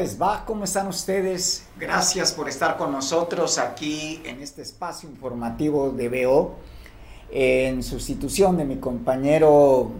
les? 0.00 0.16
¿Cómo 0.46 0.64
están 0.64 0.88
ustedes? 0.88 1.66
Gracias 1.78 2.32
por 2.32 2.48
estar 2.48 2.78
con 2.78 2.90
nosotros 2.90 3.58
aquí 3.58 4.22
en 4.24 4.40
este 4.40 4.62
espacio 4.62 5.10
informativo 5.10 5.90
de 5.90 6.24
BO. 6.24 6.54
En 7.30 7.82
sustitución 7.82 8.56
de 8.56 8.64
mi 8.64 8.76
compañero 8.76 9.90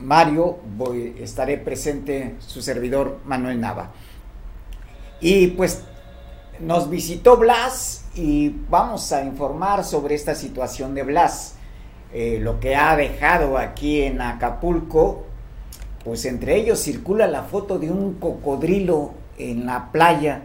Mario, 0.00 0.60
voy, 0.78 1.14
estaré 1.20 1.58
presente 1.58 2.36
su 2.38 2.62
servidor 2.62 3.18
Manuel 3.26 3.60
Nava. 3.60 3.92
Y 5.20 5.48
pues 5.48 5.82
nos 6.58 6.88
visitó 6.88 7.36
Blas 7.36 8.06
y 8.14 8.48
vamos 8.70 9.12
a 9.12 9.22
informar 9.22 9.84
sobre 9.84 10.14
esta 10.14 10.34
situación 10.34 10.94
de 10.94 11.02
Blas. 11.02 11.56
Eh, 12.14 12.38
lo 12.40 12.60
que 12.60 12.76
ha 12.76 12.96
dejado 12.96 13.58
aquí 13.58 14.00
en 14.00 14.22
Acapulco, 14.22 15.26
pues 16.02 16.24
entre 16.24 16.56
ellos 16.56 16.80
circula 16.80 17.26
la 17.26 17.42
foto 17.42 17.78
de 17.78 17.90
un 17.90 18.14
cocodrilo 18.14 19.19
en 19.48 19.66
la 19.66 19.90
playa, 19.92 20.42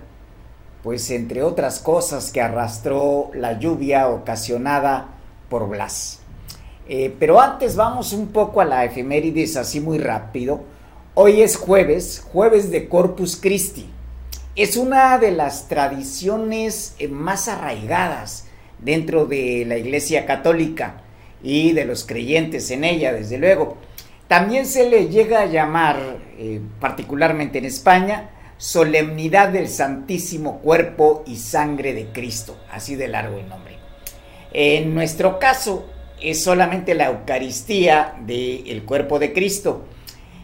pues 0.83 1.09
entre 1.11 1.43
otras 1.43 1.79
cosas 1.79 2.31
que 2.31 2.41
arrastró 2.41 3.31
la 3.33 3.59
lluvia 3.59 4.07
ocasionada 4.07 5.09
por 5.49 5.67
Blas. 5.67 6.19
Eh, 6.87 7.13
pero 7.19 7.41
antes 7.41 7.75
vamos 7.75 8.13
un 8.13 8.27
poco 8.27 8.61
a 8.61 8.65
la 8.65 8.85
efemérides 8.85 9.57
así 9.57 9.79
muy 9.79 9.97
rápido. 9.97 10.63
Hoy 11.15 11.41
es 11.41 11.57
jueves, 11.57 12.23
jueves 12.31 12.69
de 12.71 12.87
Corpus 12.87 13.35
Christi. 13.35 13.89
Es 14.55 14.77
una 14.77 15.17
de 15.17 15.31
las 15.31 15.67
tradiciones 15.67 16.95
eh, 16.99 17.07
más 17.07 17.47
arraigadas 17.47 18.45
dentro 18.79 19.25
de 19.25 19.65
la 19.67 19.77
Iglesia 19.77 20.25
Católica 20.25 21.01
y 21.41 21.73
de 21.73 21.85
los 21.85 22.05
creyentes 22.05 22.69
en 22.71 22.83
ella, 22.83 23.11
desde 23.11 23.37
luego. 23.37 23.77
También 24.27 24.65
se 24.65 24.89
le 24.89 25.07
llega 25.07 25.41
a 25.41 25.45
llamar, 25.45 25.97
eh, 26.37 26.61
particularmente 26.79 27.57
en 27.57 27.65
España, 27.65 28.29
Solemnidad 28.57 29.49
del 29.49 29.67
Santísimo 29.67 30.59
Cuerpo 30.59 31.23
y 31.27 31.37
Sangre 31.37 31.93
de 31.93 32.07
Cristo, 32.07 32.55
así 32.71 32.95
de 32.95 33.07
largo 33.07 33.37
el 33.37 33.49
nombre. 33.49 33.77
En 34.53 34.95
nuestro 34.95 35.39
caso 35.39 35.85
es 36.21 36.43
solamente 36.43 36.95
la 36.95 37.07
Eucaristía 37.07 38.15
del 38.25 38.83
cuerpo 38.85 39.19
de 39.19 39.33
Cristo. 39.33 39.83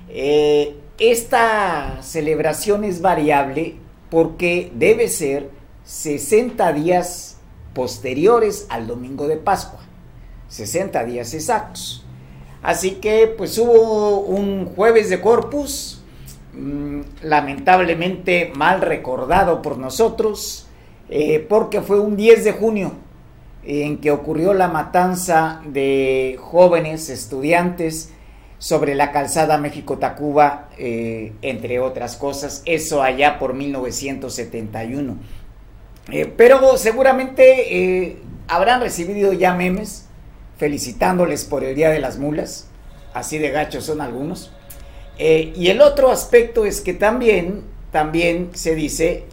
Eh, 0.10 0.76
esta 1.00 2.00
celebración 2.02 2.84
es 2.84 3.02
variable 3.02 3.76
porque 4.10 4.72
debe 4.76 5.08
ser 5.08 5.50
60 5.86 6.74
días 6.74 7.38
posteriores 7.74 8.68
al 8.70 8.88
domingo 8.88 9.28
de 9.28 9.38
Pascua, 9.38 9.80
60 10.50 11.06
días 11.06 11.34
exactos. 11.34 12.06
Así 12.62 12.92
que 12.96 13.34
pues 13.36 13.58
hubo 13.58 14.20
un 14.20 14.66
jueves 14.76 15.10
de 15.10 15.22
Corpus, 15.22 16.01
Mm, 16.54 17.02
lamentablemente 17.24 18.52
mal 18.54 18.82
recordado 18.82 19.62
por 19.62 19.78
nosotros, 19.78 20.68
eh, 21.10 21.46
porque 21.48 21.82
fue 21.82 22.02
un 22.02 22.18
10 22.18 22.44
de 22.44 22.52
junio 22.52 22.92
en 23.64 24.00
que 24.00 24.12
ocurrió 24.12 24.54
la 24.54 24.68
matanza 24.68 25.62
de 25.66 26.38
jóvenes 26.42 27.10
estudiantes 27.10 28.12
sobre 28.58 28.96
la 28.96 29.14
calzada 29.14 29.58
México-Tacuba, 29.58 30.70
eh, 30.78 31.32
entre 31.42 31.80
otras 31.80 32.18
cosas, 32.18 32.64
eso 32.66 33.02
allá 33.02 33.40
por 33.40 33.54
1971. 33.54 35.16
Eh, 36.12 36.34
pero 36.36 36.78
seguramente 36.78 38.18
habrán 38.50 38.82
recibido 38.82 39.32
ya 39.32 39.54
memes 39.54 40.08
felicitándoles 40.58 41.46
por 41.46 41.64
el 41.64 41.76
Día 41.76 41.92
de 41.92 42.00
las 42.00 42.18
Mulas, 42.18 42.68
así 43.14 43.38
de 43.38 43.52
gachos 43.52 43.86
son 43.86 44.02
algunos. 44.02 44.52
Eh, 45.24 45.54
y 45.56 45.70
el 45.70 45.82
otro 45.84 46.10
aspecto 46.10 46.66
es 46.66 46.82
que 46.82 46.96
también, 46.96 47.62
también 47.92 48.50
se 48.54 48.74
dice 48.74 49.26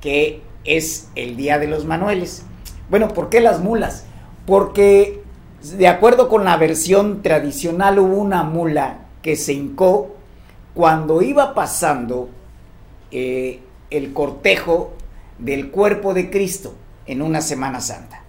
que 0.00 0.40
es 0.64 1.10
el 1.16 1.36
Día 1.36 1.58
de 1.58 1.66
los 1.66 1.84
Manueles. 1.84 2.44
Bueno, 2.88 3.08
¿por 3.08 3.28
qué 3.28 3.42
las 3.42 3.60
mulas? 3.60 4.06
Porque 4.46 5.20
de 5.76 5.86
acuerdo 5.86 6.30
con 6.30 6.46
la 6.46 6.56
versión 6.56 7.20
tradicional 7.20 7.98
hubo 7.98 8.16
una 8.16 8.42
mula 8.42 9.00
que 9.20 9.36
se 9.36 9.52
hincó 9.52 10.16
cuando 10.72 11.20
iba 11.20 11.54
pasando 11.54 12.30
eh, 13.10 13.60
el 13.90 14.14
cortejo 14.14 14.94
del 15.38 15.70
cuerpo 15.70 16.14
de 16.14 16.30
Cristo 16.30 16.74
en 17.04 17.20
una 17.20 17.42
Semana 17.42 17.82
Santa. 17.82 18.22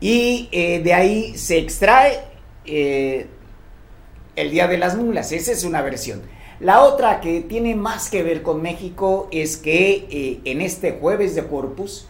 Y 0.00 0.48
eh, 0.50 0.80
de 0.82 0.94
ahí 0.94 1.38
se 1.38 1.58
extrae 1.58 2.24
el 4.36 4.50
Día 4.50 4.68
de 4.68 4.78
las 4.78 4.96
Mulas. 4.96 5.32
Esa 5.32 5.52
es 5.52 5.64
una 5.64 5.82
versión. 5.82 6.22
La 6.60 6.82
otra 6.82 7.20
que 7.20 7.40
tiene 7.40 7.74
más 7.74 8.08
que 8.08 8.22
ver 8.22 8.42
con 8.42 8.62
México 8.62 9.28
es 9.30 9.56
que 9.56 10.06
eh, 10.10 10.40
en 10.44 10.60
este 10.60 10.92
jueves 10.92 11.34
de 11.34 11.46
Corpus, 11.46 12.08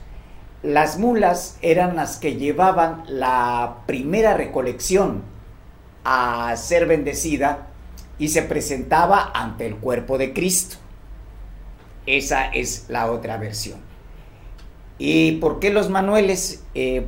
las 0.63 0.99
mulas 0.99 1.59
eran 1.63 1.97
las 1.97 2.17
que 2.17 2.37
llevaban 2.37 3.05
la 3.09 3.79
primera 3.87 4.35
recolección 4.35 5.23
a 6.05 6.57
ser 6.57 6.87
bendecida 6.87 7.69
y 8.19 8.29
se 8.29 8.43
presentaba 8.43 9.33
ante 9.35 9.67
el 9.67 9.77
cuerpo 9.77 10.17
de 10.17 10.33
Cristo. 10.33 10.77
Esa 12.07 12.47
es 12.47 12.87
la 12.89 13.11
otra 13.11 13.37
versión. 13.37 13.81
¿Y 14.99 15.33
por 15.33 15.59
qué 15.59 15.71
los 15.71 15.91
manueles? 15.91 16.63
Eh, 16.75 17.07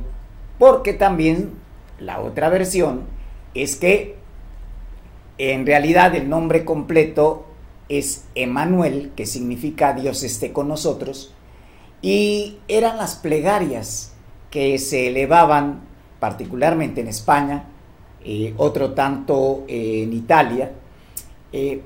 porque 0.57 0.93
también 0.93 1.53
la 1.99 2.19
otra 2.19 2.49
versión 2.49 3.05
es 3.53 3.77
que 3.77 4.18
en 5.39 5.65
realidad 5.65 6.13
el 6.15 6.29
nombre 6.29 6.65
completo 6.65 7.45
es 7.87 8.25
Emanuel, 8.35 9.13
que 9.15 9.25
significa 9.25 9.93
Dios 9.93 10.21
esté 10.23 10.51
con 10.51 10.67
nosotros, 10.67 11.33
y 12.01 12.59
eran 12.67 12.97
las 12.97 13.15
plegarias 13.15 14.13
que 14.51 14.77
se 14.77 15.07
elevaban 15.07 15.81
particularmente 16.19 17.01
en 17.01 17.07
España, 17.07 17.63
eh, 18.23 18.53
otro 18.57 18.93
tanto 18.93 19.63
en 19.67 20.11
Italia, 20.11 20.73
eh, 21.53 21.81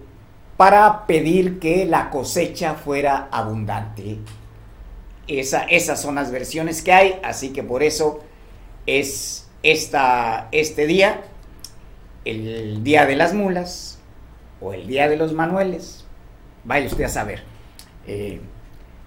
para 0.58 1.06
pedir 1.06 1.60
que 1.60 1.86
la 1.86 2.10
cosecha 2.10 2.74
fuera 2.74 3.30
abundante. 3.32 4.18
esas 5.28 6.02
son 6.02 6.16
las 6.16 6.32
versiones 6.32 6.82
que 6.82 6.92
hay, 6.92 7.20
así 7.24 7.50
que 7.54 7.64
por 7.64 7.82
eso 7.82 8.20
es 8.86 9.48
esta, 9.62 10.50
este 10.52 10.86
día 10.86 11.24
el 12.26 12.84
Día 12.84 13.06
de 13.06 13.16
las 13.16 13.34
Mulas 13.34 14.00
o 14.62 14.74
el 14.74 14.88
Día 14.88 15.10
de 15.10 15.18
los 15.18 15.34
Manueles. 15.34 16.06
Vaya 16.64 16.88
usted 16.88 17.04
a 17.04 17.10
saber. 17.10 17.44
Eh, 18.08 18.40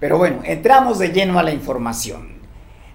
pero 0.00 0.19
bueno, 0.19 0.41
entramos 0.44 0.99
de 0.99 1.09
lleno 1.09 1.38
a 1.38 1.43
la 1.43 1.53
información. 1.53 2.37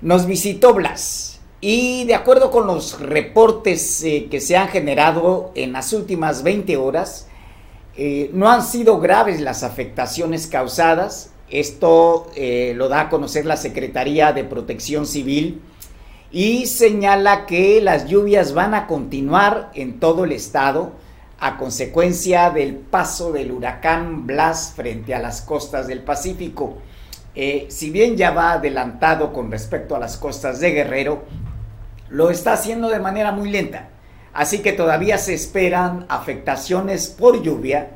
Nos 0.01 0.25
visitó 0.25 0.73
Blas 0.73 1.39
y 1.59 2.05
de 2.05 2.15
acuerdo 2.15 2.51
con 2.51 2.67
los 2.67 2.99
reportes 2.99 4.03
eh, 4.03 4.27
que 4.29 4.39
se 4.39 4.57
han 4.57 4.67
generado 4.67 5.51
en 5.55 5.73
las 5.73 5.93
últimas 5.93 6.43
20 6.43 6.77
horas, 6.77 7.27
eh, 7.97 8.29
no 8.33 8.49
han 8.49 8.63
sido 8.63 8.99
graves 8.99 9.41
las 9.41 9.63
afectaciones 9.63 10.47
causadas. 10.47 11.33
Esto 11.49 12.31
lo 12.75 12.87
da 12.87 13.01
a 13.01 13.09
conocer 13.09 13.45
la 13.45 13.57
Secretaría 13.57 14.31
de 14.31 14.45
Protección 14.45 15.05
Civil 15.05 15.61
y 16.31 16.65
señala 16.65 17.45
que 17.45 17.81
las 17.81 18.05
lluvias 18.07 18.53
van 18.53 18.73
a 18.73 18.87
continuar 18.87 19.69
en 19.73 19.99
todo 19.99 20.23
el 20.23 20.31
estado 20.31 20.93
a 21.39 21.57
consecuencia 21.57 22.51
del 22.51 22.75
paso 22.75 23.31
del 23.31 23.51
huracán 23.51 24.27
Blas 24.27 24.73
frente 24.75 25.13
a 25.13 25.19
las 25.19 25.41
costas 25.41 25.87
del 25.87 26.01
Pacífico. 26.01 26.77
Eh, 27.33 27.65
si 27.69 27.89
bien 27.89 28.15
ya 28.15 28.31
va 28.31 28.53
adelantado 28.53 29.33
con 29.33 29.51
respecto 29.51 29.95
a 29.95 29.99
las 29.99 30.17
costas 30.17 30.59
de 30.59 30.71
Guerrero, 30.71 31.23
lo 32.09 32.29
está 32.29 32.53
haciendo 32.53 32.89
de 32.89 32.99
manera 32.99 33.31
muy 33.31 33.49
lenta. 33.49 33.89
Así 34.33 34.59
que 34.59 34.71
todavía 34.71 35.17
se 35.17 35.33
esperan 35.33 36.05
afectaciones 36.07 37.07
por 37.07 37.41
lluvia, 37.41 37.89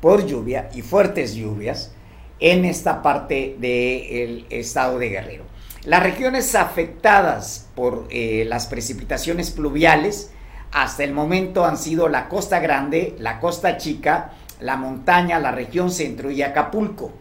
por 0.00 0.26
lluvia 0.26 0.68
y 0.74 0.82
fuertes 0.82 1.34
lluvias 1.34 1.92
en 2.38 2.64
esta 2.64 3.02
parte 3.02 3.56
del 3.58 4.46
estado 4.50 4.98
de 4.98 5.08
Guerrero. 5.08 5.53
Las 5.84 6.02
regiones 6.02 6.54
afectadas 6.54 7.66
por 7.74 8.06
eh, 8.10 8.46
las 8.48 8.66
precipitaciones 8.66 9.50
pluviales 9.50 10.30
hasta 10.72 11.04
el 11.04 11.12
momento 11.12 11.66
han 11.66 11.76
sido 11.76 12.08
la 12.08 12.28
Costa 12.30 12.58
Grande, 12.58 13.14
la 13.18 13.38
Costa 13.38 13.76
Chica, 13.76 14.32
la 14.60 14.76
montaña, 14.76 15.38
la 15.38 15.52
región 15.52 15.90
centro 15.90 16.30
y 16.30 16.40
Acapulco. 16.40 17.12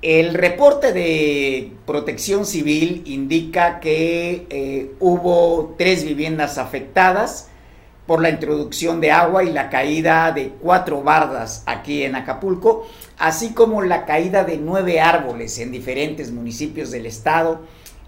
El 0.00 0.32
reporte 0.32 0.94
de 0.94 1.72
protección 1.84 2.46
civil 2.46 3.02
indica 3.04 3.80
que 3.80 4.46
eh, 4.48 4.92
hubo 4.98 5.74
tres 5.76 6.04
viviendas 6.04 6.56
afectadas 6.56 7.47
por 8.08 8.20
la 8.20 8.30
introducción 8.30 9.00
de 9.00 9.12
agua 9.12 9.44
y 9.44 9.52
la 9.52 9.70
caída 9.70 10.32
de 10.32 10.54
cuatro 10.60 11.02
bardas 11.02 11.62
aquí 11.66 12.02
en 12.02 12.16
Acapulco 12.16 12.86
así 13.18 13.52
como 13.52 13.82
la 13.82 14.06
caída 14.06 14.44
de 14.44 14.56
nueve 14.56 15.00
árboles 15.00 15.58
en 15.58 15.72
diferentes 15.72 16.30
municipios 16.30 16.90
del 16.90 17.06
estado, 17.06 17.60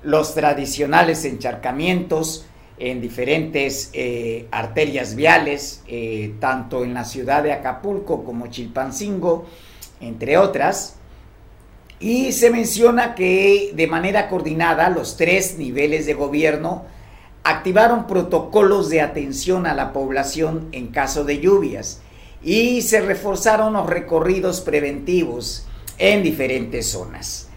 los 0.03 0.35
tradicionales 0.35 1.25
encharcamientos 1.25 2.47
en 2.79 3.01
diferentes 3.01 3.91
eh, 3.93 4.47
arterias 4.51 5.15
viales, 5.15 5.83
eh, 5.87 6.35
tanto 6.41 6.85
en 6.85 6.95
la 6.95 7.05
ciudad 7.05 7.43
de 7.43 7.53
Acapulco 7.53 8.25
como 8.25 8.47
Chilpancingo, 8.47 9.47
entre 10.01 10.39
otras, 10.39 10.97
Y 12.03 12.33
se 12.33 12.49
menciona 12.49 13.15
que 13.15 13.73
de 13.75 13.87
manera 13.87 14.31
coordinada 14.31 14.89
los 14.89 15.19
tres 15.19 15.59
niveles 15.59 16.07
de 16.07 16.15
gobierno 16.15 16.87
activaron 17.45 18.07
protocolos 18.07 18.91
de 18.91 19.01
atención 19.01 19.67
a 19.67 19.75
la 19.75 19.93
población 19.93 20.69
en 20.73 20.89
caso 20.89 21.25
de 21.25 21.41
lluvias 21.41 22.01
y 22.43 22.83
se 22.83 23.01
reforzaron 23.01 23.75
los 23.75 23.87
recorridos 23.87 24.61
preventivos 24.61 25.67
en 25.99 26.23
diferentes 26.23 26.91
zonas. 26.91 27.49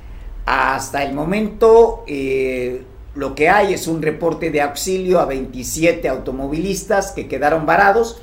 Hasta 0.46 1.04
el 1.04 1.14
momento 1.14 2.04
eh, 2.08 2.84
lo 3.16 3.36
que 3.36 3.50
hay 3.50 3.74
es 3.74 3.88
un 3.88 4.02
reporte 4.02 4.52
de 4.52 4.62
auxilio 4.62 5.20
a 5.20 5.26
27 5.26 6.08
automovilistas 6.10 7.12
que 7.12 7.28
quedaron 7.28 7.66
varados 7.66 8.22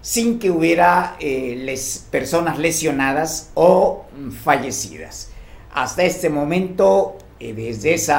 sin 0.00 0.38
que 0.38 0.50
hubiera 0.50 1.16
eh, 1.18 1.74
personas 2.10 2.58
lesionadas 2.58 3.50
o 3.54 4.04
fallecidas. 4.44 5.30
Hasta 5.74 6.04
este 6.04 6.30
momento, 6.30 7.16
eh, 7.40 7.52
desde 7.52 7.94
ese 7.94 8.14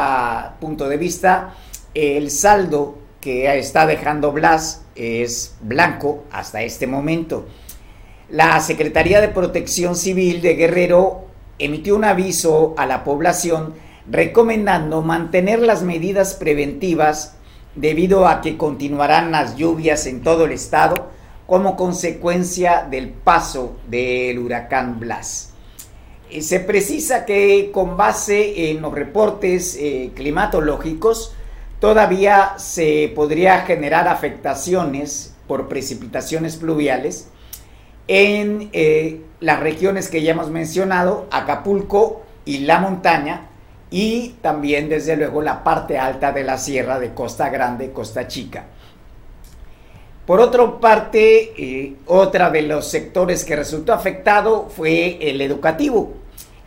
punto 0.60 0.89
de 0.89 0.98
vista, 0.98 1.56
el 1.94 2.31
saldo 2.31 2.98
que 3.22 3.57
está 3.57 3.86
dejando 3.86 4.31
Blas 4.31 4.84
es 4.95 5.56
blanco 5.62 6.24
hasta 6.31 6.62
este 6.62 6.88
momento. 6.88 7.48
La 8.30 8.60
Secretaría 8.60 9.22
de 9.22 9.30
Protección 9.30 9.95
Civil 9.95 10.42
de 10.42 10.56
Guerrero 10.56 11.28
emitió 11.60 11.95
un 11.95 12.04
aviso 12.04 12.75
a 12.78 12.86
la 12.86 13.04
población 13.04 13.74
recomendando 14.10 15.01
mantener 15.01 15.60
las 15.60 15.84
medidas 15.84 16.34
preventivas 16.36 17.36
debido 17.75 18.28
a 18.28 18.42
que 18.42 18.57
continuarán 18.57 19.31
las 19.31 19.56
lluvias 19.56 20.06
en 20.07 20.24
todo 20.24 20.45
el 20.45 20.51
estado 20.51 21.10
como 21.45 21.78
consecuencia 21.78 22.86
del 22.89 23.10
paso 23.10 23.78
del 23.88 24.39
huracán 24.39 25.00
Blas. 25.00 25.54
Eh, 26.30 26.42
se 26.42 26.60
precisa 26.60 27.25
que 27.25 27.72
con 27.72 27.95
base 27.95 28.72
en 28.72 28.81
los 28.81 28.94
reportes 28.94 29.78
eh, 29.80 30.12
climatológicos 30.13 31.34
todavía 31.79 32.56
se 32.57 33.12
podría 33.15 33.62
generar 33.62 34.07
afectaciones 34.07 35.35
por 35.47 35.68
precipitaciones 35.68 36.57
pluviales 36.57 37.29
en 38.07 38.69
eh, 38.74 39.21
las 39.39 39.59
regiones 39.59 40.09
que 40.09 40.21
ya 40.21 40.31
hemos 40.31 40.50
mencionado, 40.50 41.27
Acapulco 41.31 42.24
y 42.45 42.59
la 42.59 42.79
montaña, 42.79 43.50
y 43.89 44.35
también 44.41 44.89
desde 44.89 45.15
luego 45.15 45.41
la 45.41 45.63
parte 45.63 45.97
alta 45.97 46.31
de 46.31 46.44
la 46.44 46.57
sierra 46.57 47.00
de 47.00 47.13
Costa 47.13 47.50
Grande, 47.50 47.91
Costa 47.91 48.27
Chica. 48.27 48.65
Por 50.25 50.41
otra 50.41 50.79
parte, 50.79 51.53
eh, 51.57 51.95
otra 52.06 52.50
de 52.50 52.63
los 52.63 52.88
sectores 52.88 53.45
que 53.45 53.56
resultó 53.56 53.94
afectado 53.94 54.68
fue 54.69 55.18
el 55.21 55.39
educativo. 55.39 56.15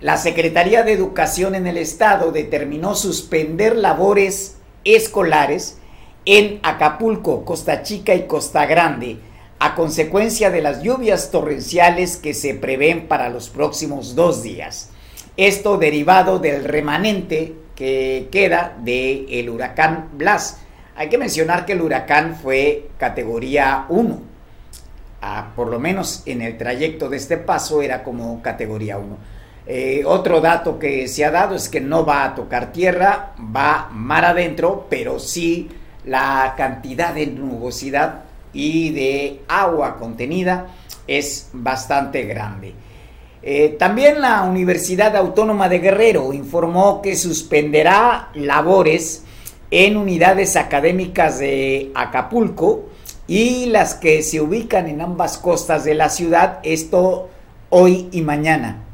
La 0.00 0.16
Secretaría 0.16 0.82
de 0.82 0.92
Educación 0.92 1.54
en 1.54 1.66
el 1.66 1.76
Estado 1.76 2.32
determinó 2.32 2.94
suspender 2.94 3.76
labores 3.76 4.56
escolares 4.84 5.78
en 6.24 6.60
Acapulco, 6.62 7.44
Costa 7.44 7.82
Chica 7.82 8.14
y 8.14 8.26
Costa 8.26 8.66
Grande 8.66 9.18
a 9.60 9.74
consecuencia 9.74 10.50
de 10.50 10.62
las 10.62 10.82
lluvias 10.82 11.30
torrenciales 11.30 12.16
que 12.16 12.32
se 12.32 12.54
prevén 12.54 13.08
para 13.08 13.28
los 13.28 13.50
próximos 13.50 14.14
dos 14.14 14.42
días. 14.42 14.88
Esto 15.36 15.76
derivado 15.76 16.38
del 16.38 16.64
remanente 16.64 17.54
que 17.76 18.28
queda 18.32 18.76
del 18.82 19.26
el 19.28 19.50
huracán 19.50 20.08
Blas. 20.14 20.58
Hay 20.96 21.10
que 21.10 21.18
mencionar 21.18 21.66
que 21.66 21.72
el 21.72 21.82
huracán 21.82 22.36
fue 22.36 22.88
categoría 22.96 23.84
1. 23.90 24.20
Ah, 25.20 25.52
por 25.54 25.68
lo 25.68 25.78
menos 25.78 26.22
en 26.24 26.40
el 26.40 26.56
trayecto 26.56 27.10
de 27.10 27.18
este 27.18 27.36
paso 27.36 27.82
era 27.82 28.02
como 28.02 28.40
categoría 28.42 28.96
1. 28.96 29.18
Eh, 29.72 30.02
otro 30.04 30.40
dato 30.40 30.80
que 30.80 31.06
se 31.06 31.24
ha 31.24 31.30
dado 31.30 31.54
es 31.54 31.68
que 31.68 31.80
no 31.80 32.04
va 32.04 32.24
a 32.24 32.34
tocar 32.34 32.72
tierra, 32.72 33.34
va 33.56 33.88
mar 33.92 34.24
adentro, 34.24 34.88
pero 34.90 35.20
sí 35.20 35.68
la 36.04 36.54
cantidad 36.56 37.14
de 37.14 37.28
nubosidad 37.28 38.24
y 38.52 38.90
de 38.90 39.42
agua 39.46 39.96
contenida 39.96 40.74
es 41.06 41.50
bastante 41.52 42.24
grande. 42.24 42.74
Eh, 43.44 43.76
también 43.78 44.20
la 44.20 44.42
Universidad 44.42 45.14
Autónoma 45.14 45.68
de 45.68 45.78
Guerrero 45.78 46.32
informó 46.32 47.00
que 47.00 47.14
suspenderá 47.14 48.30
labores 48.34 49.22
en 49.70 49.96
unidades 49.96 50.56
académicas 50.56 51.38
de 51.38 51.92
Acapulco 51.94 52.86
y 53.28 53.66
las 53.66 53.94
que 53.94 54.24
se 54.24 54.40
ubican 54.40 54.88
en 54.88 55.00
ambas 55.00 55.38
costas 55.38 55.84
de 55.84 55.94
la 55.94 56.08
ciudad, 56.08 56.58
esto 56.64 57.28
hoy 57.68 58.08
y 58.10 58.22
mañana. 58.22 58.89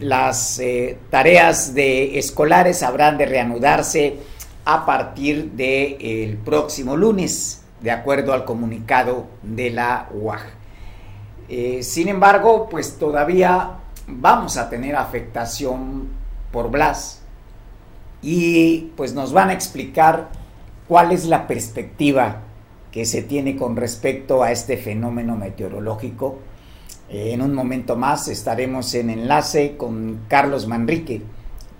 Las 0.00 0.58
eh, 0.60 0.98
tareas 1.10 1.74
de 1.74 2.18
escolares 2.18 2.82
habrán 2.82 3.18
de 3.18 3.26
reanudarse 3.26 4.18
a 4.64 4.86
partir 4.86 5.52
del 5.52 6.38
próximo 6.38 6.96
lunes 6.96 7.62
de 7.80 7.90
acuerdo 7.90 8.32
al 8.32 8.44
comunicado 8.44 9.26
de 9.42 9.70
la 9.70 10.08
UAG. 10.12 10.42
Eh, 11.48 11.82
sin 11.82 12.08
embargo, 12.08 12.68
pues 12.68 12.98
todavía 12.98 13.78
vamos 14.06 14.56
a 14.56 14.68
tener 14.68 14.96
afectación 14.96 16.08
por 16.50 16.70
Blas 16.70 17.22
y 18.22 18.92
pues 18.96 19.14
nos 19.14 19.32
van 19.32 19.50
a 19.50 19.52
explicar 19.52 20.28
cuál 20.88 21.12
es 21.12 21.26
la 21.26 21.46
perspectiva 21.46 22.42
que 22.90 23.04
se 23.04 23.22
tiene 23.22 23.56
con 23.56 23.76
respecto 23.76 24.42
a 24.42 24.52
este 24.52 24.76
fenómeno 24.76 25.36
meteorológico. 25.36 26.38
En 27.08 27.40
un 27.40 27.54
momento 27.54 27.96
más 27.96 28.28
estaremos 28.28 28.92
en 28.94 29.10
enlace 29.10 29.76
con 29.76 30.22
Carlos 30.28 30.66
Manrique, 30.66 31.22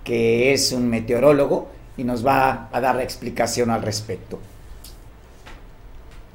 que 0.03 0.53
es 0.53 0.71
un 0.71 0.89
meteorólogo 0.89 1.69
y 1.97 2.03
nos 2.03 2.25
va 2.25 2.69
a 2.71 2.79
dar 2.79 2.95
la 2.95 3.03
explicación 3.03 3.69
al 3.69 3.81
respecto. 3.81 4.39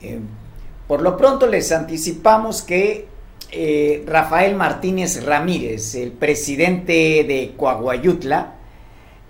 Eh, 0.02 0.18
por 0.86 1.00
lo 1.00 1.16
pronto 1.16 1.46
les 1.46 1.72
anticipamos 1.72 2.60
que 2.62 3.06
eh, 3.50 4.04
Rafael 4.06 4.56
Martínez 4.56 5.24
Ramírez, 5.24 5.94
el 5.94 6.12
presidente 6.12 6.92
de 6.92 7.54
Coahuayutla, 7.56 8.54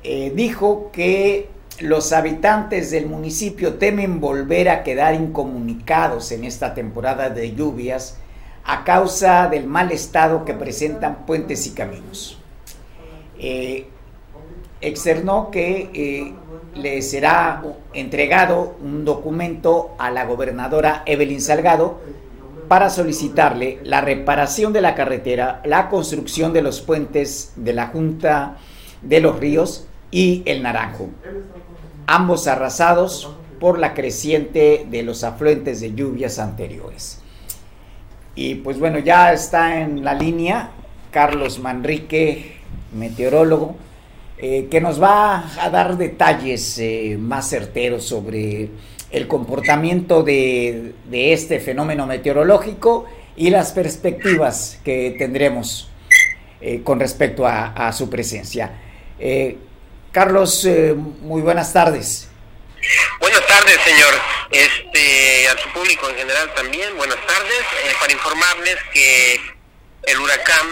eh, 0.03 0.33
dijo 0.35 0.91
que 0.93 1.49
los 1.79 2.13
habitantes 2.13 2.91
del 2.91 3.07
municipio 3.07 3.75
temen 3.75 4.21
volver 4.21 4.69
a 4.69 4.83
quedar 4.83 5.15
incomunicados 5.15 6.33
en 6.33 6.45
esta 6.45 6.75
temporada 6.75 7.31
de 7.31 7.55
lluvias 7.55 8.19
a 8.65 8.85
causa 8.85 9.49
del 9.49 9.67
mal 9.67 9.93
estado 9.93 10.45
que 10.45 10.55
presentan 10.55 11.27
puentes 11.27 11.67
y 11.67 11.71
caminos. 11.73 12.39
externó 14.81 15.51
que 15.51 16.35
le 16.75 17.03
será 17.03 17.63
entregado 17.93 18.77
un 18.83 19.05
documento 19.05 19.95
a 19.99 20.11
la 20.11 20.25
gobernadora 20.25 21.03
Evelyn 21.07 21.41
Salgado 21.41 22.01
para 22.69 22.89
solicitarle 22.89 23.81
la 23.85 24.01
reparación 24.01 24.73
de 24.73 24.81
la 24.81 24.95
carretera, 24.95 25.61
la 25.65 25.89
construcción 25.91 26.53
de 26.53 26.63
los 26.63 26.81
puentes 26.81 27.53
de 27.57 27.75
la 27.75 27.89
Junta 27.89 28.57
de 29.03 29.21
los 29.21 29.39
Ríos 29.39 29.87
y 30.11 30.43
el 30.47 30.63
Naranjo, 30.63 31.11
ambos 32.07 32.47
arrasados 32.47 33.31
por 33.61 33.79
la 33.79 33.95
creciente 33.95 34.87
de 34.91 35.03
los 35.03 35.23
afluentes 35.25 35.81
de 35.81 35.95
lluvias 35.95 36.39
anteriores. 36.39 37.22
Y 38.35 38.57
pues 38.57 38.79
bueno, 38.79 38.99
ya 38.99 39.33
está 39.33 39.81
en 39.81 40.05
la 40.05 40.15
línea 40.15 40.71
Carlos 41.11 41.59
Manrique, 41.59 42.57
meteorólogo, 42.93 43.77
eh, 44.39 44.67
que 44.71 44.81
nos 44.81 45.01
va 45.01 45.45
a 45.63 45.71
dar 45.71 45.97
detalles 45.97 46.79
eh, 46.79 47.17
más 47.17 47.49
certeros 47.49 48.05
sobre 48.05 48.71
el 49.11 49.29
comportamiento 49.29 50.23
de, 50.23 50.95
este 51.13 51.61
fenómeno 51.61 52.07
meteorológico 52.07 53.05
y 53.37 53.51
las 53.51 53.73
perspectivas 53.73 54.81
que 54.83 55.15
tendremos 55.19 55.91
eh, 56.61 56.81
con 56.83 56.99
respecto 56.99 57.47
a, 57.47 57.93
su 57.93 58.09
presencia. 58.09 58.73
Carlos, 60.11 60.67
muy 61.21 61.43
buenas 61.43 61.73
tardes. 61.73 62.29
Buenas 63.21 63.47
tardes, 63.47 63.77
señor. 63.85 64.82
Este, 64.93 65.49
a 65.49 65.57
su 65.57 65.71
público 65.71 66.07
en 66.11 66.17
general 66.17 66.53
también, 66.55 66.95
buenas 66.99 67.19
tardes. 67.27 67.65
para 67.99 68.13
informarles 68.13 68.77
que 68.93 69.41
el 70.03 70.19
huracán 70.19 70.69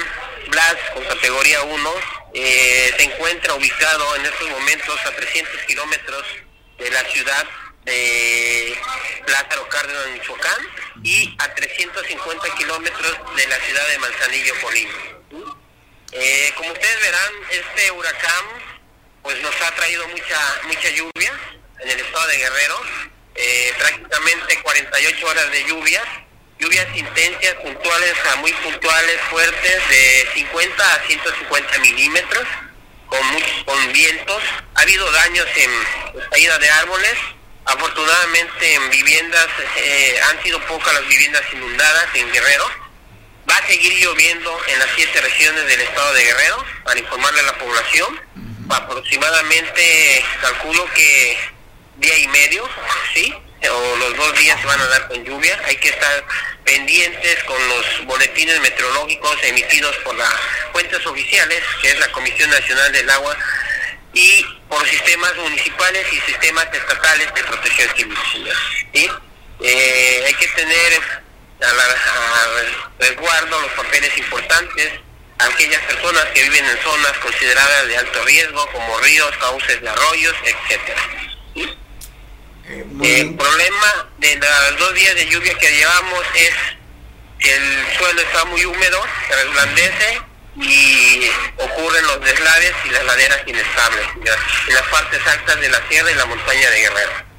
Blas 0.49 0.77
con 0.93 1.05
categoría 1.05 1.63
1 1.63 1.95
eh, 2.35 2.93
se 2.99 3.05
encuentra 3.05 3.55
ubicado 3.55 4.17
en 4.17 4.27
estos 4.27 4.51
momentos 4.51 5.01
a 5.07 5.13
300 5.13 5.63
kilómetros 5.63 6.27
de 6.79 6.91
la 6.91 7.03
ciudad 7.05 7.47
de 7.85 8.77
Lázaro 9.27 9.67
Cárdenas, 9.69 10.09
Michoacán, 10.13 10.67
y 11.03 11.35
a 11.39 11.55
350 11.55 12.55
kilómetros 12.57 13.17
de 13.37 13.47
la 13.47 13.57
ciudad 13.57 13.89
de 13.89 13.99
Manzanillo, 14.01 14.55
Colima. 14.61 14.99
Eh, 16.13 16.53
como 16.57 16.73
ustedes 16.73 17.01
verán, 17.01 17.33
este 17.53 17.91
huracán 17.93 18.45
pues 19.23 19.41
nos 19.41 19.55
ha 19.63 19.75
traído 19.77 20.07
mucha 20.09 20.61
mucha 20.65 20.91
lluvia 20.91 21.33
en 21.79 21.89
el 21.89 22.01
estado 22.01 22.27
de 22.27 22.37
Guerrero, 22.37 22.81
eh, 23.41 23.75
prácticamente 23.79 24.63
48 24.63 25.27
horas 25.27 25.51
de 25.51 25.65
lluvia 25.65 26.03
lluvias 26.61 26.87
intensas, 26.95 27.55
puntuales 27.63 28.15
a 28.33 28.37
muy 28.37 28.53
puntuales, 28.53 29.21
fuertes, 29.31 29.89
de 29.89 30.29
50 30.35 30.95
a 30.95 31.07
150 31.07 31.79
milímetros, 31.79 32.47
con, 33.07 33.21
con 33.65 33.93
vientos. 33.93 34.43
Ha 34.75 34.83
habido 34.83 35.11
daños 35.11 35.47
en 35.57 35.71
caída 36.31 36.59
de 36.59 36.71
árboles. 36.71 37.15
Afortunadamente 37.65 38.75
en 38.75 38.91
viviendas 38.91 39.49
eh, 39.77 40.21
han 40.29 40.43
sido 40.43 40.61
pocas 40.67 40.93
las 40.93 41.07
viviendas 41.09 41.43
inundadas 41.53 42.07
en 42.15 42.31
Guerrero. 42.33 42.71
Va 43.49 43.57
a 43.57 43.67
seguir 43.67 43.93
lloviendo 43.95 44.61
en 44.69 44.79
las 44.79 44.89
siete 44.97 45.21
regiones 45.21 45.67
del 45.67 45.81
estado 45.81 46.13
de 46.15 46.25
Guerrero, 46.25 46.65
para 46.85 47.01
informarle 47.01 47.41
a 47.41 47.45
la 47.45 47.59
población. 47.59 48.21
Aproximadamente 48.69 50.25
calculo 50.41 50.87
que 50.95 51.39
día 52.01 52.19
y 52.19 52.29
medio, 52.29 52.69
¿sí? 53.15 53.35
o 53.69 53.97
los 53.97 54.17
dos 54.17 54.39
días 54.39 54.59
se 54.61 54.67
van 54.67 54.81
a 54.81 54.87
dar 54.87 55.09
con 55.09 55.25
lluvia. 55.25 55.61
Hay 55.67 55.77
que 55.77 55.91
estar 55.91 56.25
pendientes 56.65 57.45
con 57.45 57.69
los 57.69 58.07
boletines 58.07 58.59
meteorológicos 58.61 59.37
emitidos 59.45 59.95
por 59.99 60.15
las 60.15 60.35
fuentes 60.73 61.05
oficiales, 61.07 61.63
que 61.83 61.91
es 61.91 61.99
la 62.01 62.11
Comisión 62.13 62.51
Nacional 62.51 62.91
del 62.93 63.11
Agua, 63.11 63.37
y 64.15 64.45
por 64.69 64.87
sistemas 64.89 65.35
municipales 65.37 66.07
y 66.13 66.21
sistemas 66.21 66.67
estatales 66.73 67.35
de 67.35 67.45
protección 67.45 67.97
civil. 67.97 68.49
Eh, 69.63 70.25
hay 70.27 70.35
que 70.35 70.49
tener 70.49 71.03
a, 71.63 72.47
resguardo 72.99 73.61
los 73.61 73.73
papeles 73.73 74.17
importantes 74.17 74.91
a 75.39 75.47
aquellas 75.47 75.83
personas 75.83 76.25
que 76.35 76.43
viven 76.43 76.65
en 76.65 76.83
zonas 76.83 77.13
consideradas 77.19 77.89
de 77.89 77.97
alto 77.97 78.25
riesgo, 78.25 78.67
como 78.73 78.99
ríos, 79.01 79.37
cauces 79.39 79.81
de 79.81 79.89
arroyos, 79.89 80.35
etcétera. 80.45 81.03
Eh, 82.71 82.87
el 83.21 83.35
problema 83.35 84.09
de 84.19 84.37
los 84.37 84.79
dos 84.79 84.95
días 84.95 85.15
de 85.17 85.27
lluvia 85.27 85.55
que 85.59 85.71
llevamos 85.73 86.25
es 86.37 86.55
que 87.41 87.53
el 87.53 87.97
suelo 87.99 88.21
está 88.21 88.45
muy 88.45 88.65
húmedo, 88.65 89.03
se 89.29 89.45
resplandece 89.45 90.23
y 90.57 91.23
ocurren 91.57 92.07
los 92.07 92.21
deslaves 92.21 92.73
y 92.85 92.91
las 92.91 93.05
laderas 93.05 93.41
inestables 93.47 94.07
en 94.69 94.75
las 94.75 94.83
partes 94.85 95.21
altas 95.27 95.61
de 95.61 95.69
la 95.69 95.89
sierra 95.89 96.13
y 96.13 96.15
la 96.15 96.27
montaña 96.27 96.71
de 96.71 96.81
Guerrero. 96.81 97.31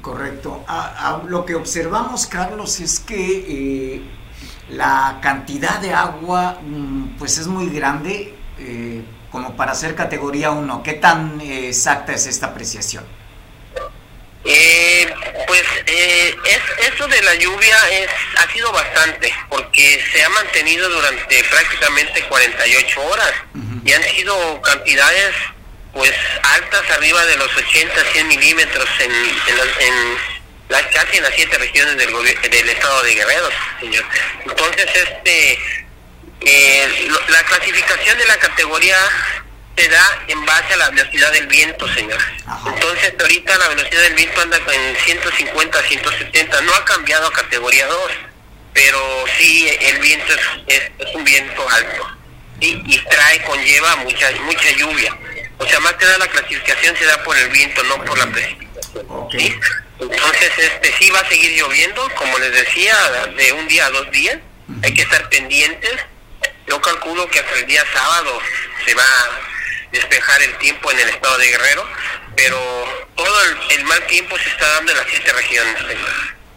Correcto. 0.00 0.64
lo 1.26 1.44
que 1.44 1.54
observamos, 1.54 2.26
Carlos, 2.26 2.80
es 2.80 3.00
que 3.00 3.96
eh, 3.96 4.02
la 4.70 5.18
cantidad 5.20 5.78
de 5.78 5.92
agua 5.92 6.58
mm, 6.62 7.18
pues 7.18 7.36
es 7.36 7.46
muy 7.46 7.68
grande 7.68 8.34
eh, 8.58 9.04
como 9.30 9.56
para 9.56 9.74
ser 9.74 9.94
categoría 9.94 10.52
1. 10.52 10.82
¿Qué 10.82 10.94
tan 10.94 11.38
exacta 11.42 12.14
es 12.14 12.26
esta 12.26 12.46
apreciación? 12.46 13.19
Eh, 14.44 15.14
pues 15.46 15.62
eh, 15.86 16.34
es, 16.46 16.92
eso 16.92 17.06
de 17.06 17.22
la 17.22 17.34
lluvia 17.34 17.76
es, 17.90 18.08
ha 18.38 18.50
sido 18.52 18.72
bastante, 18.72 19.32
porque 19.50 20.02
se 20.12 20.24
ha 20.24 20.28
mantenido 20.30 20.88
durante 20.88 21.44
prácticamente 21.44 22.22
48 22.24 23.02
horas 23.02 23.32
y 23.84 23.92
han 23.92 24.02
sido 24.04 24.62
cantidades 24.62 25.34
pues 25.92 26.12
altas 26.42 26.90
arriba 26.90 27.24
de 27.26 27.36
los 27.36 27.54
80, 27.54 28.04
100 28.12 28.28
milímetros 28.28 28.88
en, 29.00 29.12
en, 29.12 30.16
las, 30.68 30.82
casi 30.86 31.18
en 31.18 31.24
las 31.24 31.34
siete 31.34 31.58
regiones 31.58 31.96
del, 31.96 32.12
del 32.12 32.68
estado 32.68 33.02
de 33.02 33.14
Guerrero, 33.14 33.48
señor. 33.80 34.04
Entonces, 34.46 34.86
este, 34.94 35.58
eh, 36.42 37.08
la 37.28 37.42
clasificación 37.42 38.16
de 38.18 38.26
la 38.26 38.36
categoría 38.38 38.96
se 39.80 39.88
da 39.88 40.24
en 40.28 40.44
base 40.44 40.74
a 40.74 40.76
la 40.76 40.90
velocidad 40.90 41.32
del 41.32 41.46
viento, 41.46 41.88
señor. 41.94 42.18
Entonces, 42.66 43.14
ahorita 43.18 43.56
la 43.56 43.68
velocidad 43.68 44.02
del 44.02 44.14
viento 44.14 44.40
anda 44.42 44.58
en 44.58 44.96
150, 44.96 45.82
170, 45.82 46.60
no 46.62 46.74
ha 46.74 46.84
cambiado 46.84 47.26
a 47.26 47.32
categoría 47.32 47.86
2, 47.86 48.12
pero 48.74 49.24
sí 49.38 49.68
el 49.80 49.98
viento 50.00 50.34
es, 50.66 50.82
es, 50.98 51.14
un 51.14 51.24
viento 51.24 51.66
alto 51.70 52.16
y 52.60 52.98
trae, 52.98 53.42
conlleva 53.44 53.96
mucha 53.96 54.30
mucha 54.42 54.70
lluvia. 54.72 55.16
O 55.56 55.66
sea, 55.66 55.80
más 55.80 55.94
que 55.94 56.04
nada 56.04 56.18
la 56.18 56.28
clasificación 56.28 56.94
se 56.96 57.06
da 57.06 57.22
por 57.22 57.36
el 57.36 57.48
viento, 57.48 57.82
no 57.84 58.04
por 58.04 58.18
la 58.18 58.26
precipitación. 58.26 59.06
Entonces, 59.98 60.52
este 60.58 60.94
sí 60.98 61.10
va 61.10 61.20
a 61.20 61.28
seguir 61.28 61.58
lloviendo, 61.58 62.06
como 62.16 62.38
les 62.38 62.52
decía, 62.52 62.96
de 63.34 63.52
un 63.52 63.66
día 63.68 63.86
a 63.86 63.90
dos 63.90 64.10
días. 64.10 64.38
Hay 64.82 64.92
que 64.92 65.02
estar 65.02 65.28
pendientes. 65.30 65.96
Yo 66.66 66.80
calculo 66.80 67.28
que 67.28 67.40
hasta 67.40 67.58
el 67.58 67.66
día 67.66 67.84
sábado 67.92 68.40
se 68.84 68.94
va 68.94 69.04
despejar 69.92 70.42
el 70.42 70.56
tiempo 70.58 70.90
en 70.90 70.98
el 71.00 71.08
estado 71.08 71.38
de 71.38 71.46
Guerrero, 71.48 71.86
pero 72.36 72.58
todo 73.14 73.36
el, 73.70 73.84
mal 73.84 74.06
tiempo 74.06 74.36
se 74.38 74.48
está 74.50 74.68
dando 74.74 74.92
en 74.92 74.98
las 74.98 75.06
siete 75.08 75.32
regiones. 75.32 75.76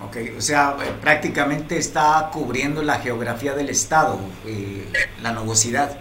Ok, 0.01 0.17
o 0.38 0.41
sea, 0.41 0.75
eh, 0.82 0.91
prácticamente 1.01 1.77
está 1.77 2.29
cubriendo 2.32 2.84
la 2.84 3.00
geografía 3.00 3.53
del 3.53 3.70
estado, 3.70 4.20
eh, 4.46 5.10
la 5.22 5.32
nubosidad. 5.32 5.98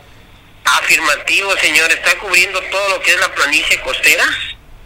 Afirmativo, 0.65 1.57
señor, 1.59 1.91
está 1.91 2.19
cubriendo 2.19 2.61
todo 2.63 2.89
lo 2.91 3.01
que 3.03 3.13
es 3.13 3.21
la 3.21 3.33
planicie 3.35 3.81
costera 3.81 4.25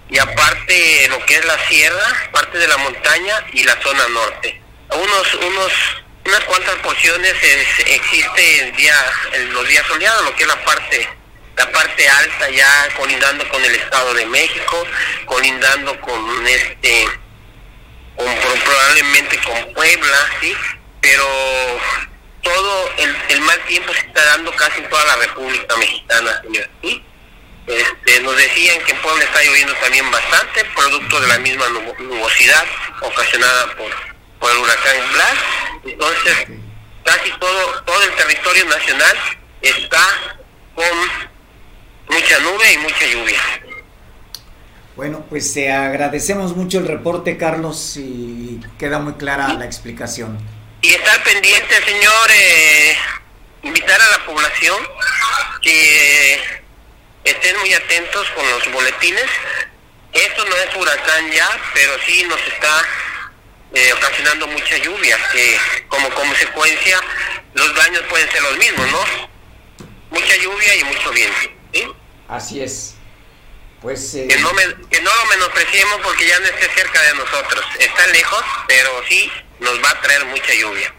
y 0.09 0.19
aparte 0.19 1.09
lo 1.09 1.25
que 1.27 1.37
es 1.37 1.45
la 1.45 1.59
sierra, 1.67 2.31
parte 2.33 2.59
de 2.59 2.69
la 2.69 2.77
montaña 2.79 3.35
y 3.53 3.65
la 3.65 3.81
zona 3.83 4.07
norte. 4.09 4.61
Unos, 4.93 5.35
unos, 5.35 5.73
unas 6.27 6.45
cuantas 6.45 6.77
porciones 6.77 7.35
existe 7.87 8.61
el 8.61 8.77
día, 8.77 8.95
los 9.51 9.69
días 9.69 9.87
soleados, 9.87 10.25
lo 10.25 10.37
que 10.37 10.45
es 10.45 10.49
la 10.49 10.65
parte 10.65 11.09
la 11.57 11.73
parte 11.73 12.09
alta 12.09 12.51
ya 12.51 12.89
colindando 12.97 13.49
con 13.49 13.65
el 13.65 13.75
Estado 13.75 14.13
de 14.15 14.27
México, 14.27 14.87
colindando 15.25 15.99
con 16.01 16.47
este, 16.47 17.09
probablemente 18.17 19.41
con 19.43 19.73
Puebla, 19.73 20.31
¿sí? 20.41 20.55
Pero 21.01 21.27
todo 22.43 22.91
el, 23.29 23.41
mal 23.41 23.59
tiempo 23.67 23.93
se 23.93 24.01
está 24.01 24.25
dando 24.25 24.53
casi 24.53 24.79
en 24.81 24.89
toda 24.89 25.05
la 25.07 25.17
República 25.17 25.77
Mexicana, 25.77 26.41
señor, 26.43 26.69
¿sí? 26.83 27.03
Este, 27.67 28.21
nos 28.21 28.37
decían 28.37 28.81
que 28.85 28.93
en 28.93 29.03
Puebla 29.03 29.25
está 29.25 29.43
lloviendo 29.43 29.75
también 29.77 30.09
bastante, 30.11 30.65
producto 30.67 31.21
de 31.21 31.27
la 31.27 31.39
misma 31.39 31.67
nubosidad 31.99 32.65
ocasionada 33.01 33.75
por, 33.75 33.91
por 34.39 34.53
el 34.53 34.59
huracán 34.59 35.13
Blas. 35.13 35.35
Entonces, 35.85 36.47
casi 37.05 37.31
todo, 37.41 37.83
todo 37.85 38.03
el 38.03 38.15
territorio 38.15 38.65
nacional 38.67 39.17
está 39.63 40.07
con 40.75 41.36
mucha 42.09 42.39
nube 42.41 42.73
y 42.73 42.79
mucha 42.79 43.07
lluvia. 43.07 43.41
Bueno, 44.97 45.27
pues 45.29 45.53
te 45.53 45.71
agradecemos 45.71 46.57
mucho 46.57 46.79
el 46.79 46.89
reporte, 46.89 47.37
Carlos, 47.37 47.97
y 47.99 48.61
queda 48.79 48.99
muy 48.99 49.13
clara 49.15 49.53
la 49.53 49.67
explicación. 49.67 50.39
Y 50.81 50.89
estar 50.89 51.23
pendiente, 51.23 51.85
señor, 51.85 52.31
eh, 52.31 52.97
invitar 53.63 54.01
a 54.01 54.19
la 54.19 54.25
población 54.25 54.77
que 55.61 56.41
estén 57.25 57.59
muy 57.59 57.75
atentos 57.75 58.27
con 58.31 58.49
los 58.49 58.73
boletines. 58.73 59.27
Esto 60.13 60.45
no 60.47 60.57
es 60.57 60.77
huracán 60.77 61.31
ya, 61.31 61.49
pero 61.75 61.93
sí 62.07 62.25
nos 62.27 62.41
está 62.47 62.83
eh, 63.75 63.93
ocasionando 63.93 64.47
mucha 64.47 64.79
lluvia, 64.79 65.19
que 65.31 65.59
como 65.89 66.09
consecuencia 66.11 66.99
los 67.53 67.75
daños 67.75 68.03
pueden 68.09 68.31
ser 68.31 68.43
los 68.43 68.57
mismos, 68.57 68.91
¿no? 68.91 69.05
Mucha 70.11 70.37
lluvia 70.37 70.77
y 70.77 70.85
mucho 70.85 71.11
viento. 71.11 71.56
Así 72.29 72.61
es. 72.61 72.97
Pues, 73.81 74.15
eh, 74.15 74.27
que, 74.27 74.41
no 74.41 74.51
lo 74.51 75.31
menospreciemos 75.31 76.01
porque 76.03 76.27
ya 76.27 76.41
no 76.41 76.47
esté 76.47 76.67
cerca 76.75 77.01
de 77.03 77.15
nosotros. 77.15 77.65
Está 77.79 78.07
lejos, 78.09 78.43
pero 78.67 78.91
sí 79.09 79.31
nos 79.61 79.75
va 79.83 79.91
a 79.91 80.01
traer 80.01 80.25
mucha 80.27 80.55
lluvia. 80.61 80.93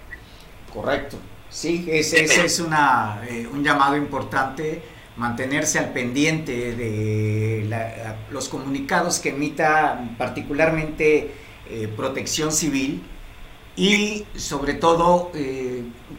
Correcto. 0.72 1.20
Sí, 1.50 1.88
ese, 1.90 2.24
es 2.24 2.60
una, 2.60 3.24
eh, 3.28 3.48
un 3.52 3.64
llamado 3.64 3.98
importante, 3.98 4.84
mantenerse 5.16 5.80
al 5.80 5.92
pendiente 5.92 6.76
de 6.76 7.68
los 8.30 8.48
comunicados 8.48 9.20
que 9.20 9.30
emita 9.30 10.00
particularmente 10.18 11.34
eh, 11.70 11.90
Protección 11.96 12.52
Civil 12.52 13.04
y 13.76 14.26
sobre 14.36 14.76
todo 14.76 15.32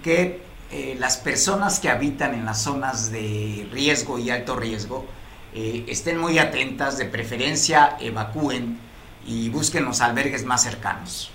que 0.02 0.47
eh, 0.70 0.96
las 0.98 1.16
personas 1.16 1.80
que 1.80 1.88
habitan 1.88 2.34
en 2.34 2.44
las 2.44 2.62
zonas 2.62 3.10
de 3.10 3.66
riesgo 3.72 4.18
y 4.18 4.28
alto 4.28 4.54
riesgo 4.54 5.06
eh, 5.54 5.84
estén 5.88 6.18
muy 6.18 6.38
atentas, 6.38 6.98
de 6.98 7.06
preferencia 7.06 7.96
evacúen 8.00 8.78
y 9.26 9.48
busquen 9.48 9.86
los 9.86 10.02
albergues 10.02 10.44
más 10.44 10.62
cercanos. 10.62 11.30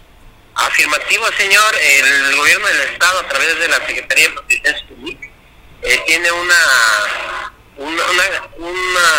Afirmativo, 0.53 1.25
señor. 1.35 1.75
El 1.81 2.35
gobierno 2.35 2.67
del 2.67 2.81
Estado, 2.93 3.19
a 3.19 3.27
través 3.27 3.57
de 3.57 3.67
la 3.69 3.77
Secretaría 3.87 4.27
de 4.27 4.33
Protección 4.33 4.75
Civil, 4.87 5.19
eh, 5.81 5.99
tiene 6.05 6.31
una, 6.31 6.55
una, 7.77 8.03
una 8.59 9.09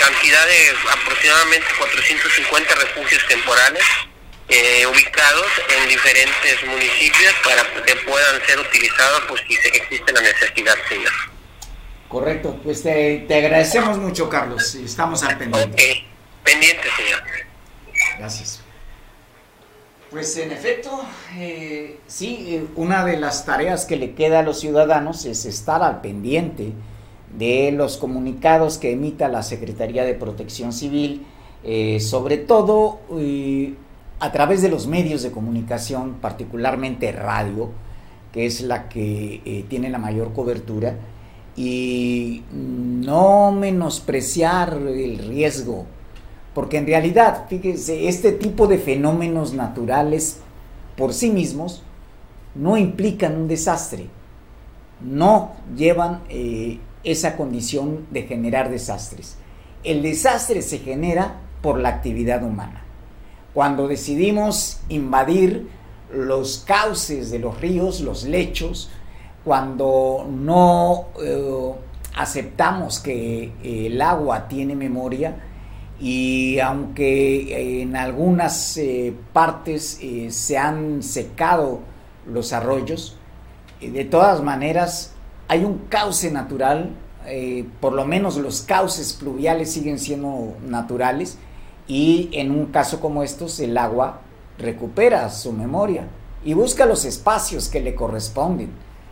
cantidad 0.00 0.46
de 0.46 0.74
aproximadamente 0.92 1.66
450 1.78 2.74
refugios 2.74 3.24
temporales 3.28 3.84
eh, 4.50 4.86
ubicados 4.86 5.46
en 5.78 5.88
diferentes 5.88 6.66
municipios 6.66 7.34
para 7.44 7.84
que 7.84 7.94
puedan 7.96 8.46
ser 8.46 8.58
utilizados 8.58 9.22
pues 9.28 9.42
si 9.46 9.54
existe 9.54 10.12
la 10.12 10.20
necesidad, 10.20 10.74
señor. 10.88 11.12
Correcto, 12.08 12.58
pues 12.64 12.82
te, 12.82 13.26
agradecemos 13.30 13.96
mucho, 13.98 14.28
Carlos, 14.28 14.74
estamos 14.74 15.22
al 15.22 15.38
pendiente. 15.38 16.04
pendiente, 16.42 16.88
señor. 16.96 17.22
Gracias. 18.18 18.60
Pues 20.10 20.36
en 20.38 20.50
efecto, 20.50 21.04
eh, 21.38 22.00
sí, 22.08 22.46
eh, 22.48 22.66
una 22.74 23.04
de 23.04 23.16
las 23.16 23.46
tareas 23.46 23.86
que 23.86 23.94
le 23.94 24.14
queda 24.14 24.40
a 24.40 24.42
los 24.42 24.58
ciudadanos 24.58 25.24
es 25.24 25.44
estar 25.44 25.84
al 25.84 26.00
pendiente 26.00 26.72
de 27.38 27.70
los 27.70 27.96
comunicados 27.96 28.78
que 28.78 28.90
emita 28.90 29.28
la 29.28 29.44
Secretaría 29.44 30.02
de 30.02 30.14
Protección 30.14 30.72
Civil, 30.72 31.24
eh, 31.62 32.00
sobre 32.00 32.38
todo 32.38 32.98
a 34.20 34.32
través 34.32 34.62
de 34.62 34.68
los 34.68 34.86
medios 34.86 35.22
de 35.22 35.32
comunicación, 35.32 36.14
particularmente 36.20 37.10
radio, 37.12 37.70
que 38.32 38.46
es 38.46 38.60
la 38.60 38.88
que 38.88 39.64
tiene 39.68 39.90
la 39.90 39.98
mayor 39.98 40.32
cobertura, 40.32 40.96
y 41.56 42.44
no 42.52 43.50
menospreciar 43.50 44.74
el 44.74 45.18
riesgo 45.18 45.86
porque 46.54 46.78
en 46.78 46.86
realidad, 46.86 47.46
fíjense, 47.48 48.08
este 48.08 48.32
tipo 48.32 48.66
de 48.66 48.78
fenómenos 48.78 49.54
naturales 49.54 50.38
por 50.96 51.14
sí 51.14 51.30
mismos 51.30 51.82
no 52.54 52.76
implican 52.76 53.36
un 53.36 53.48
desastre, 53.48 54.06
no 55.00 55.52
llevan 55.76 56.22
eh, 56.28 56.80
esa 57.04 57.36
condición 57.36 58.06
de 58.10 58.24
generar 58.24 58.68
desastres. 58.68 59.36
El 59.84 60.02
desastre 60.02 60.62
se 60.62 60.78
genera 60.78 61.40
por 61.62 61.78
la 61.78 61.90
actividad 61.90 62.42
humana. 62.42 62.84
Cuando 63.54 63.88
decidimos 63.88 64.80
invadir 64.88 65.68
los 66.12 66.64
cauces 66.66 67.30
de 67.30 67.38
los 67.38 67.60
ríos, 67.60 68.00
los 68.00 68.24
lechos, 68.24 68.90
cuando 69.44 70.26
no 70.30 71.06
eh, 71.22 71.72
aceptamos 72.16 73.00
que 73.00 73.52
el 73.62 74.00
agua 74.00 74.48
tiene 74.48 74.74
memoria, 74.74 75.36
y 76.00 76.58
aunque 76.60 77.82
en 77.82 77.94
algunas 77.94 78.76
eh, 78.78 79.14
partes 79.34 79.98
eh, 80.00 80.30
se 80.30 80.56
han 80.56 81.02
secado 81.02 81.80
los 82.26 82.54
arroyos, 82.54 83.18
eh, 83.80 83.90
de 83.90 84.04
todas 84.04 84.42
maneras 84.42 85.12
hay 85.46 85.64
un 85.64 85.78
cauce 85.88 86.30
natural, 86.30 86.90
por 87.80 87.92
lo 87.92 88.06
menos 88.06 88.38
los 88.38 88.62
cauces 88.62 89.12
pluviales 89.12 89.70
siguen 89.70 89.98
siendo 89.98 90.56
naturales 90.66 91.36
y 91.90 92.28
en 92.32 92.52
un 92.52 92.66
caso 92.66 93.00
como 93.00 93.24
estos 93.24 93.58
el 93.58 93.76
agua 93.76 94.20
recupera 94.58 95.28
su 95.28 95.52
memoria 95.52 96.06
y 96.44 96.54
busca 96.54 96.86
los 96.86 97.04
espacios 97.04 97.68
que 97.68 97.80
le 97.80 97.96
corresponden. 97.96 98.70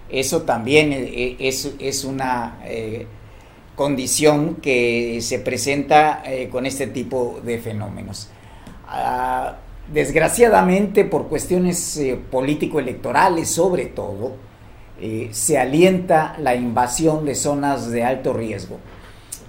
Eso 0.08 0.42
también 0.42 0.92
es, 0.92 1.74
es 1.80 2.04
una 2.04 2.58
condición 3.74 4.56
que 4.56 5.18
se 5.22 5.40
presenta 5.40 6.22
eh, 6.24 6.48
con 6.50 6.66
este 6.66 6.86
tipo 6.86 7.40
de 7.44 7.58
fenómenos. 7.58 8.28
Ah, 8.86 9.56
desgraciadamente, 9.92 11.04
por 11.04 11.28
cuestiones 11.28 11.96
eh, 11.96 12.16
político-electorales 12.30 13.48
sobre 13.48 13.86
todo, 13.86 14.36
eh, 15.00 15.28
se 15.32 15.58
alienta 15.58 16.36
la 16.38 16.54
invasión 16.54 17.24
de 17.24 17.34
zonas 17.34 17.90
de 17.90 18.04
alto 18.04 18.32
riesgo 18.32 18.78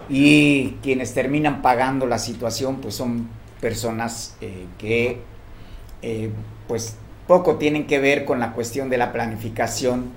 y 0.10 0.78
quienes 0.82 1.13
terminan 1.13 1.62
pagando 1.62 2.06
la 2.08 2.20
situación 2.20 2.78
pues 2.78 2.96
son 2.96 3.30
personas 3.62 4.36
que 4.78 5.22
pues 6.68 6.96
poco 7.28 7.58
tienen 7.58 7.86
que 7.86 8.00
ver 8.00 8.25
con 8.25 8.39
la 8.39 8.54
cuestión 8.54 8.89
de 8.89 8.98
la 8.98 9.12
planificación 9.12 10.12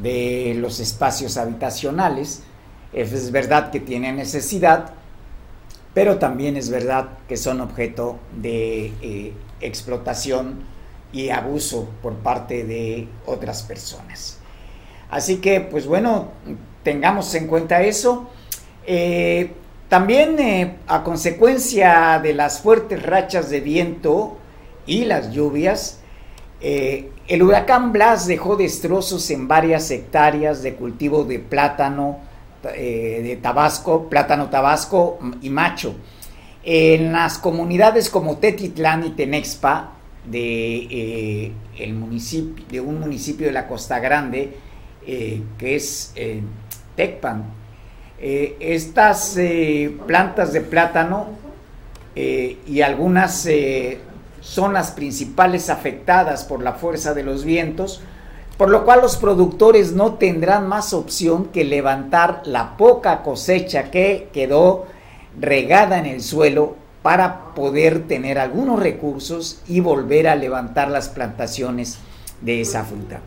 de 0.00 0.54
los 0.58 0.80
espacios 0.80 1.36
habitacionales, 1.36 2.42
es 2.92 3.32
verdad 3.32 3.70
que 3.70 3.80
tienen 3.80 4.16
necesidad, 4.16 4.92
pero 5.94 6.18
también 6.18 6.56
es 6.56 6.70
verdad 6.70 7.08
que 7.28 7.36
son 7.36 7.60
objeto 7.60 8.18
de 8.36 8.92
eh, 9.02 9.32
explotación 9.60 10.60
y 11.12 11.30
abuso 11.30 11.88
por 12.02 12.14
parte 12.14 12.64
de 12.64 13.08
otras 13.26 13.62
personas. 13.62 14.38
Así 15.10 15.38
que, 15.38 15.60
pues 15.60 15.86
bueno, 15.86 16.28
tengamos 16.82 17.34
en 17.34 17.46
cuenta 17.46 17.82
eso. 17.82 18.30
Eh, 18.86 19.52
también 19.88 20.38
eh, 20.38 20.76
a 20.86 21.02
consecuencia 21.02 22.20
de 22.22 22.34
las 22.34 22.60
fuertes 22.60 23.02
rachas 23.02 23.50
de 23.50 23.60
viento 23.60 24.38
y 24.86 25.04
las 25.04 25.32
lluvias, 25.32 25.98
el 26.60 27.42
huracán 27.42 27.92
Blas 27.92 28.28
dejó 28.28 28.54
destrozos 28.54 29.30
en 29.30 29.48
varias 29.48 29.90
hectáreas 29.90 30.62
de 30.62 30.74
cultivo 30.74 31.24
de 31.24 31.40
plátano, 31.40 32.20
eh, 32.74 33.20
de 33.24 33.36
Tabasco, 33.36 34.08
Plátano 34.08 34.48
Tabasco 34.48 35.18
y 35.40 35.50
Macho. 35.50 35.96
En 36.62 37.12
las 37.12 37.38
comunidades 37.38 38.08
como 38.08 38.38
Tetitlán 38.38 39.04
y 39.04 39.10
Tenexpa, 39.10 39.94
de, 40.24 40.86
eh, 40.90 41.52
el 41.78 41.94
municipio, 41.94 42.64
de 42.70 42.80
un 42.80 43.00
municipio 43.00 43.46
de 43.46 43.52
la 43.52 43.66
Costa 43.66 43.98
Grande, 43.98 44.52
eh, 45.04 45.42
que 45.58 45.74
es 45.74 46.14
Tecpan, 46.94 47.46
estas 48.22 49.36
plantas 50.06 50.52
de 50.52 50.60
plátano 50.60 51.26
y 52.14 52.80
algunas 52.80 53.48
son 54.40 54.72
las 54.72 54.92
principales 54.92 55.68
afectadas 55.70 56.44
por 56.44 56.62
la 56.62 56.74
fuerza 56.74 57.14
de 57.14 57.24
los 57.24 57.44
vientos, 57.44 58.00
por 58.56 58.70
lo 58.70 58.84
cual 58.84 59.00
los 59.00 59.16
productores 59.16 59.92
no 59.92 60.14
tendrán 60.14 60.68
más 60.68 60.92
opción 60.92 61.46
que 61.46 61.64
levantar 61.64 62.42
la 62.44 62.76
poca 62.76 63.22
cosecha 63.22 63.90
que 63.90 64.28
quedó 64.32 64.86
regada 65.40 65.98
en 65.98 66.06
el 66.06 66.22
suelo 66.22 66.76
para 67.02 67.54
poder 67.54 68.06
tener 68.06 68.38
algunos 68.38 68.78
recursos 68.78 69.60
y 69.66 69.80
volver 69.80 70.28
a 70.28 70.36
levantar 70.36 70.90
las 70.90 71.08
plantaciones 71.08 71.98
de 72.40 72.60
esa 72.60 72.84
fruta. 72.84 73.20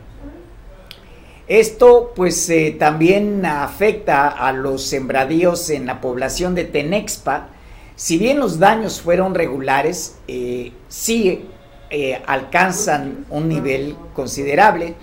Esto 1.48 2.12
pues 2.16 2.48
eh, 2.50 2.74
también 2.76 3.46
afecta 3.46 4.28
a 4.28 4.52
los 4.52 4.82
sembradíos 4.84 5.70
en 5.70 5.86
la 5.86 6.00
población 6.00 6.54
de 6.54 6.64
Tenexpa. 6.64 7.48
Si 7.94 8.18
bien 8.18 8.40
los 8.40 8.58
daños 8.58 9.00
fueron 9.00 9.34
regulares, 9.34 10.18
eh, 10.26 10.72
sí 10.88 11.46
eh, 11.88 12.20
alcanzan 12.26 13.26
un 13.30 13.48
nivel 13.48 13.96
considerable, 14.12 14.96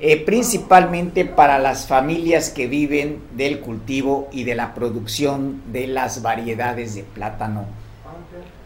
eh, 0.00 0.16
principalmente 0.24 1.26
para 1.26 1.58
las 1.58 1.86
familias 1.86 2.48
que 2.48 2.66
viven 2.66 3.20
del 3.36 3.60
cultivo 3.60 4.28
y 4.32 4.44
de 4.44 4.54
la 4.54 4.72
producción 4.72 5.62
de 5.70 5.86
las 5.88 6.22
variedades 6.22 6.94
de 6.94 7.02
plátano. 7.02 7.66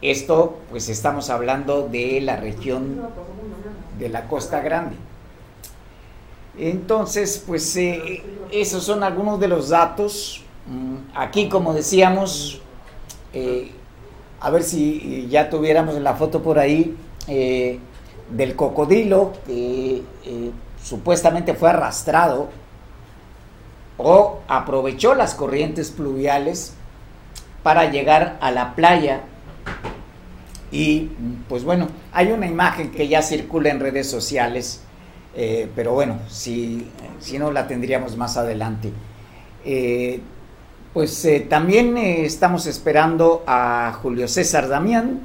Esto, 0.01 0.61
pues 0.71 0.89
estamos 0.89 1.29
hablando 1.29 1.89
de 1.89 2.21
la 2.21 2.37
región 2.37 3.03
de 3.99 4.09
la 4.11 4.29
Costa 4.29 4.61
Grande. 4.61 4.95
Entonces, 6.59 7.43
pues 7.47 7.77
eh, 7.77 8.23
esos 8.51 8.85
son 8.85 9.03
algunos 9.03 9.39
de 9.41 9.49
los 9.49 9.69
datos. 9.69 10.43
Mm, 10.67 10.97
aquí, 11.15 11.49
como 11.49 11.75
decíamos, 11.75 12.61
a 14.41 14.51
ver 14.51 14.63
si 14.63 15.29
ya 15.29 15.51
tuviéramos 15.51 15.95
la 15.97 16.15
foto 16.15 16.43
por 16.43 16.59
ahí, 16.59 16.97
eh, 17.29 17.81
del 18.31 18.57
cocodrilo 18.57 19.33
que 19.47 20.03
eh, 20.25 20.51
supuestamente 20.83 21.55
fue 21.55 21.71
arrastrado 21.71 22.49
o 23.99 24.41
aprovechó 24.49 25.15
las 25.15 25.35
corrientes 25.35 25.91
pluviales 25.91 26.75
para 27.63 27.91
llegar 27.91 28.37
a 28.41 28.51
la 28.51 28.75
playa 28.75 29.23
y 30.73 31.11
pues 31.49 31.65
bueno, 31.65 31.89
hay 32.13 32.33
una 32.33 32.47
imagen 32.47 32.91
que 32.91 33.07
ya 33.07 33.23
circula 33.23 33.71
en 33.71 33.79
redes 33.79 34.11
sociales, 34.11 34.83
eh, 35.37 35.71
pero 35.77 35.93
bueno, 35.93 36.19
si, 36.29 36.91
si, 37.21 37.39
no 37.39 37.53
la 37.53 37.69
tendríamos 37.69 38.17
más 38.17 38.37
adelante. 38.37 38.93
pues 40.93 41.29
también 41.49 41.97
estamos 41.99 42.67
esperando 42.67 43.45
a 43.47 43.99
Julio 44.03 44.27
César 44.27 44.69
Damián, 44.69 45.21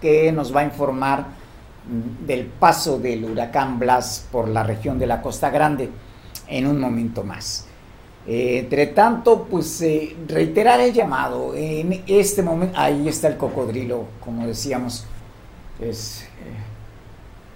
que 0.00 0.32
nos 0.32 0.54
va 0.54 0.60
a 0.60 0.64
informar 0.64 1.26
del 2.26 2.46
paso 2.46 2.98
del 2.98 3.24
huracán 3.24 3.78
Blas 3.78 4.26
por 4.30 4.48
la 4.48 4.62
región 4.62 4.98
de 4.98 5.06
la 5.06 5.22
Costa 5.22 5.50
Grande 5.50 5.88
en 6.48 6.66
un 6.66 6.78
momento 6.80 7.24
más. 7.24 7.66
Eh, 8.26 8.60
entre 8.60 8.88
tanto, 8.88 9.44
pues 9.50 9.82
eh, 9.82 10.16
reiterar 10.28 10.80
el 10.80 10.92
llamado. 10.92 11.54
En 11.54 12.04
este 12.06 12.42
momento, 12.42 12.78
ahí 12.78 13.08
está 13.08 13.28
el 13.28 13.36
cocodrilo, 13.36 14.06
como 14.24 14.46
decíamos. 14.46 15.06
Es, 15.80 16.22
eh, 16.22 16.26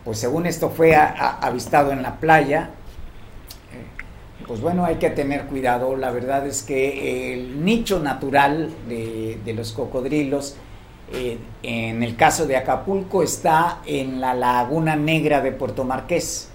pues 0.06 0.18
según 0.18 0.46
esto 0.46 0.70
fue 0.70 0.96
avistado 0.96 1.92
en 1.92 2.02
la 2.02 2.16
playa. 2.16 2.70
pues 4.46 4.62
bueno, 4.62 4.86
hay 4.86 4.94
que 4.94 5.10
tener 5.10 5.46
cuidado. 5.46 5.96
La 5.96 6.10
verdad 6.10 6.46
es 6.46 6.62
que 6.62 7.34
el 7.34 7.62
nicho 7.62 7.98
natural 7.98 8.70
de, 8.88 9.38
de 9.44 9.52
los 9.52 9.72
cocodrilos 9.72 10.56
eh, 11.12 11.38
en 11.62 12.02
el 12.02 12.16
caso 12.16 12.46
de 12.46 12.56
Acapulco 12.56 13.22
está 13.22 13.80
en 13.86 14.20
la 14.20 14.34
Laguna 14.34 14.96
Negra 14.96 15.40
de 15.40 15.52
Puerto 15.52 15.84
Marqués, 15.84 16.48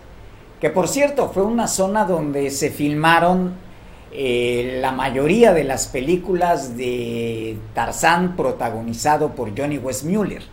que 0.60 0.70
por 0.70 0.90
cierto 0.90 1.30
fue 1.30 1.44
una 1.44 1.68
zona 1.68 2.04
donde 2.04 2.50
se 2.50 2.70
filmaron 2.70 3.54
eh, 4.12 4.80
la 4.82 4.92
mayoría 4.92 5.54
de 5.54 5.64
las 5.64 5.88
películas 5.88 6.76
de 6.76 7.58
Tarzán 7.74 8.36
protagonizado 8.36 9.36
por 9.36 9.58
Johnny 9.58 9.78
Westmuller. 9.78 10.44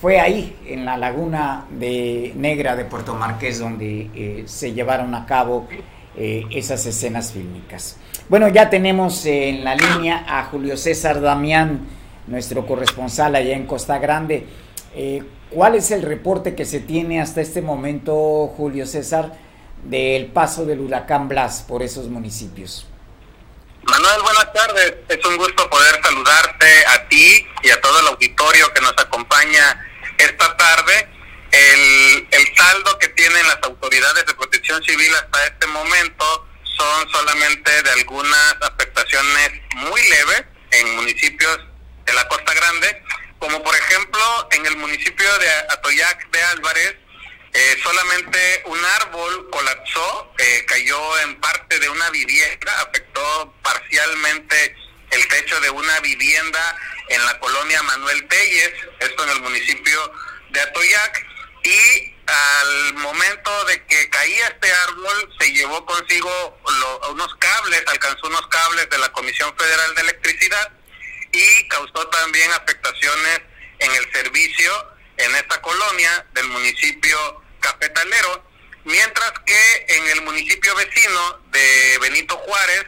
Fue 0.00 0.18
ahí, 0.18 0.56
en 0.66 0.86
la 0.86 0.96
laguna 0.96 1.66
de 1.70 2.32
Negra 2.34 2.74
de 2.74 2.86
Puerto 2.86 3.14
Marqués, 3.14 3.58
donde 3.58 4.10
eh, 4.14 4.44
se 4.46 4.72
llevaron 4.72 5.14
a 5.14 5.26
cabo 5.26 5.68
eh, 6.16 6.44
esas 6.50 6.86
escenas 6.86 7.32
fílmicas. 7.32 7.98
Bueno, 8.30 8.48
ya 8.48 8.70
tenemos 8.70 9.26
en 9.26 9.62
la 9.62 9.74
línea 9.74 10.24
a 10.26 10.44
Julio 10.44 10.78
César 10.78 11.20
Damián, 11.20 11.86
nuestro 12.26 12.66
corresponsal 12.66 13.34
allá 13.34 13.54
en 13.54 13.66
Costa 13.66 13.98
Grande. 13.98 14.46
Eh, 14.94 15.22
¿Cuál 15.50 15.74
es 15.74 15.90
el 15.90 16.02
reporte 16.02 16.54
que 16.54 16.64
se 16.64 16.80
tiene 16.80 17.20
hasta 17.20 17.42
este 17.42 17.60
momento, 17.60 18.46
Julio 18.56 18.86
César, 18.86 19.34
del 19.84 20.26
paso 20.26 20.64
del 20.64 20.80
huracán 20.80 21.28
Blas 21.28 21.62
por 21.66 21.82
esos 21.82 22.08
municipios? 22.08 22.86
Manuel, 23.82 24.22
buenas 24.22 24.52
tardes. 24.52 24.94
Es 25.08 25.26
un 25.26 25.36
gusto 25.36 25.68
poder 25.68 26.00
saludarte 26.02 26.66
a 26.86 27.08
ti 27.08 27.44
y 27.62 27.70
a 27.70 27.80
todo 27.80 28.00
el 28.00 28.06
auditorio 28.06 28.66
que 28.74 28.80
nos 28.80 28.94
acompaña 28.98 29.89
esta 30.24 30.56
tarde. 30.56 31.08
El, 31.50 32.28
el 32.30 32.56
saldo 32.56 32.98
que 32.98 33.08
tienen 33.08 33.46
las 33.48 33.58
autoridades 33.62 34.24
de 34.24 34.34
protección 34.34 34.82
civil 34.84 35.12
hasta 35.14 35.46
este 35.46 35.66
momento 35.66 36.46
son 36.62 37.10
solamente 37.10 37.82
de 37.82 37.90
algunas 37.90 38.56
afectaciones 38.62 39.50
muy 39.74 40.00
leves 40.08 40.44
en 40.70 40.94
municipios 40.94 41.58
de 42.06 42.12
la 42.12 42.26
Costa 42.28 42.54
Grande, 42.54 43.02
como 43.38 43.62
por 43.62 43.74
ejemplo 43.74 44.48
en 44.52 44.66
el 44.66 44.76
municipio 44.76 45.38
de 45.38 45.50
Atoyac 45.70 46.30
de 46.30 46.42
Álvarez, 46.44 46.96
eh, 47.52 47.76
solamente 47.82 48.62
un 48.66 48.78
árbol 48.84 49.50
colapsó, 49.50 50.32
eh, 50.38 50.64
cayó 50.66 51.18
en 51.20 51.40
parte 51.40 51.80
de 51.80 51.88
una 51.88 52.08
vivienda, 52.10 52.80
afectó 52.80 53.54
parcialmente 53.62 54.76
el 55.10 55.28
techo 55.28 55.60
de 55.60 55.70
una 55.70 56.00
vivienda 56.00 56.76
en 57.08 57.24
la 57.24 57.38
colonia 57.38 57.82
Manuel 57.82 58.26
Telles, 58.28 58.72
esto 59.00 59.24
en 59.24 59.30
el 59.30 59.40
municipio 59.40 60.12
de 60.50 60.60
Atoyac, 60.60 61.26
y 61.62 62.14
al 62.26 62.94
momento 62.94 63.64
de 63.64 63.84
que 63.86 64.08
caía 64.08 64.46
este 64.48 64.72
árbol 64.72 65.34
se 65.38 65.52
llevó 65.52 65.84
consigo 65.84 66.60
unos 67.10 67.34
cables, 67.36 67.82
alcanzó 67.88 68.28
unos 68.28 68.46
cables 68.48 68.88
de 68.88 68.98
la 68.98 69.10
Comisión 69.12 69.52
Federal 69.58 69.94
de 69.96 70.02
Electricidad 70.02 70.72
y 71.32 71.68
causó 71.68 72.06
también 72.08 72.50
afectaciones 72.52 73.40
en 73.80 73.94
el 73.94 74.12
servicio 74.12 74.72
en 75.16 75.34
esta 75.34 75.60
colonia 75.60 76.26
del 76.32 76.46
municipio 76.48 77.42
cafetalero, 77.60 78.44
mientras 78.84 79.32
que 79.44 79.86
en 79.88 80.06
el 80.08 80.22
municipio 80.22 80.74
vecino 80.76 81.40
de 81.50 81.98
Benito 82.00 82.36
Juárez, 82.38 82.86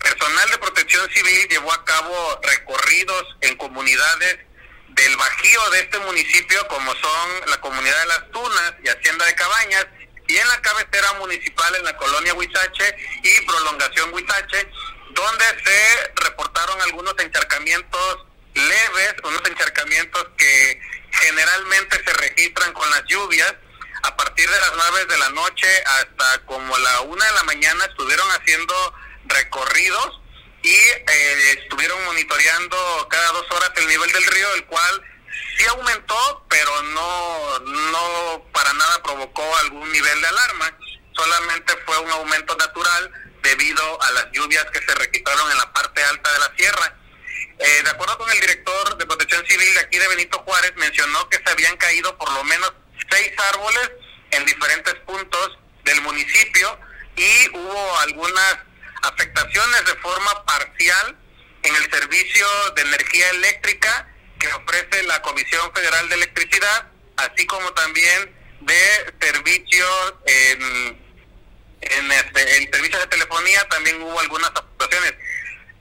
personal 0.00 0.50
de 0.50 0.58
protección 0.58 1.08
civil 1.10 1.48
llevó 1.48 1.72
a 1.72 1.84
cabo 1.84 2.40
recorridos 2.42 3.36
en 3.42 3.56
comunidades 3.56 4.38
del 4.88 5.16
bajío 5.16 5.70
de 5.70 5.80
este 5.80 5.98
municipio, 6.00 6.66
como 6.68 6.92
son 6.94 7.30
la 7.46 7.60
comunidad 7.60 7.98
de 8.00 8.06
Las 8.06 8.30
Tunas 8.30 8.74
y 8.82 8.88
Hacienda 8.88 9.24
de 9.24 9.34
Cabañas, 9.34 9.86
y 10.26 10.36
en 10.36 10.48
la 10.48 10.60
cabecera 10.62 11.12
municipal 11.14 11.74
en 11.74 11.84
la 11.84 11.96
colonia 11.96 12.34
Huizache 12.34 12.96
y 13.22 13.40
prolongación 13.46 14.12
Huizache, 14.12 14.68
donde 15.10 15.44
se 15.64 16.12
reportaron 16.16 16.80
algunos 16.82 17.14
encharcamientos 17.18 18.26
leves, 18.54 19.14
unos 19.24 19.42
encharcamientos 19.44 20.26
que 20.36 20.80
generalmente 21.12 22.02
se 22.04 22.12
registran 22.14 22.72
con 22.72 22.88
las 22.90 23.04
lluvias. 23.06 23.54
A 24.02 24.16
partir 24.16 24.48
de 24.48 24.60
las 24.60 24.72
nueve 24.76 25.04
de 25.06 25.18
la 25.18 25.30
noche 25.30 25.68
hasta 25.84 26.38
como 26.46 26.78
la 26.78 27.00
una 27.02 27.24
de 27.24 27.32
la 27.32 27.42
mañana 27.44 27.84
estuvieron 27.84 28.26
haciendo 28.30 28.94
recorridos 29.26 30.20
y 30.62 30.74
eh, 30.74 31.58
estuvieron 31.62 32.04
monitoreando 32.04 33.08
cada 33.08 33.32
dos 33.32 33.46
horas 33.50 33.70
el 33.76 33.88
nivel 33.88 34.12
del 34.12 34.24
río, 34.24 34.54
el 34.54 34.64
cual 34.66 35.02
sí 35.56 35.64
aumentó, 35.66 36.44
pero 36.48 36.82
no, 36.82 37.58
no 37.60 38.44
para 38.52 38.72
nada 38.74 39.02
provocó 39.02 39.56
algún 39.58 39.90
nivel 39.92 40.20
de 40.20 40.26
alarma, 40.26 40.76
solamente 41.14 41.74
fue 41.86 41.98
un 41.98 42.10
aumento 42.10 42.56
natural 42.56 43.10
debido 43.42 44.02
a 44.02 44.10
las 44.12 44.26
lluvias 44.32 44.64
que 44.66 44.80
se 44.80 44.94
registraron 44.94 45.50
en 45.50 45.58
la 45.58 45.72
parte 45.72 46.02
alta 46.02 46.32
de 46.32 46.38
la 46.38 46.52
sierra. 46.56 46.96
Eh, 47.58 47.82
de 47.84 47.90
acuerdo 47.90 48.16
con 48.18 48.30
el 48.30 48.40
director 48.40 48.96
de 48.96 49.06
Protección 49.06 49.46
Civil 49.46 49.74
de 49.74 49.80
aquí 49.80 49.98
de 49.98 50.08
Benito 50.08 50.38
Juárez, 50.38 50.72
mencionó 50.76 51.28
que 51.28 51.38
se 51.44 51.50
habían 51.50 51.76
caído 51.76 52.16
por 52.16 52.30
lo 52.32 52.44
menos 52.44 52.72
seis 53.10 53.32
árboles 53.52 53.90
en 54.30 54.44
diferentes 54.46 54.94
puntos 55.06 55.58
del 55.84 56.00
municipio 56.02 56.78
y 57.16 57.48
hubo 57.56 57.98
algunas 58.00 58.58
afectaciones 59.02 59.84
de 59.84 59.94
forma 59.96 60.44
parcial 60.44 61.16
en 61.62 61.74
el 61.76 61.90
servicio 61.90 62.46
de 62.76 62.82
energía 62.82 63.30
eléctrica 63.30 64.08
que 64.38 64.48
ofrece 64.52 65.02
la 65.04 65.20
Comisión 65.22 65.72
Federal 65.74 66.08
de 66.08 66.14
Electricidad, 66.16 66.88
así 67.16 67.46
como 67.46 67.70
también 67.72 68.34
de 68.60 69.14
servicios 69.20 70.14
en, 70.26 71.00
en, 71.82 72.12
este, 72.12 72.56
en 72.56 72.72
servicios 72.72 73.00
de 73.00 73.06
telefonía 73.08 73.66
también 73.68 74.02
hubo 74.02 74.18
algunas 74.20 74.50
afectaciones. 74.50 75.14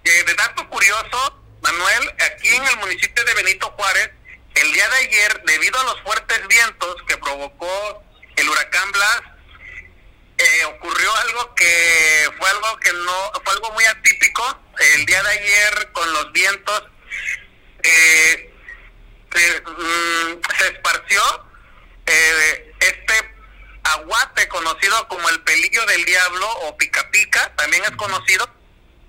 Eh, 0.04 0.24
de 0.24 0.34
dato 0.34 0.68
curioso, 0.70 1.44
Manuel, 1.62 2.14
aquí 2.20 2.48
en 2.48 2.66
el 2.66 2.78
municipio 2.78 3.24
de 3.24 3.34
Benito 3.34 3.70
Juárez, 3.72 4.12
el 4.56 4.74
día 4.74 4.90
de 4.90 4.98
ayer, 4.98 5.42
debido 5.46 5.80
a 5.80 5.84
los 5.84 6.02
fuertes 6.02 6.48
vientos 6.48 6.96
que 7.08 7.18
provocó 7.18 8.04
el 8.36 8.50
huracán 8.50 8.92
Blas, 8.92 9.22
eh, 10.40 10.66
ocurrió 10.66 11.14
algo 11.16 11.54
que 11.54 12.32
fue 12.38 12.50
algo 12.50 12.78
que 12.78 12.94
no 12.94 13.32
fue 13.44 13.54
algo 13.54 13.72
muy 13.72 13.86
atípico. 13.86 14.60
El 14.96 15.06
día 15.06 15.22
de 15.22 15.30
ayer 15.30 15.92
con 15.92 16.14
los 16.14 16.32
vientos 16.32 16.84
eh, 17.84 18.54
se, 19.34 19.62
mm, 19.62 20.42
se, 20.58 20.68
esparció 20.68 21.22
eh, 22.06 22.74
este 22.80 23.14
aguate 23.84 24.48
conocido 24.48 25.08
como 25.10 25.28
el 25.30 25.42
pelillo 25.42 25.86
del 25.86 26.06
diablo 26.06 26.50
o 26.62 26.78
pica 26.78 27.12
pica, 27.12 27.54
también 27.58 27.84
es 27.84 27.92
conocido. 27.92 28.50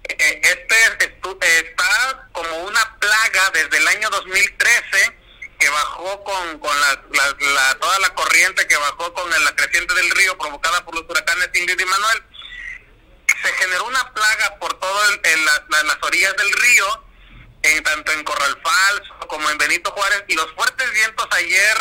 Eh, 0.09 0.41
este 0.43 1.21
está 1.61 2.29
como 2.33 2.65
una 2.65 2.99
plaga 2.99 3.51
desde 3.55 3.77
el 3.77 3.87
año 3.87 4.11
2013 4.11 5.20
que 5.61 5.69
bajó 5.69 6.25
con, 6.25 6.59
con 6.59 6.81
la, 6.81 7.05
la, 7.39 7.75
toda 7.79 7.99
la 8.01 8.15
corriente 8.15 8.67
que 8.67 8.77
bajó 8.77 9.13
con 9.13 9.31
la 9.31 9.55
creciente 9.55 9.95
del 9.95 10.11
río 10.11 10.37
provocada 10.39 10.83
por 10.85 10.95
los 10.95 11.05
huracanes 11.09 11.51
Ingrid 11.55 11.79
y 11.79 11.85
Manuel. 11.85 12.23
Se 13.43 13.53
generó 13.53 13.85
una 13.85 14.13
plaga 14.13 14.59
por 14.59 14.79
todas 14.81 15.19
las 15.85 15.97
orillas 16.03 16.35
del 16.37 16.53
río, 16.53 17.05
en, 17.63 17.83
tanto 17.85 18.13
en 18.13 18.25
Corral 18.25 18.59
Falso 18.63 19.29
como 19.29 19.49
en 19.51 19.59
Benito 19.59 19.93
Juárez, 19.93 20.25
y 20.29 20.35
los 20.35 20.51
fuertes 20.55 20.91
vientos 20.93 21.29
ayer, 21.31 21.79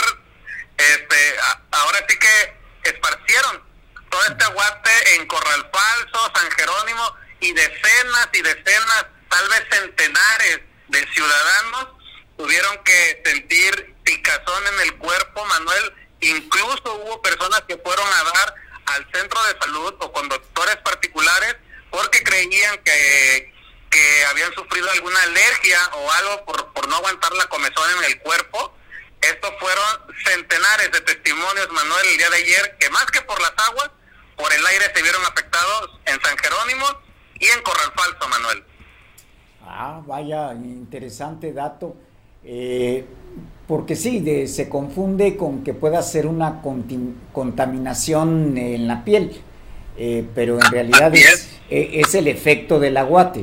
este, 0.77 1.39
ahora 1.71 2.05
sí 2.07 2.19
que 2.19 2.59
esparcieron 2.83 3.63
todo 4.09 4.23
este 4.25 4.43
aguate 4.43 5.15
en 5.15 5.25
Corral 5.27 5.69
Falso, 5.73 6.31
San 6.35 6.51
Jerónimo, 6.51 7.15
y 7.39 7.53
decenas 7.53 8.29
y 8.33 8.41
decenas, 8.41 9.05
tal 9.29 9.49
vez 9.49 9.63
centenares 9.71 10.59
de 10.89 11.07
ciudadanos 11.13 11.98
tuvieron 12.39 12.77
que 12.85 13.21
sentir 13.25 13.95
picazón 14.03 14.63
en 14.73 14.87
el 14.87 14.97
cuerpo, 14.97 15.45
Manuel. 15.45 15.93
Incluso 16.21 16.95
hubo 17.03 17.21
personas 17.21 17.61
que 17.67 17.77
fueron 17.77 18.07
a 18.07 18.23
dar 18.23 18.55
al 18.85 19.11
centro 19.13 19.43
de 19.43 19.59
salud 19.59 19.93
o 19.99 20.11
con 20.13 20.29
doctores 20.29 20.77
particulares 20.77 21.57
porque 21.91 22.23
creían 22.23 22.77
que, 22.77 23.53
que 23.89 24.25
habían 24.29 24.53
sufrido 24.53 24.89
alguna 24.89 25.21
alergia 25.23 25.79
o 25.95 26.11
algo 26.11 26.45
por, 26.45 26.71
por 26.71 26.87
no 26.87 26.95
aguantar 26.95 27.33
la 27.33 27.45
comezón 27.47 27.83
en 27.97 28.05
el 28.05 28.19
cuerpo. 28.21 28.73
Estos 29.19 29.51
fueron 29.59 29.85
centenares 30.23 30.93
de 30.93 31.01
testimonios, 31.01 31.69
Manuel, 31.71 32.07
el 32.07 32.17
día 32.17 32.29
de 32.29 32.37
ayer, 32.37 32.77
que 32.79 32.89
más 32.89 33.05
que 33.07 33.21
por 33.21 33.41
las 33.41 33.51
aguas, 33.67 33.91
por 34.37 34.53
el 34.53 34.65
aire 34.65 34.85
se 34.95 35.01
vieron 35.01 35.25
afectados 35.25 35.99
en 36.05 36.21
San 36.21 36.37
Jerónimo 36.37 36.85
y 37.37 37.47
en 37.47 37.61
Corral 37.63 37.91
Falso, 37.97 38.29
Manuel. 38.29 38.63
Ah, 39.61 40.01
vaya, 40.05 40.53
interesante 40.53 41.51
dato. 41.51 41.97
Eh, 42.43 43.05
porque 43.67 43.95
sí, 43.95 44.47
se 44.47 44.67
confunde 44.67 45.37
con 45.37 45.63
que 45.63 45.73
pueda 45.73 46.01
ser 46.01 46.25
una 46.25 46.61
contaminación 47.31 48.57
en 48.57 48.87
la 48.87 49.03
piel, 49.03 49.41
eh, 49.97 50.25
pero 50.33 50.55
en 50.55 50.71
realidad 50.71 51.13
es, 51.13 51.49
e, 51.69 51.99
es, 51.99 52.15
el 52.15 52.27
efecto 52.27 52.79
del 52.79 52.97
aguate. 52.97 53.41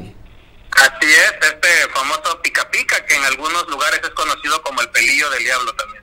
Así 0.73 1.07
es, 1.07 1.35
este 1.41 1.69
famoso 1.95 2.43
pica 2.43 2.69
pica 2.71 3.07
que 3.07 3.15
en 3.15 3.25
algunos 3.25 3.69
lugares 3.69 4.01
es 4.03 4.11
conocido 4.11 4.61
como 4.63 4.81
el 4.81 4.89
pelillo 4.89 5.31
del 5.31 5.45
diablo 5.45 5.73
también. 5.77 6.03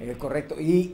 Eh, 0.00 0.16
correcto. 0.18 0.54
¿Y 0.60 0.92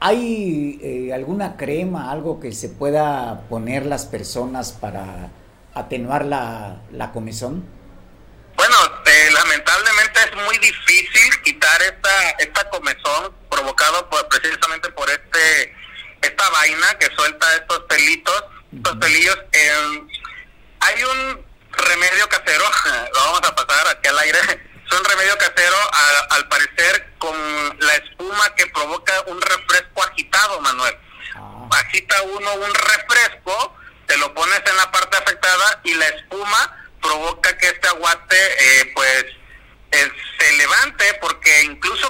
hay 0.00 1.10
alguna 1.14 1.56
crema, 1.56 2.12
algo 2.12 2.40
que 2.40 2.52
se 2.52 2.68
pueda 2.68 3.46
poner 3.48 3.86
las 3.86 4.04
personas 4.04 4.72
para 4.72 5.30
atenuar 5.72 6.26
la, 6.26 6.82
la 6.92 7.10
comezón? 7.12 7.78
Bueno, 8.58 8.74
eh, 8.74 8.87
muy 10.38 10.58
difícil 10.58 11.42
quitar 11.42 11.82
esta, 11.82 12.30
esta 12.38 12.68
comezón 12.70 13.34
provocado 13.50 14.08
por, 14.08 14.28
precisamente 14.28 14.90
por 14.90 15.08
este 15.10 15.74
esta 16.22 16.50
vaina 16.50 16.98
que 16.98 17.14
suelta 17.14 17.54
estos 17.54 17.80
pelitos, 17.80 18.44
estos 18.74 18.96
pelillos. 18.96 19.38
Em, 19.52 20.08
hay 20.80 21.04
un 21.04 21.46
remedio 21.72 22.28
casero, 22.28 22.64
lo 23.14 23.20
vamos 23.20 23.42
a 23.44 23.54
pasar 23.54 23.88
aquí 23.88 24.08
al 24.08 24.18
aire, 24.18 24.38
es 24.38 24.98
un 24.98 25.04
remedio 25.04 25.36
casero 25.38 25.76
al 26.30 26.48
parecer 26.48 27.14
con 27.18 27.78
la 27.80 27.94
espuma 27.96 28.54
que 28.54 28.66
provoca 28.66 29.12
un 29.26 29.40
refresco 29.40 30.02
agitado, 30.02 30.60
Manuel. 30.60 30.96
Ah. 31.34 31.68
Agita 31.72 32.22
uno 32.22 32.54
un 32.54 32.74
refresco, 32.74 33.76
te 34.06 34.16
lo 34.18 34.32
pones 34.34 34.62
en 34.66 34.76
la 34.76 34.90
parte 34.90 35.18
afectada 35.18 35.80
y 35.84 35.94
la 35.94 36.08
espuma 36.08 36.88
provoca 37.02 37.56
que 37.58 37.68
este 37.68 37.88
aguate 37.88 38.36
eh, 38.36 38.92
pues 38.94 39.26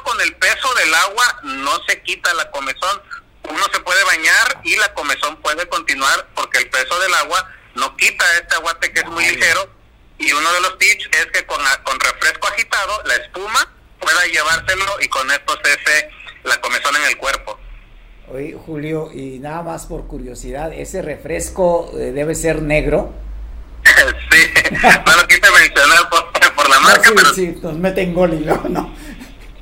con 0.03 0.21
el 0.21 0.35
peso 0.37 0.75
del 0.75 0.95
agua 0.95 1.41
no 1.43 1.73
se 1.87 2.01
quita 2.03 2.33
la 2.35 2.51
comezón. 2.51 3.03
Uno 3.51 3.63
se 3.73 3.81
puede 3.81 4.03
bañar 4.05 4.61
y 4.65 4.77
la 4.77 4.93
comezón 4.95 5.37
puede 5.37 5.69
continuar 5.69 6.29
porque 6.35 6.59
el 6.59 6.71
peso 6.71 6.99
del 7.01 7.15
agua 7.15 7.51
no 7.75 7.97
quita 7.97 8.25
este 8.39 8.55
aguate 8.57 8.93
que 8.93 9.01
es 9.01 9.07
muy 9.07 9.25
ligero. 9.25 9.71
Y 10.19 10.33
uno 10.33 10.53
de 10.53 10.61
los 10.61 10.79
tips 10.79 11.09
es 11.13 11.27
que 11.27 11.47
con, 11.47 11.61
con 11.85 12.01
refresco 12.01 12.49
agitado, 12.49 13.03
la 13.05 13.15
espuma 13.17 13.73
pueda 14.01 14.25
llevárselo 14.27 14.97
y 15.01 15.09
con 15.09 15.31
esto 15.31 15.59
cese 15.63 16.11
la 16.45 16.61
comezón 16.61 16.97
en 16.97 17.05
el 17.05 17.17
cuerpo. 17.17 17.59
Oye, 18.29 18.57
Julio, 18.67 19.11
y 19.13 19.39
nada 19.39 19.63
más 19.63 19.87
por 19.87 20.07
curiosidad, 20.07 20.73
¿ese 20.73 21.03
refresco 21.03 21.91
eh, 21.95 22.13
debe 22.13 22.35
ser 22.35 22.63
negro? 22.63 23.15
sí, 24.31 24.53
no 25.07 25.17
lo 25.17 25.29
quise 25.29 25.51
mencionar 25.51 26.11
por, 26.11 26.33
la 26.69 26.81
marca, 26.81 27.11
pero... 27.15 27.35
Sí, 27.35 27.59
nos 27.63 27.77
meten 27.77 28.15
gol 28.15 28.35
y 28.35 28.45
luego 28.45 28.69
no. 28.69 28.93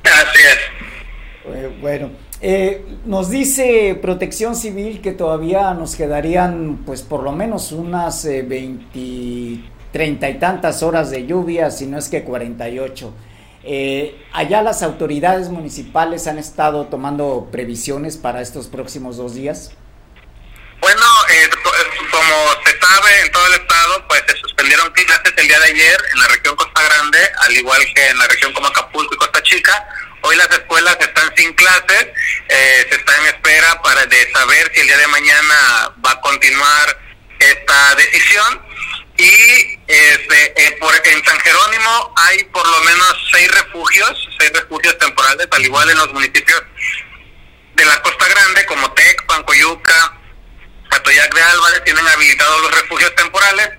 Así 0.03 0.39
es. 0.39 1.55
Eh, 1.55 1.77
bueno, 1.81 2.11
eh, 2.41 2.85
nos 3.05 3.29
dice 3.29 3.97
Protección 4.01 4.55
Civil 4.55 5.01
que 5.01 5.11
todavía 5.11 5.73
nos 5.73 5.95
quedarían, 5.95 6.83
pues 6.85 7.01
por 7.01 7.23
lo 7.23 7.31
menos 7.31 7.71
unas 7.71 8.25
eh, 8.25 8.43
20, 8.43 9.63
treinta 9.91 10.29
y 10.29 10.37
tantas 10.37 10.83
horas 10.83 11.09
de 11.09 11.25
lluvia, 11.25 11.71
si 11.71 11.87
no 11.87 11.97
es 11.97 12.09
que 12.09 12.23
48. 12.23 13.13
Eh, 13.63 14.23
allá 14.31 14.61
las 14.61 14.83
autoridades 14.83 15.49
municipales 15.49 16.27
han 16.27 16.37
estado 16.37 16.85
tomando 16.85 17.49
previsiones 17.51 18.15
para 18.15 18.41
estos 18.41 18.67
próximos 18.67 19.17
dos 19.17 19.33
días. 19.33 19.71
Bueno, 20.79 21.01
eh, 21.31 21.49
como 22.11 22.63
se 22.63 22.79
sabe 22.79 23.21
en 23.25 23.31
todo 23.31 23.47
el 23.47 23.53
estado, 23.53 24.07
pues 24.07 24.21
se 24.27 24.46
suspendieron 24.67 24.91
clases 24.91 25.33
el 25.37 25.47
día 25.47 25.59
de 25.59 25.65
ayer 25.65 25.97
en 26.11 26.19
la 26.19 26.27
región 26.27 26.55
Costa 26.55 26.83
Grande, 26.83 27.19
al 27.39 27.53
igual 27.55 27.93
que 27.93 28.07
en 28.07 28.17
la 28.17 28.27
región 28.27 28.51
como 28.53 28.67
Acapulco 28.67 29.15
y 29.15 29.17
Costa 29.17 29.41
Chica. 29.43 29.87
Hoy 30.21 30.35
las 30.35 30.49
escuelas 30.49 30.97
están 30.99 31.31
sin 31.37 31.53
clases, 31.53 32.07
eh, 32.49 32.87
se 32.89 32.95
está 32.95 33.17
en 33.17 33.27
espera 33.27 33.81
para 33.81 34.05
de 34.07 34.31
saber 34.31 34.71
si 34.73 34.81
el 34.81 34.87
día 34.87 34.97
de 34.97 35.07
mañana 35.07 35.93
va 36.05 36.11
a 36.11 36.21
continuar 36.21 36.99
esta 37.39 37.95
decisión. 37.95 38.61
Y 39.17 39.79
este, 39.87 40.67
eh, 40.67 40.77
por, 40.79 40.93
en 40.95 41.25
San 41.25 41.39
Jerónimo 41.39 42.13
hay 42.17 42.43
por 42.45 42.67
lo 42.67 42.81
menos 42.81 43.29
seis 43.31 43.49
refugios, 43.51 44.29
seis 44.37 44.51
refugios 44.51 44.97
temporales, 44.97 45.47
al 45.49 45.63
igual 45.63 45.89
en 45.89 45.97
los 45.97 46.11
municipios 46.11 46.61
de 47.73 47.85
la 47.85 48.01
Costa 48.01 48.27
Grande 48.27 48.65
como 48.65 48.91
Tec, 48.91 49.25
Pancoyuca, 49.27 50.16
Atoyac 50.89 51.33
de 51.33 51.41
Álvarez 51.41 51.83
tienen 51.83 52.07
habilitados 52.07 52.61
los 52.61 52.71
refugios 52.71 53.13
temporales. 53.15 53.69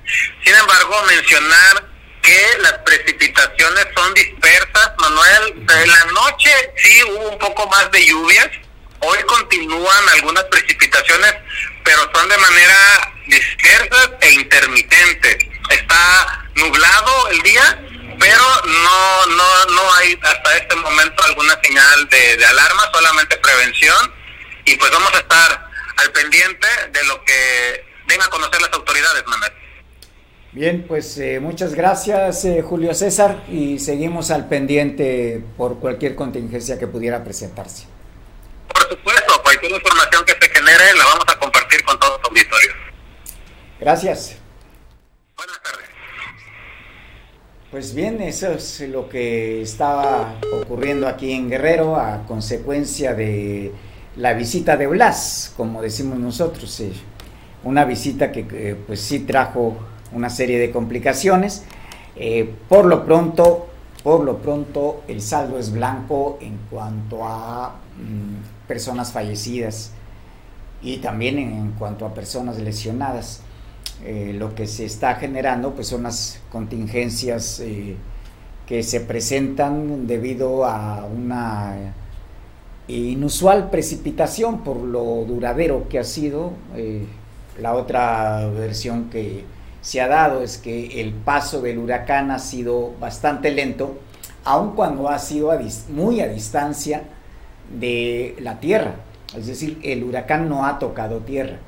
Sin 0.44 0.54
embargo, 0.54 1.02
mencionar 1.08 1.88
que 2.22 2.58
las 2.60 2.72
precipitaciones 2.84 3.86
son 3.94 4.14
dispersas, 4.14 4.92
Manuel. 4.98 5.66
En 5.82 5.90
la 5.90 6.04
noche 6.06 6.50
sí 6.76 7.02
hubo 7.04 7.28
un 7.30 7.38
poco 7.38 7.66
más 7.68 7.90
de 7.90 8.04
lluvias. 8.04 8.48
Hoy 9.00 9.18
continúan 9.24 10.08
algunas 10.10 10.44
precipitaciones, 10.44 11.34
pero 11.84 12.10
son 12.14 12.28
de 12.28 12.38
manera 12.38 13.12
dispersas 13.26 14.10
e 14.20 14.32
intermitentes. 14.32 15.36
Está 15.70 16.44
nublado 16.54 17.28
el 17.28 17.42
día, 17.42 17.80
pero 18.18 18.44
no 18.64 19.26
no 19.26 19.64
no 19.66 19.94
hay 19.94 20.18
hasta 20.22 20.56
este 20.56 20.74
momento 20.76 21.22
alguna 21.24 21.58
señal 21.62 22.08
de, 22.08 22.36
de 22.36 22.44
alarma, 22.44 22.90
solamente 22.92 23.36
prevención. 23.36 24.14
Y 24.64 24.76
pues 24.76 24.90
vamos 24.90 25.14
a 25.14 25.18
estar 25.18 25.67
al 25.98 26.12
pendiente 26.12 26.66
de 26.92 27.04
lo 27.04 27.24
que 27.24 27.84
den 28.06 28.22
a 28.22 28.28
conocer 28.28 28.60
las 28.60 28.72
autoridades, 28.72 29.24
Manuel. 29.26 29.52
Bien, 30.52 30.86
pues 30.88 31.18
eh, 31.18 31.40
muchas 31.40 31.74
gracias 31.74 32.44
eh, 32.44 32.62
Julio 32.62 32.94
César 32.94 33.44
y 33.48 33.78
seguimos 33.78 34.30
al 34.30 34.48
pendiente 34.48 35.44
por 35.56 35.78
cualquier 35.78 36.14
contingencia 36.14 36.78
que 36.78 36.86
pudiera 36.86 37.22
presentarse. 37.22 37.86
Por 38.66 38.88
supuesto, 38.88 39.42
cualquier 39.42 39.72
información 39.72 40.24
que 40.24 40.32
se 40.32 40.50
genere 40.50 40.94
la 40.96 41.04
vamos 41.04 41.24
a 41.28 41.38
compartir 41.38 41.84
con 41.84 41.98
todo 41.98 42.18
el 42.18 42.24
auditorio. 42.24 42.72
Gracias. 43.78 44.36
Buenas 45.36 45.62
tardes. 45.62 45.88
Pues 47.70 47.94
bien, 47.94 48.22
eso 48.22 48.52
es 48.52 48.80
lo 48.80 49.08
que 49.08 49.60
estaba 49.60 50.40
ocurriendo 50.52 51.06
aquí 51.06 51.32
en 51.32 51.50
Guerrero 51.50 51.96
a 51.96 52.24
consecuencia 52.26 53.12
de 53.12 53.72
la 54.18 54.34
visita 54.34 54.76
de 54.76 54.88
Blas, 54.88 55.52
como 55.56 55.80
decimos 55.80 56.18
nosotros, 56.18 56.80
eh, 56.80 56.92
una 57.62 57.84
visita 57.84 58.32
que 58.32 58.46
eh, 58.50 58.76
pues 58.86 59.00
sí 59.00 59.20
trajo 59.20 59.76
una 60.12 60.28
serie 60.28 60.58
de 60.58 60.72
complicaciones. 60.72 61.64
Eh, 62.16 62.52
por 62.68 62.84
lo 62.84 63.04
pronto, 63.04 63.68
por 64.02 64.24
lo 64.24 64.38
pronto 64.38 65.02
el 65.06 65.22
saldo 65.22 65.56
es 65.56 65.72
blanco 65.72 66.38
en 66.40 66.58
cuanto 66.68 67.24
a 67.24 67.76
mm, 67.96 68.66
personas 68.66 69.12
fallecidas 69.12 69.92
y 70.82 70.96
también 70.96 71.38
en, 71.38 71.70
cuanto 71.78 72.04
a 72.04 72.12
personas 72.12 72.58
lesionadas. 72.58 73.42
lo 74.04 74.54
que 74.54 74.66
se 74.68 74.84
está 74.84 75.16
generando 75.16 75.74
pues 75.74 75.88
son 75.88 76.04
las 76.04 76.40
contingencias 76.52 77.60
que 78.66 78.82
se 78.84 79.00
presentan 79.00 80.06
debido 80.06 80.64
a 80.64 81.04
una 81.04 81.94
inusual 82.88 83.70
precipitación 83.70 84.64
por 84.64 84.78
lo 84.78 85.24
duradero 85.26 85.88
que 85.88 85.98
ha 85.98 86.04
sido. 86.04 86.52
Eh, 86.74 87.06
la 87.58 87.74
otra 87.74 88.48
versión 88.48 89.10
que 89.10 89.44
se 89.80 90.00
ha 90.00 90.08
dado 90.08 90.42
es 90.42 90.58
que 90.58 91.00
el 91.00 91.12
paso 91.12 91.60
del 91.60 91.78
huracán 91.78 92.30
ha 92.30 92.38
sido 92.38 92.94
bastante 93.00 93.50
lento, 93.50 93.98
aun 94.44 94.74
cuando 94.74 95.08
ha 95.08 95.18
sido 95.18 95.52
muy 95.88 96.20
a 96.20 96.28
distancia 96.28 97.02
de 97.78 98.36
la 98.40 98.60
Tierra. 98.60 98.94
Es 99.36 99.46
decir, 99.46 99.78
el 99.82 100.04
huracán 100.04 100.48
no 100.48 100.64
ha 100.64 100.78
tocado 100.78 101.18
tierra, 101.18 101.58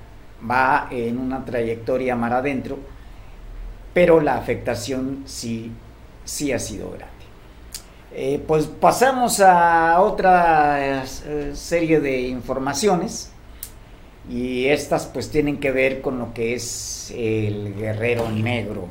va 0.49 0.89
en 0.91 1.19
una 1.19 1.45
trayectoria 1.45 2.17
mar 2.17 2.33
adentro, 2.33 2.79
pero 3.93 4.21
la 4.21 4.37
afectación 4.37 5.25
sí, 5.27 5.71
sí 6.25 6.53
ha 6.53 6.59
sido 6.59 6.91
grande. 6.91 7.10
Eh, 8.13 8.43
pues 8.45 8.67
pasamos 8.67 9.39
a 9.39 10.01
otra 10.01 11.05
eh, 11.05 11.53
serie 11.55 12.01
de 12.01 12.23
informaciones 12.23 13.31
y 14.29 14.67
estas 14.67 15.07
pues 15.07 15.31
tienen 15.31 15.61
que 15.61 15.71
ver 15.71 16.01
con 16.01 16.19
lo 16.19 16.35
que 16.35 16.55
es 16.55 17.13
el 17.17 17.75
guerrero 17.77 18.29
negro 18.31 18.89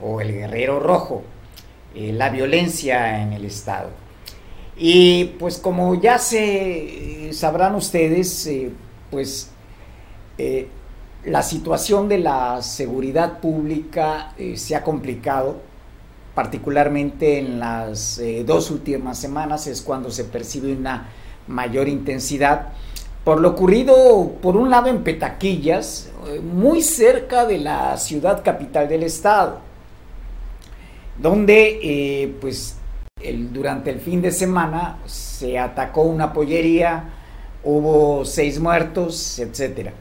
o 0.00 0.20
el 0.20 0.32
guerrero 0.32 0.80
rojo, 0.80 1.22
eh, 1.94 2.12
la 2.12 2.30
violencia 2.30 3.22
en 3.22 3.34
el 3.34 3.44
Estado. 3.44 3.90
Y 4.76 5.24
pues 5.38 5.58
como 5.58 5.94
ya 6.00 6.18
se 6.18 7.30
sabrán 7.32 7.74
ustedes, 7.74 8.50
pues 9.10 9.50
la 11.24 11.42
situación 11.42 12.08
de 12.08 12.18
la 12.18 12.62
seguridad 12.62 13.38
pública 13.38 14.34
se 14.56 14.74
ha 14.74 14.82
complicado 14.82 15.71
particularmente 16.34 17.38
en 17.38 17.58
las 17.58 18.18
eh, 18.18 18.44
dos 18.46 18.70
últimas 18.70 19.18
semanas 19.18 19.66
es 19.66 19.82
cuando 19.82 20.10
se 20.10 20.24
percibe 20.24 20.72
una 20.72 21.08
mayor 21.46 21.88
intensidad 21.88 22.72
por 23.24 23.40
lo 23.40 23.50
ocurrido 23.50 24.32
por 24.42 24.56
un 24.56 24.70
lado 24.70 24.88
en 24.88 25.04
Petaquillas, 25.04 26.10
eh, 26.26 26.40
muy 26.40 26.82
cerca 26.82 27.46
de 27.46 27.58
la 27.58 27.96
ciudad 27.96 28.42
capital 28.42 28.88
del 28.88 29.04
estado, 29.04 29.60
donde 31.18 31.78
eh, 31.82 32.34
pues 32.40 32.76
durante 33.52 33.90
el 33.90 34.00
fin 34.00 34.20
de 34.20 34.32
semana 34.32 34.98
se 35.06 35.56
atacó 35.56 36.02
una 36.02 36.32
pollería, 36.32 37.10
hubo 37.62 38.24
seis 38.24 38.58
muertos, 38.58 39.38
etcétera. 39.38 39.92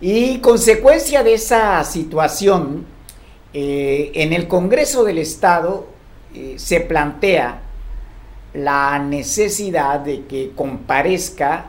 Y 0.00 0.38
consecuencia 0.38 1.24
de 1.24 1.34
esa 1.34 1.82
situación, 1.82 2.86
eh, 3.54 4.12
en 4.14 4.32
el 4.32 4.48
Congreso 4.48 5.04
del 5.04 5.18
Estado 5.18 5.86
eh, 6.34 6.54
se 6.56 6.80
plantea 6.80 7.60
la 8.54 8.98
necesidad 8.98 10.00
de 10.00 10.24
que 10.26 10.52
comparezca 10.54 11.66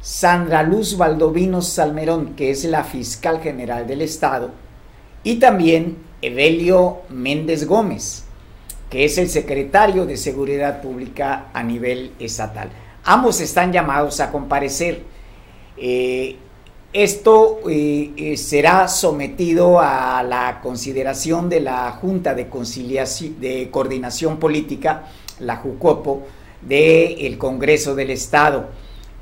Sandra 0.00 0.62
Luz 0.62 0.96
Valdovino 0.96 1.60
Salmerón, 1.62 2.34
que 2.34 2.50
es 2.50 2.64
la 2.64 2.84
fiscal 2.84 3.40
general 3.40 3.86
del 3.86 4.02
Estado, 4.02 4.50
y 5.22 5.36
también 5.36 5.98
Evelio 6.22 7.02
Méndez 7.10 7.66
Gómez, 7.66 8.24
que 8.88 9.04
es 9.04 9.18
el 9.18 9.28
secretario 9.28 10.06
de 10.06 10.16
Seguridad 10.16 10.80
Pública 10.80 11.46
a 11.52 11.62
nivel 11.62 12.12
estatal. 12.18 12.70
Ambos 13.04 13.40
están 13.40 13.72
llamados 13.72 14.20
a 14.20 14.30
comparecer. 14.30 15.02
Eh, 15.76 16.36
esto 16.92 17.60
eh, 17.68 18.10
eh, 18.16 18.36
será 18.36 18.88
sometido 18.88 19.78
a 19.80 20.22
la 20.24 20.60
consideración 20.60 21.48
de 21.48 21.60
la 21.60 21.92
Junta 21.92 22.34
de, 22.34 22.48
Conciliación, 22.48 23.40
de 23.40 23.70
Coordinación 23.70 24.38
Política, 24.38 25.04
la 25.38 25.56
JUCOPO, 25.56 26.26
del 26.62 27.38
Congreso 27.38 27.94
del 27.94 28.10
Estado. 28.10 28.70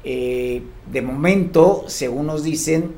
Eh, 0.03 0.63
de 0.91 1.03
momento, 1.03 1.85
según 1.89 2.27
nos 2.27 2.43
dicen, 2.43 2.95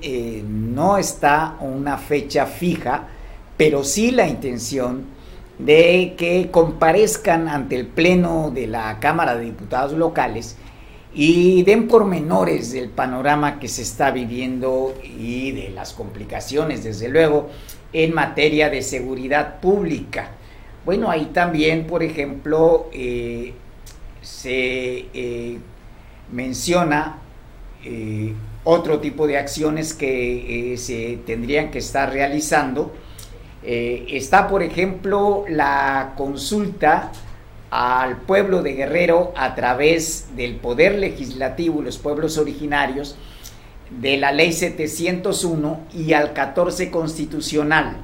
no 0.73 0.99
está 0.99 1.57
una 1.61 1.99
fecha 1.99 2.47
fija, 2.47 3.09
pero 3.57 3.83
sí 3.83 4.13
la 4.13 4.29
intención 4.29 5.05
de 5.59 6.15
que 6.17 6.49
comparezcan 6.51 7.49
ante 7.49 7.75
el 7.77 7.87
Pleno 7.87 8.51
de 8.55 8.67
la 8.69 9.01
Cámara 9.01 9.37
de 9.37 9.47
Diputados 9.47 9.93
locales 9.93 10.57
y 11.13 11.63
den 11.65 11.89
pormenores 11.89 12.73
del 12.73 12.89
panorama 12.89 13.59
que 13.59 13.69
se 13.69 13.83
está 13.83 14.11
viviendo 14.11 14.95
y 15.03 15.51
de 15.53 15.71
las 15.71 15.93
complicaciones, 15.93 16.85
desde 16.85 17.09
luego, 17.09 17.51
en 17.93 18.15
materia 18.15 18.71
de 18.71 18.83
seguridad 18.83 19.61
pública. 19.61 20.31
Bueno, 20.85 21.11
ahí 21.11 21.27
también, 21.27 21.87
por 21.87 22.03
ejemplo, 22.03 22.89
eh, 22.93 23.55
se 24.23 25.07
eh, 25.13 25.59
menciona 26.33 27.19
eh, 27.85 28.33
otro 28.63 29.01
tipo 29.01 29.27
de 29.27 29.37
acciones 29.37 29.95
que 29.95 30.75
se 30.79 31.19
tendrían 31.27 31.71
que 31.71 31.79
estar 31.79 32.13
realizando. 32.13 32.95
está, 33.63 34.49
por 34.49 34.63
ejemplo, 34.63 35.45
la 35.49 36.15
consulta 36.17 37.13
al 37.71 38.19
pueblo 38.23 38.63
de 38.63 38.75
Guerrero 38.75 39.33
a 39.37 39.55
través 39.55 40.29
del 40.37 40.57
poder 40.57 40.99
legislativo, 40.99 41.83
los 41.83 41.99
pueblos 41.99 42.37
originarios, 42.37 43.17
de 43.91 44.17
la 44.17 44.33
ley 44.33 44.53
701 44.53 45.81
y 45.95 46.13
al 46.13 46.33
14 46.33 46.91
constitucional, 46.91 47.97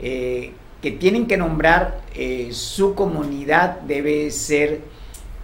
eh, 0.00 0.52
que 0.82 0.90
tienen 0.90 1.26
que 1.26 1.36
nombrar 1.36 2.00
eh, 2.14 2.50
su 2.52 2.94
comunidad, 2.94 3.80
debe 3.80 4.30
ser, 4.30 4.80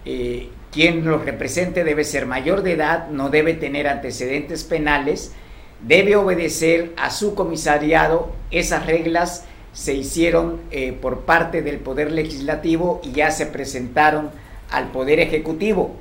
eh, 0.05 0.49
quien 0.71 1.03
los 1.03 1.25
represente 1.25 1.83
debe 1.83 2.03
ser 2.03 2.25
mayor 2.25 2.63
de 2.63 2.73
edad, 2.73 3.09
no 3.09 3.29
debe 3.29 3.53
tener 3.53 3.87
antecedentes 3.87 4.63
penales, 4.63 5.33
debe 5.81 6.15
obedecer 6.15 6.93
a 6.97 7.09
su 7.09 7.35
comisariado 7.35 8.31
esas 8.51 8.85
reglas 8.85 9.45
se 9.73 9.93
hicieron 9.93 10.59
eh, 10.71 10.93
por 10.93 11.21
parte 11.21 11.61
del 11.61 11.79
Poder 11.79 12.11
Legislativo 12.11 13.01
y 13.03 13.11
ya 13.11 13.31
se 13.31 13.45
presentaron 13.45 14.29
al 14.69 14.91
Poder 14.91 15.19
Ejecutivo. 15.19 15.95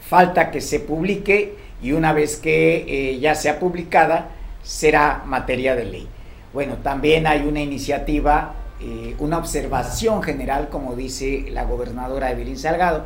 Falta 0.00 0.50
que 0.50 0.60
se 0.60 0.80
publique 0.80 1.56
y 1.82 1.92
una 1.92 2.12
vez 2.12 2.36
que 2.36 2.84
eh, 2.86 3.18
ya 3.18 3.34
sea 3.34 3.58
publicada 3.58 4.30
será 4.62 5.22
materia 5.26 5.74
de 5.74 5.84
ley. 5.84 6.08
Bueno, 6.52 6.76
también 6.82 7.26
hay 7.26 7.42
una 7.46 7.60
iniciativa, 7.60 8.54
eh, 8.80 9.14
una 9.18 9.38
observación 9.38 10.22
general, 10.22 10.68
como 10.68 10.96
dice 10.96 11.46
la 11.50 11.64
gobernadora 11.64 12.30
Evelyn 12.30 12.58
Salgado, 12.58 13.04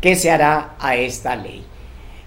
que 0.00 0.14
se 0.16 0.30
hará 0.30 0.74
a 0.78 0.96
esta 0.96 1.36
ley. 1.36 1.64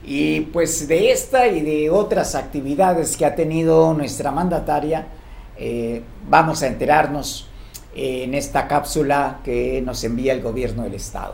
Y 0.03 0.41
pues 0.41 0.87
de 0.87 1.11
esta 1.11 1.47
y 1.47 1.61
de 1.61 1.89
otras 1.89 2.35
actividades 2.35 3.17
que 3.17 3.25
ha 3.25 3.35
tenido 3.35 3.93
nuestra 3.93 4.31
mandataria, 4.31 5.07
eh, 5.57 6.01
vamos 6.29 6.63
a 6.63 6.67
enterarnos 6.67 7.47
en 7.95 8.33
esta 8.33 8.67
cápsula 8.67 9.39
que 9.43 9.81
nos 9.81 10.03
envía 10.03 10.33
el 10.33 10.41
gobierno 10.41 10.83
del 10.83 10.95
estado. 10.95 11.33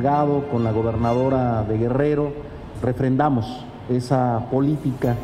Con 0.00 0.64
la 0.64 0.72
gobernadora 0.72 1.62
de 1.62 1.76
Guerrero, 1.76 2.32
refrendamos 2.80 3.44
esa 3.90 4.46
política 4.50 5.14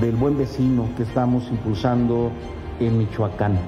del 0.00 0.16
buen 0.16 0.38
vecino 0.38 0.86
que 0.96 1.02
estamos 1.02 1.46
impulsando 1.50 2.30
en 2.80 2.96
Michoacán. 2.96 3.58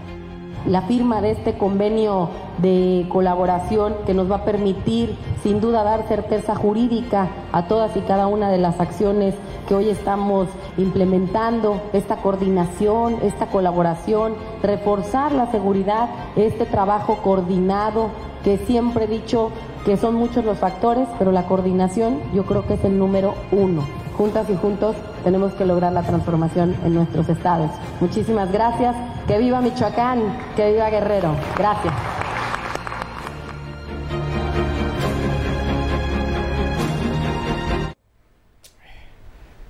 La 0.66 0.80
firma 0.80 1.20
de 1.20 1.32
este 1.32 1.58
convenio 1.58 2.30
de 2.56 3.06
colaboración 3.10 3.96
que 4.06 4.14
nos 4.14 4.30
va 4.30 4.36
a 4.36 4.44
permitir 4.46 5.14
sin 5.42 5.60
duda 5.60 5.84
dar 5.84 6.08
certeza 6.08 6.54
jurídica 6.54 7.28
a 7.52 7.68
todas 7.68 7.94
y 7.94 8.00
cada 8.00 8.26
una 8.26 8.48
de 8.48 8.56
las 8.56 8.80
acciones 8.80 9.34
que 9.68 9.74
hoy 9.74 9.90
estamos 9.90 10.48
implementando, 10.78 11.82
esta 11.92 12.16
coordinación, 12.16 13.18
esta 13.22 13.48
colaboración, 13.48 14.32
reforzar 14.62 15.32
la 15.32 15.50
seguridad, 15.50 16.08
este 16.34 16.64
trabajo 16.64 17.18
coordinado 17.22 18.08
que 18.42 18.56
siempre 18.58 19.04
he 19.04 19.08
dicho 19.08 19.50
que 19.86 19.96
son 19.96 20.16
muchos 20.16 20.44
los 20.44 20.58
factores, 20.58 21.06
pero 21.16 21.30
la 21.30 21.46
coordinación 21.46 22.20
yo 22.34 22.44
creo 22.44 22.66
que 22.66 22.74
es 22.74 22.82
el 22.82 22.98
número 22.98 23.36
uno. 23.52 23.86
Juntas 24.16 24.50
y 24.50 24.56
juntos 24.56 24.96
tenemos 25.22 25.52
que 25.54 25.64
lograr 25.64 25.92
la 25.92 26.02
transformación 26.02 26.74
en 26.84 26.92
nuestros 26.92 27.28
estados. 27.28 27.70
Muchísimas 28.00 28.50
gracias. 28.50 28.96
Que 29.28 29.38
viva 29.38 29.60
Michoacán, 29.60 30.38
que 30.56 30.72
viva 30.72 30.90
Guerrero. 30.90 31.36
Gracias. 31.56 31.94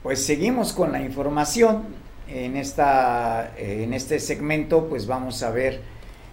Pues 0.02 0.24
seguimos 0.24 0.72
con 0.72 0.92
la 0.92 1.02
información. 1.02 2.06
En, 2.26 2.56
esta, 2.56 3.52
en 3.58 3.92
este 3.92 4.18
segmento 4.18 4.86
pues 4.86 5.06
vamos 5.06 5.42
a 5.42 5.50
ver 5.50 5.82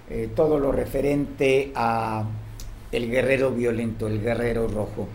eh, 0.10 0.30
todo 0.34 0.58
lo 0.58 0.72
referente 0.72 1.74
a 1.76 2.24
el 2.94 3.10
guerrero 3.10 3.52
violento, 3.52 4.08
el 4.08 4.22
guerrero 4.22 4.68
rojo. 4.68 5.08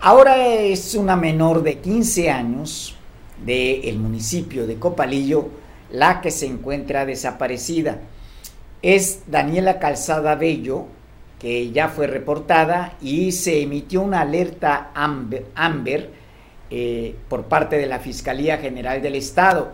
Ahora 0.00 0.46
es 0.46 0.94
una 0.94 1.16
menor 1.16 1.62
de 1.62 1.78
15 1.78 2.30
años 2.30 2.96
del 3.44 3.98
municipio 3.98 4.66
de 4.66 4.76
Copalillo 4.76 5.48
la 5.90 6.20
que 6.20 6.30
se 6.30 6.46
encuentra 6.46 7.06
desaparecida. 7.06 8.00
Es 8.82 9.22
Daniela 9.28 9.78
Calzada 9.78 10.34
Bello, 10.34 10.86
que 11.38 11.70
ya 11.70 11.88
fue 11.88 12.06
reportada 12.06 12.96
y 13.00 13.32
se 13.32 13.62
emitió 13.62 14.02
una 14.02 14.22
alerta 14.22 14.90
Amber, 14.94 16.10
eh, 16.70 17.14
por 17.28 17.44
parte 17.44 17.76
de 17.76 17.86
la 17.86 18.00
Fiscalía 18.00 18.58
General 18.58 19.00
del 19.00 19.14
Estado. 19.14 19.72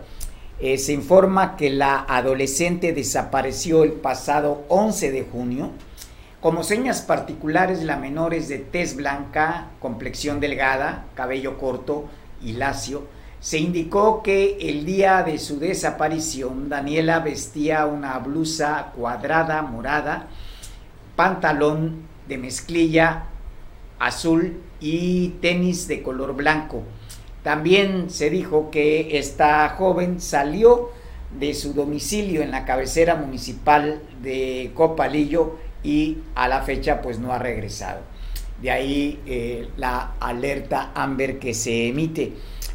Eh, 0.61 0.77
se 0.77 0.93
informa 0.93 1.57
que 1.57 1.71
la 1.71 2.05
adolescente 2.07 2.93
desapareció 2.93 3.83
el 3.83 3.93
pasado 3.93 4.65
11 4.69 5.11
de 5.11 5.23
junio 5.23 5.71
como 6.41 6.63
señas 6.63 7.03
particulares, 7.03 7.83
la 7.83 7.97
menor 7.97 8.33
es 8.33 8.49
de 8.49 8.59
tez 8.59 8.97
blanca, 8.97 9.67
complexión 9.79 10.41
delgada, 10.41 11.05
cabello 11.15 11.59
corto 11.59 12.09
y 12.43 12.53
lacio. 12.53 13.07
Se 13.41 13.59
indicó 13.59 14.23
que 14.23 14.57
el 14.61 14.87
día 14.87 15.23
de 15.23 15.39
su 15.39 15.59
desaparición, 15.59 16.69
Daniela 16.69 17.21
vestía 17.21 17.85
una 17.87 18.19
blusa 18.19 18.93
cuadrada 18.97 19.61
morada, 19.63 20.29
pantalón 21.15 22.03
de 22.27 22.39
mezclilla 22.39 23.25
azul 23.99 24.63
y 24.81 25.31
tenis 25.43 25.89
de 25.89 26.03
color 26.03 26.35
blanco. 26.35 26.85
También 27.43 28.09
se 28.09 28.31
dijo 28.31 28.71
que 28.71 29.19
esta 29.19 29.69
joven 29.71 30.21
salió 30.21 30.91
de 31.39 31.55
su 31.55 31.75
domicilio 31.75 32.43
en 32.43 32.51
la 32.51 32.65
cabecera 32.65 33.15
municipal 33.15 34.01
de 34.23 34.73
Copalillo 34.75 35.59
y 35.83 36.19
a 36.35 36.49
la 36.49 36.63
fecha 36.63 37.01
pues 37.03 37.19
no 37.19 37.33
ha 37.33 37.39
regresado. 37.39 38.01
De 38.61 38.71
ahí 38.71 39.21
eh, 39.27 39.69
la 39.77 40.15
alerta 40.21 40.93
Amber 40.95 41.39
que 41.39 41.55
se 41.55 41.89
emite. 41.89 42.33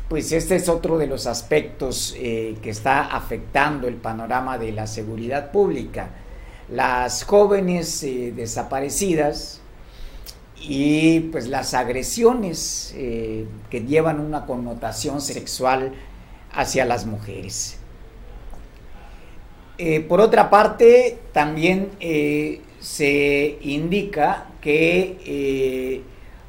Pues 0.10 0.32
este 0.32 0.56
es 0.56 0.70
otro 0.70 0.98
de 0.98 1.08
los 1.08 1.28
aspectos 1.28 2.16
eh, 2.18 2.56
que 2.62 2.70
está 2.70 3.06
afectando 3.06 3.88
el 3.88 3.96
panorama 3.96 4.58
de 4.58 4.72
la 4.72 4.88
seguridad 4.88 5.52
pública. 5.52 6.10
Las 6.70 7.24
jóvenes 7.24 8.04
eh, 8.04 8.34
desaparecidas 8.36 9.62
y 10.60 11.20
pues 11.20 11.48
las 11.48 11.74
agresiones 11.76 12.96
que 12.96 13.82
llevan 13.86 14.20
una 14.20 14.48
connotación 14.48 15.22
sexual 15.22 15.94
hacia 16.54 16.86
las 16.86 17.06
mujeres. 17.06 17.78
por 20.08 20.22
otra 20.22 20.50
parte, 20.50 21.20
también 21.34 21.92
se 22.86 23.58
indica 23.62 24.46
que 24.62 25.18
eh, 25.26 26.02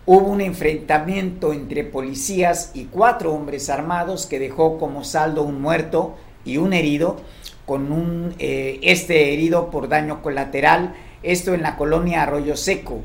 hubo 0.04 0.28
un 0.28 0.42
enfrentamiento 0.42 1.54
entre 1.54 1.82
policías 1.82 2.72
y 2.74 2.84
cuatro 2.84 3.32
hombres 3.32 3.70
armados 3.70 4.26
que 4.26 4.38
dejó 4.38 4.78
como 4.78 5.02
saldo 5.02 5.42
un 5.44 5.62
muerto 5.62 6.14
y 6.44 6.58
un 6.58 6.74
herido, 6.74 7.16
con 7.64 7.90
un, 7.90 8.34
eh, 8.38 8.78
este 8.82 9.32
herido 9.32 9.70
por 9.70 9.88
daño 9.88 10.20
colateral, 10.20 10.94
esto 11.22 11.54
en 11.54 11.62
la 11.62 11.78
colonia 11.78 12.24
Arroyo 12.24 12.54
Seco. 12.54 13.00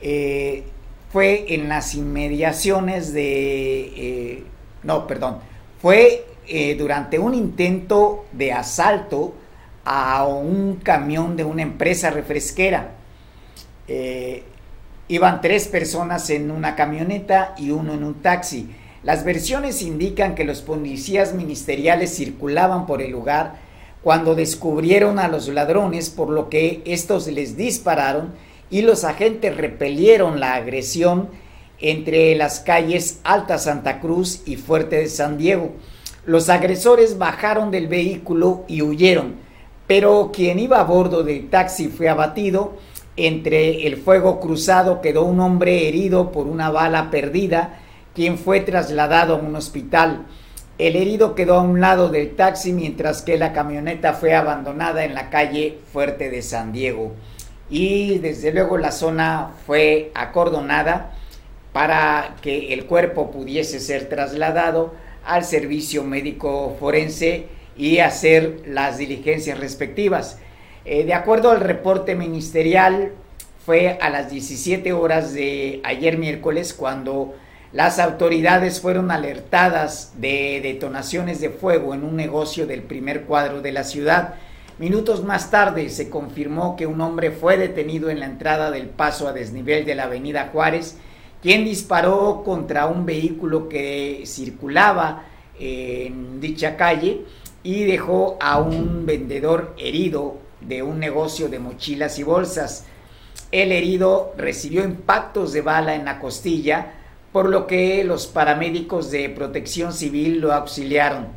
Eh, 0.00 0.64
fue 1.12 1.54
en 1.54 1.68
las 1.68 1.94
inmediaciones 1.94 3.12
de, 3.12 4.44
no, 4.84 5.06
perdón, 5.06 5.38
fue 5.82 6.24
durante 6.78 7.18
un 7.18 7.34
intento 7.34 8.24
de 8.32 8.52
asalto 8.52 9.34
a 9.84 10.26
un 10.26 10.76
camión 10.76 11.36
de 11.36 11.44
una 11.44 11.62
empresa 11.62 12.10
refresquera. 12.10 12.92
Iban 15.08 15.40
tres 15.40 15.66
personas 15.66 16.30
en 16.30 16.50
una 16.50 16.76
camioneta 16.76 17.54
y 17.58 17.70
uno 17.70 17.94
en 17.94 18.04
un 18.04 18.14
taxi. 18.22 18.70
Las 19.02 19.24
versiones 19.24 19.82
indican 19.82 20.34
que 20.34 20.44
los 20.44 20.60
policías 20.60 21.34
ministeriales 21.34 22.14
circulaban 22.14 22.86
por 22.86 23.02
el 23.02 23.10
lugar 23.10 23.54
cuando 24.02 24.34
descubrieron 24.34 25.18
a 25.18 25.28
los 25.28 25.48
ladrones, 25.48 26.10
por 26.10 26.30
lo 26.30 26.48
que 26.48 26.82
estos 26.84 27.26
les 27.26 27.56
dispararon 27.56 28.34
y 28.70 28.82
los 28.82 29.04
agentes 29.04 29.56
repelieron 29.56 30.38
la 30.38 30.54
agresión 30.54 31.28
entre 31.80 32.36
las 32.36 32.60
calles 32.60 33.20
Alta 33.24 33.58
Santa 33.58 34.00
Cruz 34.00 34.42
y 34.46 34.56
Fuerte 34.56 34.96
de 34.96 35.08
San 35.08 35.38
Diego. 35.38 35.72
Los 36.24 36.48
agresores 36.48 37.18
bajaron 37.18 37.70
del 37.70 37.88
vehículo 37.88 38.64
y 38.68 38.82
huyeron, 38.82 39.36
pero 39.90 40.30
quien 40.32 40.60
iba 40.60 40.78
a 40.78 40.84
bordo 40.84 41.24
del 41.24 41.50
taxi 41.50 41.88
fue 41.88 42.08
abatido 42.08 42.78
entre 43.16 43.88
el 43.88 43.96
fuego 43.96 44.38
cruzado 44.38 45.00
quedó 45.00 45.24
un 45.24 45.40
hombre 45.40 45.88
herido 45.88 46.30
por 46.30 46.46
una 46.46 46.70
bala 46.70 47.10
perdida, 47.10 47.80
quien 48.14 48.38
fue 48.38 48.60
trasladado 48.60 49.34
a 49.34 49.38
un 49.38 49.56
hospital. 49.56 50.26
El 50.78 50.94
herido 50.94 51.34
quedó 51.34 51.56
a 51.56 51.62
un 51.62 51.80
lado 51.80 52.08
del 52.08 52.36
taxi 52.36 52.72
mientras 52.72 53.22
que 53.22 53.36
la 53.36 53.52
camioneta 53.52 54.12
fue 54.12 54.36
abandonada 54.36 55.04
en 55.04 55.12
la 55.12 55.28
calle 55.28 55.78
Fuerte 55.92 56.30
de 56.30 56.42
San 56.42 56.70
Diego. 56.70 57.10
Y 57.68 58.18
desde 58.18 58.52
luego 58.52 58.78
la 58.78 58.92
zona 58.92 59.54
fue 59.66 60.12
acordonada 60.14 61.14
para 61.72 62.36
que 62.42 62.72
el 62.74 62.86
cuerpo 62.86 63.32
pudiese 63.32 63.80
ser 63.80 64.08
trasladado 64.08 64.94
al 65.26 65.44
servicio 65.44 66.04
médico 66.04 66.76
forense 66.78 67.58
y 67.80 68.00
hacer 68.00 68.60
las 68.66 68.98
diligencias 68.98 69.58
respectivas. 69.58 70.38
Eh, 70.84 71.04
de 71.04 71.14
acuerdo 71.14 71.50
al 71.50 71.60
reporte 71.60 72.14
ministerial, 72.14 73.12
fue 73.64 73.96
a 74.02 74.10
las 74.10 74.30
17 74.30 74.92
horas 74.92 75.32
de 75.32 75.80
ayer 75.82 76.18
miércoles 76.18 76.74
cuando 76.74 77.34
las 77.72 77.98
autoridades 77.98 78.82
fueron 78.82 79.10
alertadas 79.10 80.12
de 80.20 80.60
detonaciones 80.62 81.40
de 81.40 81.48
fuego 81.48 81.94
en 81.94 82.04
un 82.04 82.16
negocio 82.16 82.66
del 82.66 82.82
primer 82.82 83.22
cuadro 83.22 83.62
de 83.62 83.72
la 83.72 83.84
ciudad. 83.84 84.34
Minutos 84.78 85.24
más 85.24 85.50
tarde 85.50 85.88
se 85.88 86.10
confirmó 86.10 86.76
que 86.76 86.86
un 86.86 87.00
hombre 87.00 87.30
fue 87.30 87.56
detenido 87.56 88.10
en 88.10 88.20
la 88.20 88.26
entrada 88.26 88.70
del 88.70 88.90
paso 88.90 89.26
a 89.26 89.32
desnivel 89.32 89.86
de 89.86 89.94
la 89.94 90.02
avenida 90.04 90.50
Juárez, 90.52 90.98
quien 91.40 91.64
disparó 91.64 92.42
contra 92.44 92.86
un 92.86 93.06
vehículo 93.06 93.70
que 93.70 94.24
circulaba 94.26 95.24
en 95.58 96.40
dicha 96.40 96.76
calle 96.76 97.24
y 97.62 97.84
dejó 97.84 98.38
a 98.40 98.58
un 98.58 99.06
vendedor 99.06 99.74
herido 99.78 100.38
de 100.60 100.82
un 100.82 100.98
negocio 100.98 101.48
de 101.48 101.58
mochilas 101.58 102.18
y 102.18 102.22
bolsas. 102.22 102.86
El 103.52 103.72
herido 103.72 104.32
recibió 104.36 104.84
impactos 104.84 105.52
de 105.52 105.62
bala 105.62 105.94
en 105.94 106.04
la 106.04 106.20
costilla, 106.20 106.94
por 107.32 107.48
lo 107.48 107.66
que 107.66 108.04
los 108.04 108.26
paramédicos 108.26 109.10
de 109.10 109.28
protección 109.28 109.92
civil 109.92 110.40
lo 110.40 110.52
auxiliaron. 110.52 111.28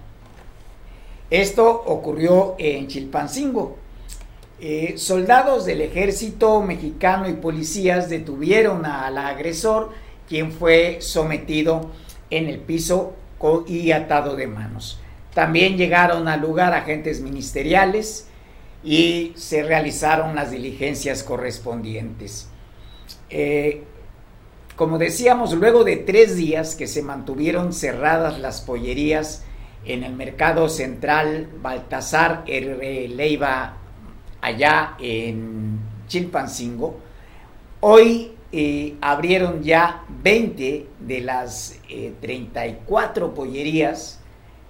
Esto 1.29 1.83
ocurrió 1.85 2.55
en 2.57 2.87
Chilpancingo. 2.87 3.77
Eh, 4.59 4.93
soldados 4.97 5.65
del 5.65 5.81
ejército 5.81 6.61
mexicano 6.61 7.27
y 7.27 7.33
policías 7.33 8.09
detuvieron 8.09 8.85
al 8.85 9.17
agresor, 9.17 9.91
quien 10.27 10.51
fue 10.51 10.99
sometido 11.01 11.91
en 12.29 12.47
el 12.47 12.59
piso 12.59 13.13
y 13.67 13.91
atado 13.91 14.37
de 14.37 14.47
manos. 14.47 15.02
También 15.33 15.77
llegaron 15.77 16.27
al 16.27 16.41
lugar 16.41 16.73
agentes 16.73 17.21
ministeriales, 17.21 18.27
y 18.83 19.31
se 19.35 19.63
realizaron 19.63 20.35
las 20.35 20.51
diligencias 20.51 21.23
correspondientes. 21.23 22.49
Eh, 23.29 23.83
como 24.75 24.97
decíamos, 24.97 25.53
luego 25.53 25.83
de 25.83 25.97
tres 25.97 26.35
días 26.35 26.75
que 26.75 26.87
se 26.87 27.01
mantuvieron 27.01 27.73
cerradas 27.73 28.39
las 28.39 28.61
pollerías 28.61 29.43
en 29.85 30.03
el 30.03 30.13
mercado 30.13 30.67
central 30.67 31.49
Baltasar 31.61 32.43
R. 32.47 33.07
Leiva, 33.09 33.77
allá 34.41 34.95
en 34.99 35.79
Chilpancingo, 36.07 36.99
hoy 37.79 38.33
eh, 38.51 38.95
abrieron 39.01 39.63
ya 39.63 40.03
20 40.21 40.87
de 40.99 41.21
las 41.21 41.79
34 42.21 43.33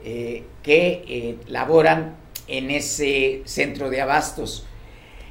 eh, 0.04 0.44
que 0.62 1.38
laboran 1.48 2.16
en 2.48 2.72
ese 2.72 3.42
centro 3.46 3.90
de 3.90 4.02
abastos. 4.02 4.66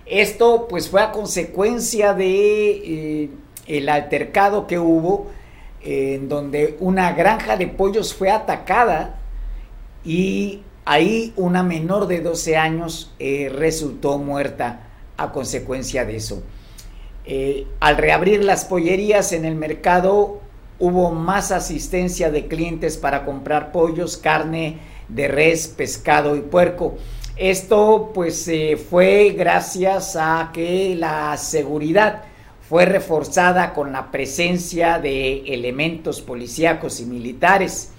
Esto 0.06 0.66
pues 0.68 0.90
fue 0.90 1.00
a 1.00 1.10
consecuencia 1.10 2.12
de 2.12 2.70
eh, 2.70 3.30
el 3.66 3.88
altercado 3.88 4.66
que 4.66 4.78
hubo 4.78 5.30
en 5.80 6.28
donde 6.28 6.76
una 6.80 7.12
granja 7.12 7.56
de 7.56 7.66
pollos 7.66 8.14
fue 8.14 8.30
atacada 8.30 9.18
y 10.04 10.60
ahí 10.84 11.32
una 11.36 11.62
menor 11.62 12.08
de 12.08 12.20
12 12.20 12.56
años 12.56 13.14
eh, 13.18 13.50
resultó 13.54 14.18
muerta 14.18 14.88
a 15.16 15.32
consecuencia 15.32 16.04
de 16.04 16.16
eso. 16.16 16.42
Eh, 17.24 17.66
al 17.78 17.96
reabrir 17.96 18.44
las 18.44 18.66
pollerías 18.66 19.32
en 19.32 19.44
el 19.44 19.54
mercado 19.54 20.41
hubo 20.82 21.12
más 21.12 21.52
asistencia 21.52 22.32
de 22.32 22.48
clientes 22.48 22.96
para 22.96 23.24
comprar 23.24 23.70
pollos, 23.70 24.16
carne, 24.16 24.78
de 25.08 25.28
res, 25.28 25.68
pescado 25.68 26.34
y 26.34 26.40
puerco. 26.40 26.96
Esto 27.36 28.10
pues 28.12 28.50
fue 28.90 29.32
gracias 29.38 30.16
a 30.16 30.50
que 30.52 30.96
la 30.96 31.36
seguridad 31.36 32.24
fue 32.68 32.84
reforzada 32.84 33.74
con 33.74 33.92
la 33.92 34.10
presencia 34.10 34.98
de 34.98 35.54
elementos 35.54 36.20
policíacos 36.20 36.98
y 36.98 37.06
militares. 37.06 37.92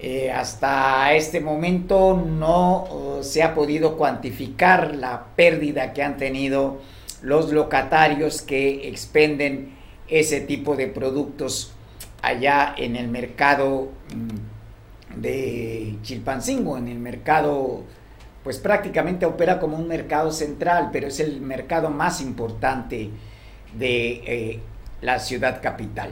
Eh, 0.00 0.30
hasta 0.30 1.12
este 1.12 1.42
momento 1.42 2.16
no 2.16 2.84
uh, 2.84 3.22
se 3.22 3.42
ha 3.42 3.54
podido 3.54 3.98
cuantificar 3.98 4.96
la 4.96 5.26
pérdida 5.36 5.92
que 5.92 6.02
han 6.02 6.16
tenido 6.16 6.78
los 7.20 7.52
locatarios 7.52 8.40
que 8.40 8.88
expenden 8.88 9.74
ese 10.08 10.40
tipo 10.40 10.76
de 10.76 10.86
productos 10.86 11.74
allá 12.22 12.74
en 12.76 12.96
el 12.96 13.08
mercado 13.08 13.90
mm, 14.14 15.20
de 15.20 15.96
Chilpancingo, 16.02 16.76
en 16.76 16.88
el 16.88 16.98
mercado, 16.98 17.84
pues 18.44 18.58
prácticamente 18.58 19.26
opera 19.26 19.58
como 19.58 19.76
un 19.76 19.88
mercado 19.88 20.32
central, 20.32 20.90
pero 20.92 21.08
es 21.08 21.20
el 21.20 21.40
mercado 21.40 21.90
más 21.90 22.20
importante 22.20 23.10
de 23.74 24.10
eh, 24.26 24.60
la 25.00 25.18
ciudad 25.18 25.60
capital. 25.62 26.10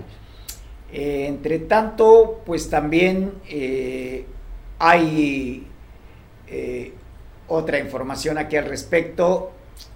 Eh, 0.93 1.27
entre 1.29 1.59
tanto, 1.61 2.43
pues 2.47 2.71
también 2.71 3.35
eh, 3.49 4.25
hay 4.79 5.65
otra 7.47 7.79
información 7.79 8.39
aquí 8.39 8.57
al 8.57 8.65
respecto 8.65 9.53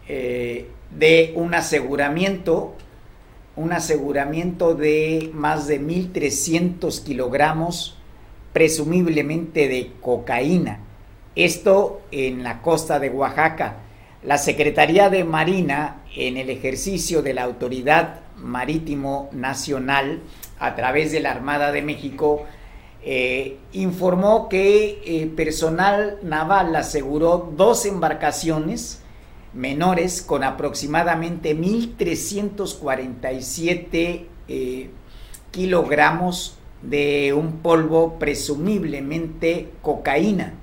de 0.07 1.33
un 1.35 1.55
aseguramiento, 1.55 2.75
un 3.57 3.73
aseguramiento 3.73 4.75
de 4.75 5.31
más 5.35 5.67
de 5.67 5.81
1.300 5.81 7.03
kilogramos 7.03 7.99
presumiblemente 8.53 9.69
de 9.69 9.93
cocaína. 10.01 10.81
Esto 11.35 12.03
en 12.11 12.43
la 12.43 12.61
costa 12.63 12.99
de 12.99 13.11
Oaxaca. 13.11 13.77
La 14.23 14.39
Secretaría 14.39 15.11
de 15.11 15.25
Marina, 15.25 16.03
en 16.15 16.37
el 16.37 16.51
ejercicio 16.51 17.23
de 17.23 17.35
la 17.35 17.43
Autoridad 17.43 18.21
Marítimo 18.37 19.29
Nacional, 19.33 20.21
a 20.59 20.75
través 20.77 21.11
de 21.13 21.21
la 21.21 21.33
Armada 21.33 21.73
de 21.73 21.83
México, 21.83 22.45
eh, 23.05 23.59
informó 23.73 24.49
que 24.49 25.03
eh, 25.05 25.27
personal 25.35 26.19
naval 26.23 26.77
aseguró 26.77 27.53
dos 27.57 27.85
embarcaciones 27.85 29.02
menores 29.55 30.23
con 30.23 30.45
aproximadamente 30.45 31.57
1.347 31.57 34.27
eh, 34.49 34.91
kilogramos 35.51 36.59
de 36.83 37.33
un 37.33 37.59
polvo 37.59 38.19
presumiblemente 38.19 39.71
cocaína. 39.83 40.55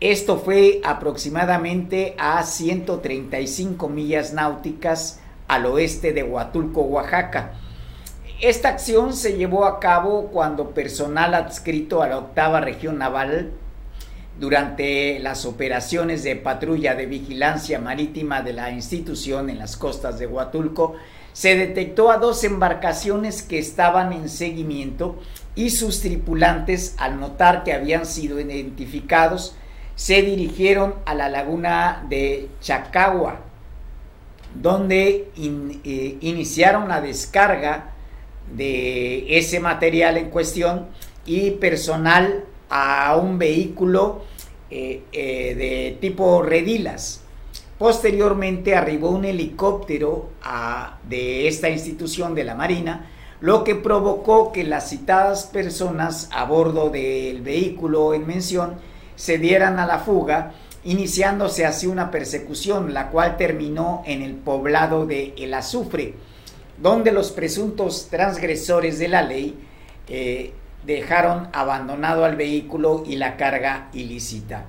Esto 0.00 0.38
fue 0.38 0.80
aproximadamente 0.84 2.16
a 2.18 2.42
135 2.42 3.88
millas 3.88 4.32
náuticas 4.32 5.20
al 5.46 5.66
oeste 5.66 6.12
de 6.12 6.24
Huatulco, 6.24 6.82
Oaxaca. 6.82 7.52
esta 8.40 8.70
acción 8.70 9.14
se 9.14 9.36
llevó 9.36 9.66
a 9.66 9.78
cabo 9.78 10.30
cuando 10.32 10.70
personal 10.70 11.34
adscrito 11.34 12.02
a 12.02 12.08
la 12.08 12.18
octava 12.18 12.60
región 12.60 12.98
naval 12.98 13.52
durante 14.38 15.18
las 15.20 15.46
operaciones 15.46 16.24
de 16.24 16.36
patrulla 16.36 16.94
de 16.94 17.06
vigilancia 17.06 17.78
marítima 17.78 18.42
de 18.42 18.52
la 18.52 18.70
institución 18.70 19.48
en 19.48 19.58
las 19.58 19.76
costas 19.76 20.18
de 20.18 20.26
Huatulco, 20.26 20.96
se 21.32 21.56
detectó 21.56 22.10
a 22.10 22.18
dos 22.18 22.44
embarcaciones 22.44 23.42
que 23.42 23.58
estaban 23.58 24.12
en 24.12 24.28
seguimiento 24.28 25.18
y 25.54 25.70
sus 25.70 26.00
tripulantes, 26.00 26.94
al 26.98 27.20
notar 27.20 27.64
que 27.64 27.72
habían 27.72 28.06
sido 28.06 28.40
identificados, 28.40 29.56
se 29.96 30.22
dirigieron 30.22 30.94
a 31.06 31.14
la 31.14 31.28
laguna 31.28 32.04
de 32.08 32.48
Chacagua, 32.60 33.40
donde 34.54 35.30
eh, 35.36 36.18
iniciaron 36.20 36.88
la 36.88 37.00
descarga 37.00 37.92
de 38.54 39.38
ese 39.38 39.60
material 39.60 40.16
en 40.16 40.30
cuestión 40.30 40.86
y 41.26 41.52
personal 41.52 42.44
a 42.76 43.16
un 43.16 43.38
vehículo 43.38 44.22
eh, 44.68 45.04
eh, 45.12 45.54
de 45.54 45.98
tipo 46.00 46.42
redilas. 46.42 47.22
Posteriormente 47.78 48.74
arribó 48.74 49.10
un 49.10 49.24
helicóptero 49.24 50.30
de 51.08 51.46
esta 51.46 51.68
institución 51.68 52.34
de 52.34 52.42
la 52.42 52.56
Marina, 52.56 53.10
lo 53.40 53.62
que 53.62 53.76
provocó 53.76 54.50
que 54.50 54.64
las 54.64 54.90
citadas 54.90 55.44
personas 55.44 56.28
a 56.32 56.44
bordo 56.46 56.90
del 56.90 57.42
vehículo 57.42 58.12
en 58.12 58.26
mención 58.26 58.74
se 59.14 59.38
dieran 59.38 59.78
a 59.78 59.86
la 59.86 60.00
fuga, 60.00 60.54
iniciándose 60.82 61.66
así 61.66 61.86
una 61.86 62.10
persecución, 62.10 62.92
la 62.92 63.10
cual 63.10 63.36
terminó 63.36 64.02
en 64.04 64.22
el 64.22 64.34
poblado 64.34 65.06
de 65.06 65.32
El 65.36 65.54
Azufre, 65.54 66.14
donde 66.78 67.12
los 67.12 67.30
presuntos 67.30 68.08
transgresores 68.10 68.98
de 68.98 69.08
la 69.08 69.22
ley 69.22 69.54
eh, 70.08 70.52
dejaron 70.86 71.48
abandonado 71.52 72.24
al 72.24 72.36
vehículo 72.36 73.04
y 73.06 73.16
la 73.16 73.36
carga 73.36 73.88
ilícita. 73.92 74.66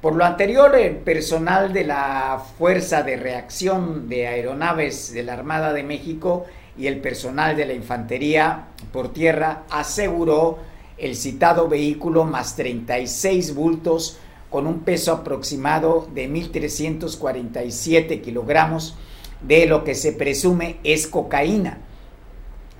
Por 0.00 0.16
lo 0.16 0.24
anterior, 0.24 0.76
el 0.76 0.96
personal 0.96 1.72
de 1.72 1.84
la 1.84 2.42
Fuerza 2.58 3.02
de 3.02 3.16
Reacción 3.16 4.08
de 4.08 4.26
Aeronaves 4.26 5.12
de 5.14 5.22
la 5.22 5.32
Armada 5.32 5.72
de 5.72 5.82
México 5.82 6.44
y 6.76 6.88
el 6.88 7.00
personal 7.00 7.56
de 7.56 7.64
la 7.64 7.72
Infantería 7.72 8.66
por 8.92 9.12
Tierra 9.12 9.62
aseguró 9.70 10.58
el 10.98 11.16
citado 11.16 11.68
vehículo 11.68 12.24
más 12.24 12.54
36 12.56 13.54
bultos 13.54 14.18
con 14.50 14.66
un 14.66 14.80
peso 14.80 15.12
aproximado 15.12 16.06
de 16.14 16.28
1.347 16.28 18.20
kilogramos 18.20 18.96
de 19.40 19.66
lo 19.66 19.84
que 19.84 19.94
se 19.94 20.12
presume 20.12 20.76
es 20.84 21.06
cocaína. 21.06 21.78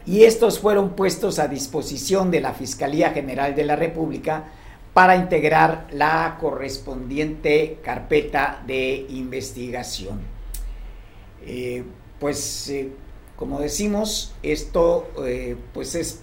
Y 0.06 0.24
estos 0.24 0.58
fueron 0.58 0.90
puestos 0.90 1.38
a 1.38 1.48
disposición 1.48 2.30
de 2.30 2.40
la 2.40 2.52
Fiscalía 2.52 3.10
General 3.10 3.54
de 3.54 3.64
la 3.64 3.76
República 3.76 4.44
para 4.92 5.16
integrar 5.16 5.88
la 5.92 6.36
correspondiente 6.40 7.78
carpeta 7.82 8.62
de 8.66 9.06
investigación. 9.08 10.20
Eh, 11.44 11.84
pues, 12.20 12.68
eh, 12.68 12.90
como 13.36 13.60
decimos, 13.60 14.34
esto 14.42 15.08
eh, 15.24 15.56
pues 15.72 15.94
es 15.94 16.20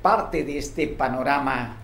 parte 0.00 0.44
de 0.44 0.58
este 0.58 0.86
panorama 0.86 1.76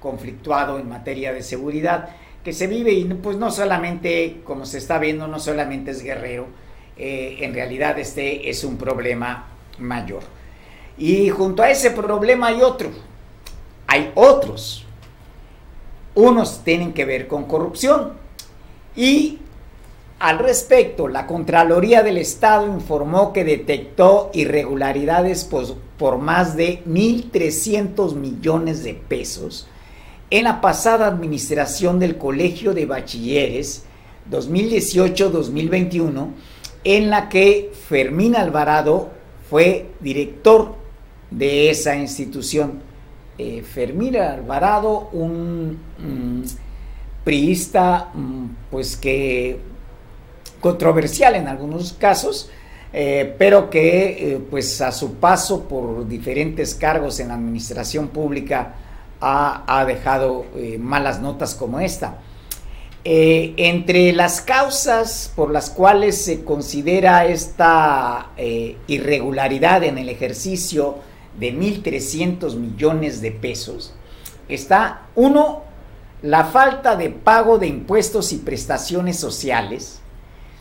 conflictuado 0.00 0.78
en 0.78 0.88
materia 0.88 1.32
de 1.32 1.42
seguridad 1.42 2.10
que 2.44 2.52
se 2.52 2.66
vive 2.66 2.92
y 2.92 3.04
pues 3.04 3.36
no 3.36 3.50
solamente, 3.50 4.42
como 4.44 4.64
se 4.64 4.78
está 4.78 4.98
viendo, 4.98 5.26
no 5.26 5.40
solamente 5.40 5.90
es 5.90 6.02
guerrero, 6.02 6.46
en 6.96 7.54
realidad 7.54 7.98
este 7.98 8.48
es 8.48 8.64
un 8.64 8.76
problema 8.76 9.46
mayor. 9.78 10.37
Y 10.98 11.30
junto 11.30 11.62
a 11.62 11.70
ese 11.70 11.92
problema 11.92 12.48
hay 12.48 12.60
otro, 12.60 12.90
hay 13.86 14.10
otros. 14.14 14.84
Unos 16.14 16.64
tienen 16.64 16.92
que 16.92 17.04
ver 17.04 17.28
con 17.28 17.44
corrupción. 17.44 18.14
Y 18.96 19.38
al 20.18 20.40
respecto, 20.40 21.06
la 21.06 21.28
Contraloría 21.28 22.02
del 22.02 22.18
Estado 22.18 22.66
informó 22.66 23.32
que 23.32 23.44
detectó 23.44 24.30
irregularidades 24.34 25.48
por, 25.96 26.18
más 26.18 26.56
de 26.56 26.82
1.300 26.86 28.16
millones 28.16 28.82
de 28.82 28.94
pesos 28.94 29.68
en 30.30 30.44
la 30.44 30.60
pasada 30.60 31.06
administración 31.06 31.98
del 32.00 32.18
Colegio 32.18 32.74
de 32.74 32.86
Bachilleres 32.86 33.84
2018-2021, 34.30 36.32
en 36.82 37.10
la 37.10 37.28
que 37.28 37.70
Fermín 37.88 38.34
Alvarado 38.34 39.10
fue 39.48 39.90
director 40.00 40.87
de 41.30 41.70
esa 41.70 41.96
institución. 41.96 42.80
Eh, 43.36 43.62
Fermín 43.62 44.16
Alvarado, 44.16 45.10
un 45.12 45.78
priista, 47.24 48.10
mm, 48.14 48.46
pues 48.70 48.96
que 48.96 49.60
controversial 50.60 51.36
en 51.36 51.46
algunos 51.46 51.92
casos, 51.92 52.50
eh, 52.92 53.34
pero 53.38 53.70
que 53.70 54.32
eh, 54.34 54.40
pues 54.50 54.80
a 54.80 54.90
su 54.90 55.14
paso 55.14 55.68
por 55.68 56.08
diferentes 56.08 56.74
cargos 56.74 57.20
en 57.20 57.28
la 57.28 57.34
administración 57.34 58.08
pública 58.08 58.74
ha, 59.20 59.84
dejado 59.86 60.44
malas 60.78 61.20
notas 61.20 61.54
como 61.54 61.80
esta. 61.80 62.18
entre 63.04 64.12
las 64.12 64.40
causas 64.40 65.32
por 65.34 65.50
las 65.50 65.70
cuales 65.70 66.16
se 66.22 66.44
considera 66.44 67.26
esta 67.26 68.30
irregularidad 68.86 69.82
en 69.82 69.98
el 69.98 70.08
ejercicio 70.08 70.98
de 71.38 71.54
1.300 71.54 72.56
millones 72.56 73.20
de 73.20 73.32
pesos 73.32 73.94
está, 74.48 75.06
uno, 75.14 75.62
la 76.22 76.44
falta 76.44 76.96
de 76.96 77.10
pago 77.10 77.58
de 77.58 77.66
impuestos 77.66 78.32
y 78.32 78.38
prestaciones 78.38 79.18
sociales. 79.18 80.00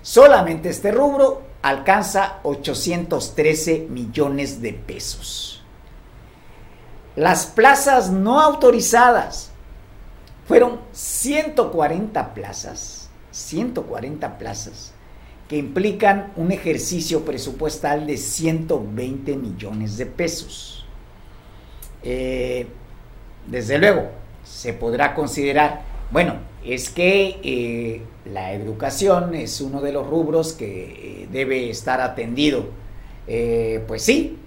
Solamente 0.02 0.70
este 0.70 0.92
rubro 0.92 1.42
alcanza 1.62 2.40
813 2.44 3.88
millones 3.90 4.62
de 4.62 4.74
pesos. 4.74 5.64
Las 7.16 7.48
plazas 7.48 8.12
no 8.12 8.40
autorizadas 8.40 9.50
fueron 10.48 10.80
140 10.92 12.34
plazas, 12.34 13.10
140 13.32 14.38
plazas 14.38 14.94
que 15.48 15.58
implican 15.58 16.34
un 16.36 16.52
ejercicio 16.52 17.24
presupuestal 17.24 18.06
de 18.06 18.18
120 18.18 19.38
millones 19.38 19.98
de 19.98 20.06
pesos. 20.06 20.86
Eh, 22.04 22.68
desde 23.46 23.78
luego, 23.78 24.10
se 24.44 24.74
podrá 24.74 25.16
considerar, 25.16 25.84
bueno, 26.12 26.36
es 26.66 26.90
que 26.90 27.40
eh, 27.44 28.02
la 28.26 28.52
educación 28.54 29.36
es 29.36 29.62
uno 29.62 29.82
de 29.82 29.94
los 29.94 30.06
rubros 30.06 30.52
que 30.52 31.22
eh, 31.24 31.28
debe 31.32 31.70
estar 31.70 32.02
atendido. 32.02 32.66
pues 33.88 34.04
sí, 34.04 34.38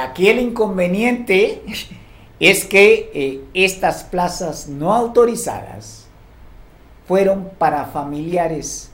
aquí 0.00 0.28
el 0.28 0.38
inconveniente 0.38 1.62
es 2.40 2.64
que 2.64 3.40
estas 3.52 4.04
plazas 4.04 4.68
no 4.68 4.94
autorizadas 4.94 6.06
fueron 7.06 7.50
para 7.58 7.86
familiares 7.86 8.91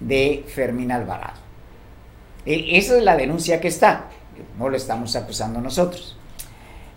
de 0.00 0.44
Fermín 0.46 0.92
Alvarado. 0.92 1.40
E, 2.44 2.76
esa 2.78 2.96
es 2.96 3.02
la 3.02 3.16
denuncia 3.16 3.60
que 3.60 3.68
está, 3.68 4.06
no 4.58 4.68
lo 4.68 4.76
estamos 4.76 5.16
acusando 5.16 5.60
nosotros. 5.60 6.16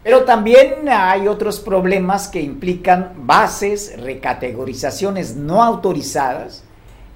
Pero 0.03 0.23
también 0.23 0.87
hay 0.89 1.27
otros 1.27 1.59
problemas 1.59 2.29
que 2.29 2.41
implican 2.41 3.13
bases, 3.17 3.99
recategorizaciones 3.99 5.35
no 5.35 5.61
autorizadas. 5.61 6.63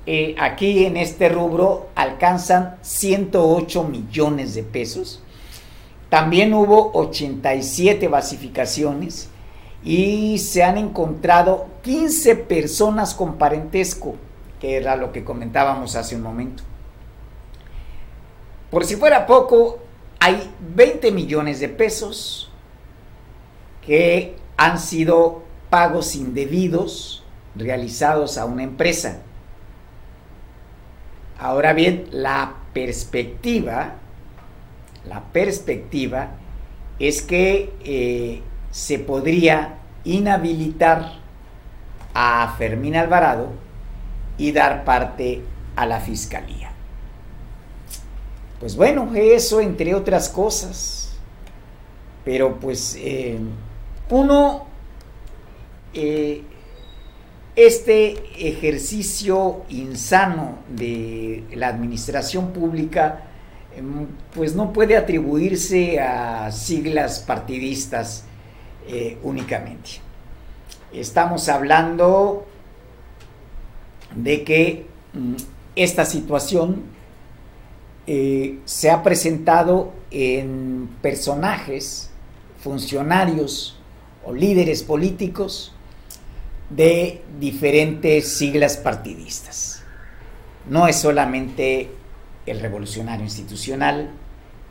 Eh, 0.05 0.35
aquí 0.37 0.85
en 0.85 0.97
este 0.97 1.29
rubro 1.29 1.87
alcanzan 1.95 2.75
108 2.81 3.85
millones 3.85 4.53
de 4.53 4.63
pesos. 4.63 5.23
También 6.09 6.53
hubo 6.53 6.91
87 6.93 8.09
basificaciones 8.09 9.29
y 9.83 10.37
se 10.39 10.61
han 10.61 10.77
encontrado 10.77 11.67
15 11.83 12.35
personas 12.35 13.13
con 13.13 13.37
parentesco 13.37 14.15
que 14.63 14.77
era 14.77 14.95
lo 14.95 15.11
que 15.11 15.25
comentábamos 15.25 15.97
hace 15.97 16.15
un 16.15 16.21
momento. 16.21 16.63
Por 18.71 18.85
si 18.85 18.95
fuera 18.95 19.25
poco, 19.25 19.79
hay 20.21 20.53
20 20.73 21.11
millones 21.11 21.59
de 21.59 21.67
pesos 21.67 22.49
que 23.85 24.37
han 24.55 24.79
sido 24.79 25.43
pagos 25.69 26.15
indebidos 26.15 27.25
realizados 27.55 28.37
a 28.37 28.45
una 28.45 28.63
empresa. 28.63 29.19
Ahora 31.37 31.73
bien, 31.73 32.07
la 32.11 32.55
perspectiva, 32.71 33.95
la 35.05 35.23
perspectiva 35.33 36.37
es 36.99 37.21
que 37.21 37.73
eh, 37.83 38.41
se 38.71 38.97
podría 38.97 39.79
inhabilitar 40.05 41.15
a 42.13 42.55
Fermín 42.57 42.95
Alvarado 42.95 43.62
y 44.37 44.51
dar 44.51 44.83
parte 44.83 45.41
a 45.75 45.85
la 45.85 45.99
fiscalía. 45.99 46.71
Pues 48.59 48.75
bueno, 48.75 49.11
eso 49.13 49.59
entre 49.59 49.93
otras 49.93 50.29
cosas. 50.29 51.03
Pero 52.23 52.59
pues 52.59 52.95
eh, 52.97 53.37
uno, 54.09 54.65
eh, 55.93 56.43
este 57.55 58.47
ejercicio 58.49 59.63
insano 59.69 60.59
de 60.69 61.43
la 61.55 61.67
administración 61.67 62.53
pública, 62.53 63.25
em, 63.75 64.07
pues 64.33 64.55
no 64.55 64.71
puede 64.71 64.95
atribuirse 64.95 65.99
a 65.99 66.49
siglas 66.51 67.19
partidistas 67.19 68.23
eh, 68.87 69.17
únicamente. 69.23 69.99
Estamos 70.93 71.49
hablando 71.49 72.45
de 74.15 74.43
que 74.43 74.85
mm, 75.13 75.35
esta 75.75 76.05
situación 76.05 76.83
eh, 78.05 78.59
se 78.65 78.89
ha 78.89 79.01
presentado 79.03 79.93
en 80.11 80.89
personajes, 81.01 82.09
funcionarios 82.59 83.79
o 84.25 84.33
líderes 84.33 84.83
políticos 84.83 85.73
de 86.69 87.21
diferentes 87.39 88.37
siglas 88.37 88.77
partidistas. 88.77 89.83
No 90.69 90.87
es 90.87 90.95
solamente 90.95 91.89
el 92.45 92.59
revolucionario 92.59 93.25
institucional 93.25 94.09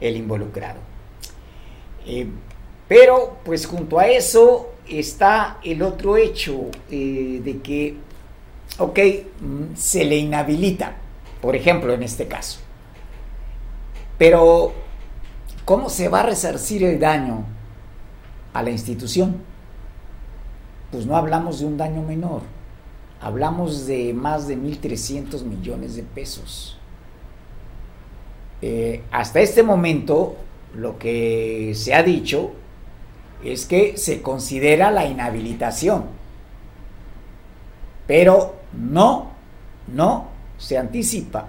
el 0.01 0.17
involucrado. 0.17 0.81
Eh, 2.07 2.27
pero 2.89 3.39
pues 3.45 3.67
junto 3.67 3.99
a 3.99 4.09
eso 4.09 4.73
está 4.89 5.59
el 5.63 5.83
otro 5.83 6.17
hecho 6.17 6.67
eh, 6.91 7.41
de 7.43 7.59
que, 7.59 7.95
ok, 8.79 8.99
mm, 9.41 9.75
se 9.75 10.05
le 10.05 10.17
inhabilita, 10.17 10.97
por 11.41 11.57
ejemplo, 11.57 11.93
en 11.93 12.03
este 12.03 12.27
caso. 12.27 12.61
Pero, 14.19 14.73
¿cómo 15.65 15.89
se 15.89 16.09
va 16.09 16.21
a 16.21 16.27
resarcir 16.27 16.85
el 16.85 17.01
daño 17.01 17.45
a 18.53 18.63
la 18.63 18.71
institución? 18.71 19.37
Pues 20.91 21.07
no 21.07 21.17
hablamos 21.17 21.61
de 21.61 21.67
un 21.67 21.77
daño 21.77 22.03
menor, 22.03 22.43
hablamos 23.21 23.87
de 23.87 24.13
más 24.13 24.47
de 24.47 24.57
1.300 24.57 25.43
millones 25.45 25.97
de 25.97 26.03
pesos. 26.03 26.79
Eh, 28.61 29.03
hasta 29.11 29.41
este 29.41 29.63
momento, 29.63 30.37
lo 30.75 30.99
que 30.99 31.73
se 31.75 31.95
ha 31.95 32.03
dicho 32.03 32.53
es 33.43 33.67
que 33.67 33.97
se 33.97 34.23
considera 34.23 34.91
la 34.91 35.07
inhabilitación, 35.07 36.05
pero 38.07 38.57
no, 38.73 39.33
no 39.89 40.29
se 40.59 40.79
anticipa 40.79 41.47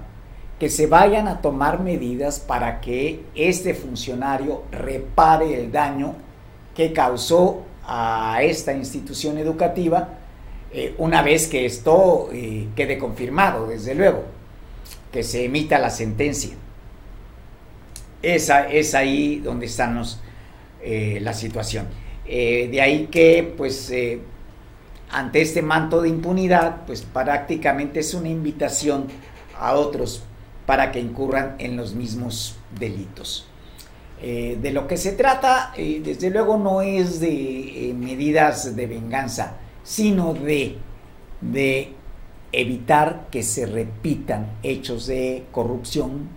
que 0.59 0.69
se 0.69 0.87
vayan 0.87 1.27
a 1.27 1.41
tomar 1.41 1.81
medidas 1.81 2.39
para 2.39 2.79
que 2.79 3.25
este 3.35 3.73
funcionario 3.73 4.63
repare 4.71 5.59
el 5.59 5.71
daño 5.71 6.15
que 6.75 6.93
causó 6.93 7.63
a 7.85 8.39
esta 8.41 8.73
institución 8.73 9.37
educativa 9.37 10.19
eh, 10.75 10.95
una 10.97 11.21
vez 11.21 11.47
que 11.47 11.65
esto 11.65 12.29
eh, 12.33 12.67
quede 12.75 12.97
confirmado, 12.97 13.67
desde 13.67 13.93
luego, 13.93 14.23
que 15.11 15.21
se 15.21 15.45
emita 15.45 15.77
la 15.77 15.91
sentencia. 15.91 16.55
Esa 18.23 18.67
es 18.67 18.95
ahí 18.95 19.37
donde 19.37 19.67
estamos 19.67 20.19
eh, 20.81 21.19
la 21.21 21.33
situación. 21.33 21.87
de 22.25 22.81
ahí 22.81 23.07
que, 23.11 23.53
pues, 23.55 23.91
ante 25.13 25.41
este 25.41 25.61
manto 25.61 26.01
de 26.01 26.09
impunidad, 26.09 26.85
pues 26.85 27.03
prácticamente 27.03 27.99
es 27.99 28.13
una 28.13 28.29
invitación 28.29 29.07
a 29.57 29.73
otros 29.73 30.23
para 30.65 30.91
que 30.91 30.99
incurran 30.99 31.55
en 31.59 31.77
los 31.77 31.93
mismos 31.93 32.57
delitos. 32.77 33.47
Eh, 34.21 34.57
de 34.61 34.71
lo 34.71 34.87
que 34.87 34.97
se 34.97 35.11
trata, 35.11 35.73
eh, 35.75 36.01
desde 36.03 36.29
luego, 36.29 36.57
no 36.57 36.81
es 36.81 37.19
de 37.19 37.89
eh, 37.89 37.93
medidas 37.93 38.75
de 38.75 38.87
venganza, 38.87 39.57
sino 39.83 40.33
de, 40.33 40.77
de 41.41 41.93
evitar 42.51 43.27
que 43.29 43.43
se 43.43 43.65
repitan 43.65 44.53
hechos 44.63 45.07
de 45.07 45.45
corrupción 45.51 46.29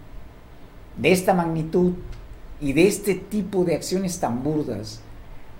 de 0.96 1.12
esta 1.12 1.32
magnitud 1.32 1.92
y 2.60 2.72
de 2.72 2.88
este 2.88 3.14
tipo 3.14 3.64
de 3.64 3.76
acciones 3.76 4.18
tan 4.18 4.42
burdas 4.42 5.00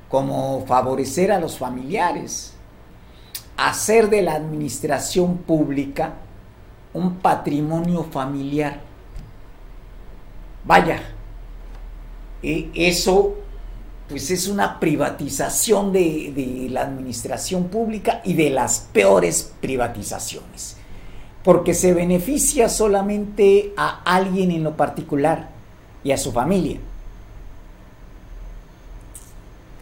como 0.08 0.64
favorecer 0.66 1.30
a 1.30 1.38
los 1.38 1.58
familiares, 1.58 2.55
hacer 3.56 4.10
de 4.10 4.22
la 4.22 4.34
administración 4.34 5.38
pública 5.38 6.14
un 6.92 7.16
patrimonio 7.16 8.04
familiar. 8.04 8.80
Vaya, 10.64 11.02
e, 12.42 12.70
eso 12.74 13.36
pues 14.08 14.30
es 14.30 14.46
una 14.46 14.78
privatización 14.78 15.92
de, 15.92 16.68
la 16.70 16.82
administración 16.82 17.64
pública 17.68 18.20
y 18.24 18.34
de 18.34 18.50
las 18.50 18.88
peores 18.92 19.52
privatizaciones, 19.60 20.76
porque 21.42 21.74
se 21.74 21.92
beneficia 21.92 22.68
solamente 22.68 23.72
a 23.76 24.02
alguien 24.04 24.52
en 24.52 24.62
lo 24.62 24.76
particular 24.76 25.50
y 26.04 26.12
a 26.12 26.18
su 26.18 26.30
familia. 26.32 26.78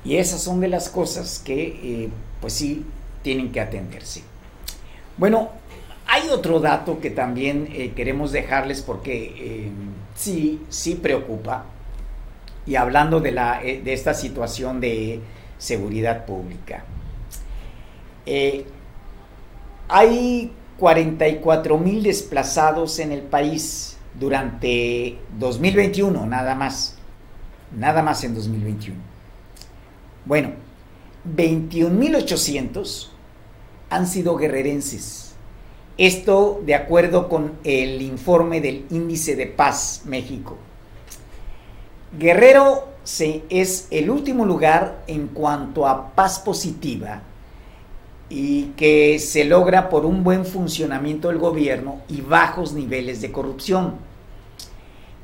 Y 0.05 0.17
esas 0.17 0.43
son 0.43 0.61
de 0.61 0.69
las 0.69 0.89
cosas 0.89 1.39
que, 1.39 2.05
eh, 2.05 2.11
pues 2.41 2.55
sí, 2.55 2.85
tienen 3.25 3.51
que 3.51 3.61
atenderse. 3.61 4.23
Bueno, 5.17 5.49
hay 6.07 6.29
otro 6.29 6.61
dato 6.61 7.01
que 7.01 7.11
también 7.11 7.69
eh, 7.73 7.93
queremos 7.97 8.31
dejarles 8.31 8.83
porque 8.83 9.35
eh, 9.37 9.71
sí, 10.15 10.61
sí 10.69 10.95
preocupa. 10.95 11.65
Y 12.67 12.77
hablando 12.77 13.21
de, 13.21 13.33
la, 13.33 13.63
eh, 13.63 13.81
de 13.83 13.93
esta 13.95 14.15
situación 14.15 14.81
de 14.81 15.21
seguridad 15.59 16.27
pública. 16.27 16.85
hay 19.89 20.53
44 20.79 21.79
mil 21.79 22.03
desplazados 22.03 22.99
en 22.99 23.13
el 23.13 23.23
país 23.23 23.97
durante 24.19 25.19
2021, 25.39 26.27
nada 26.27 26.55
más. 26.55 26.99
Nada 27.75 28.03
más 28.03 28.23
en 28.25 28.35
2021. 28.35 29.01
Bueno, 30.27 30.51
21.800 31.37 33.14
han 33.95 34.07
sido 34.07 34.37
guerrerenses 34.37 35.25
esto 35.97 36.61
de 36.67 36.75
acuerdo 36.75 37.29
con 37.29 37.53
el 37.63 38.03
informe 38.03 38.61
del 38.61 38.85
Índice 38.91 39.37
de 39.37 39.47
Paz 39.47 40.03
México. 40.07 40.57
Guerrero 42.19 42.89
es 43.49 43.87
el 43.91 44.11
último 44.11 44.45
lugar 44.45 45.05
en 45.07 45.29
cuanto 45.29 45.87
a 45.87 46.11
paz 46.15 46.41
positiva 46.41 47.23
y 48.29 48.73
que 48.77 49.19
se 49.21 49.45
logra 49.45 49.89
por 49.89 50.05
un 50.05 50.25
buen 50.25 50.45
funcionamiento 50.45 51.29
del 51.29 51.39
gobierno 51.39 52.01
y 52.09 52.23
bajos 52.23 52.73
niveles 52.73 53.21
de 53.21 53.31
corrupción. 53.31 53.95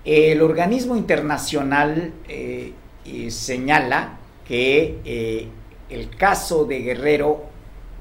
El 0.05 0.41
organismo 0.43 0.97
internacional 0.97 2.13
eh, 2.29 2.75
eh, 3.07 3.31
señala 3.31 4.19
que 4.47 5.01
eh, 5.05 5.49
el 5.89 6.11
caso 6.17 6.65
de 6.65 6.81
Guerrero 6.81 7.50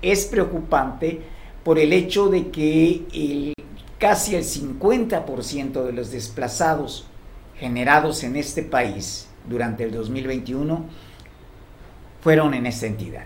es 0.01 0.25
preocupante 0.25 1.21
por 1.63 1.79
el 1.79 1.93
hecho 1.93 2.29
de 2.29 2.49
que 2.49 3.03
el, 3.13 3.53
casi 3.97 4.35
el 4.35 4.43
50% 4.43 5.83
de 5.83 5.93
los 5.93 6.11
desplazados 6.11 7.05
generados 7.57 8.23
en 8.23 8.35
este 8.35 8.63
país 8.63 9.27
durante 9.47 9.83
el 9.83 9.91
2021 9.91 10.85
fueron 12.21 12.53
en 12.53 12.65
esta 12.65 12.87
entidad. 12.87 13.25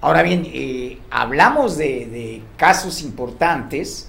Ahora 0.00 0.22
bien, 0.22 0.46
eh, 0.46 0.98
hablamos 1.10 1.76
de, 1.76 2.42
casos 2.56 3.02
importantes 3.02 4.08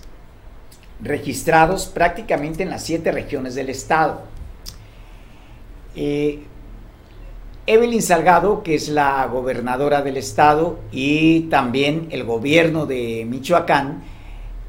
registrados 1.02 1.88
prácticamente 1.88 2.64
en 2.64 2.70
las 2.70 2.84
siete 2.84 3.12
regiones 3.12 3.56
del 3.56 3.70
estado. 3.70 4.22
Eh, 5.96 6.44
Evelyn 7.70 8.02
Salgado, 8.02 8.64
que 8.64 8.74
es 8.74 8.90
la 8.90 9.28
gobernadora 9.28 10.02
del 10.02 10.18
estado 10.18 10.80
y 10.92 11.42
también 11.52 12.08
el 12.10 12.24
gobierno 12.24 12.88
de 12.88 13.28
Michoacán, 13.30 14.02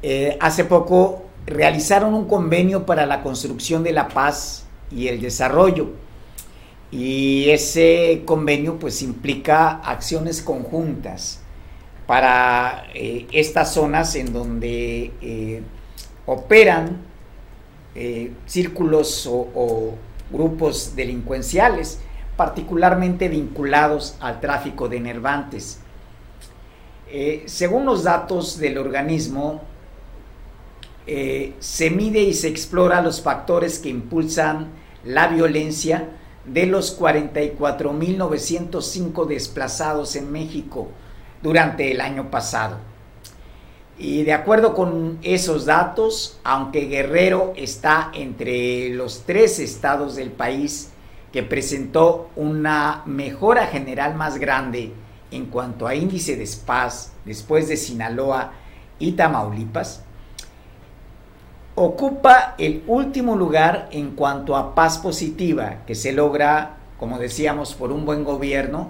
eh, 0.03 0.37
hace 0.39 0.65
poco 0.65 1.23
realizaron 1.47 2.13
un 2.13 2.27
convenio 2.27 2.85
para 2.85 3.07
la 3.07 3.23
construcción 3.23 3.81
de 3.81 3.91
la 3.93 4.07
paz 4.07 4.65
y 4.91 5.07
el 5.07 5.19
desarrollo. 5.19 5.93
Y 6.91 7.49
ese 7.49 8.21
convenio 8.23 8.77
pues 8.77 9.01
implica 9.01 9.81
acciones 9.83 10.43
conjuntas 10.43 11.41
para 12.05 12.85
eh, 12.93 13.25
estas 13.31 13.73
zonas 13.73 14.15
en 14.15 14.31
donde 14.31 15.11
eh, 15.23 15.63
operan 16.27 17.09
círculos 18.45 19.27
o 19.27 19.95
grupos 20.31 20.95
delincuenciales 20.95 21.99
particularmente 22.41 23.29
vinculados 23.29 24.15
al 24.19 24.39
tráfico 24.39 24.89
de 24.89 24.97
enervantes. 24.97 25.79
Eh, 27.07 27.43
según 27.45 27.85
los 27.85 28.03
datos 28.03 28.57
del 28.57 28.79
organismo, 28.79 29.61
eh, 31.05 31.53
se 31.59 31.91
mide 31.91 32.21
y 32.21 32.33
se 32.33 32.47
explora 32.47 33.03
los 33.03 33.21
factores 33.21 33.77
que 33.77 33.89
impulsan 33.89 34.69
la 35.03 35.27
violencia 35.27 36.09
de 36.43 36.65
los 36.65 36.99
44.905 36.99 39.27
desplazados 39.27 40.15
en 40.15 40.31
México 40.31 40.87
durante 41.43 41.91
el 41.91 42.01
año 42.01 42.31
pasado. 42.31 42.77
Y 43.99 44.23
de 44.23 44.33
acuerdo 44.33 44.73
con 44.73 45.19
esos 45.21 45.65
datos, 45.65 46.39
aunque 46.43 46.87
Guerrero 46.87 47.53
está 47.55 48.09
entre 48.15 48.89
los 48.89 49.25
tres 49.27 49.59
estados 49.59 50.15
del 50.15 50.31
país 50.31 50.90
que 51.31 51.43
presentó 51.43 52.29
una 52.35 53.03
mejora 53.05 53.67
general 53.67 54.15
más 54.15 54.37
grande 54.37 54.93
en 55.31 55.45
cuanto 55.45 55.87
a 55.87 55.95
índice 55.95 56.35
de 56.35 56.45
SPAS 56.45 57.13
después 57.25 57.69
de 57.69 57.77
Sinaloa 57.77 58.51
y 58.99 59.13
Tamaulipas, 59.13 60.03
ocupa 61.75 62.55
el 62.57 62.83
último 62.85 63.35
lugar 63.35 63.87
en 63.91 64.11
cuanto 64.11 64.55
a 64.55 64.75
paz 64.75 64.97
positiva 64.97 65.83
que 65.87 65.95
se 65.95 66.11
logra, 66.11 66.77
como 66.99 67.17
decíamos, 67.17 67.73
por 67.73 67.91
un 67.91 68.05
buen 68.05 68.23
gobierno 68.23 68.89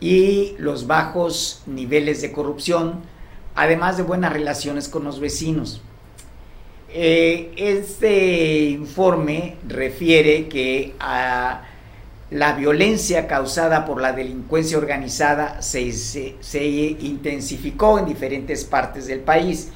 y 0.00 0.56
los 0.58 0.86
bajos 0.86 1.62
niveles 1.66 2.20
de 2.20 2.32
corrupción, 2.32 3.02
además 3.54 3.96
de 3.96 4.02
buenas 4.02 4.32
relaciones 4.32 4.88
con 4.88 5.04
los 5.04 5.20
vecinos. 5.20 5.82
Eh, 6.96 7.50
este 7.56 8.66
informe 8.66 9.56
refiere 9.66 10.46
que 10.46 10.94
a 11.00 11.64
la 12.30 12.52
violencia 12.52 13.26
causada 13.26 13.84
por 13.84 14.00
la 14.00 14.12
delincuencia 14.12 14.78
organizada 14.78 15.60
se, 15.60 15.90
se, 15.90 16.64
intensificó 17.00 17.98
en 17.98 18.06
diferentes 18.06 18.64
partes 18.64 19.08
del 19.08 19.18
país. 19.18 19.70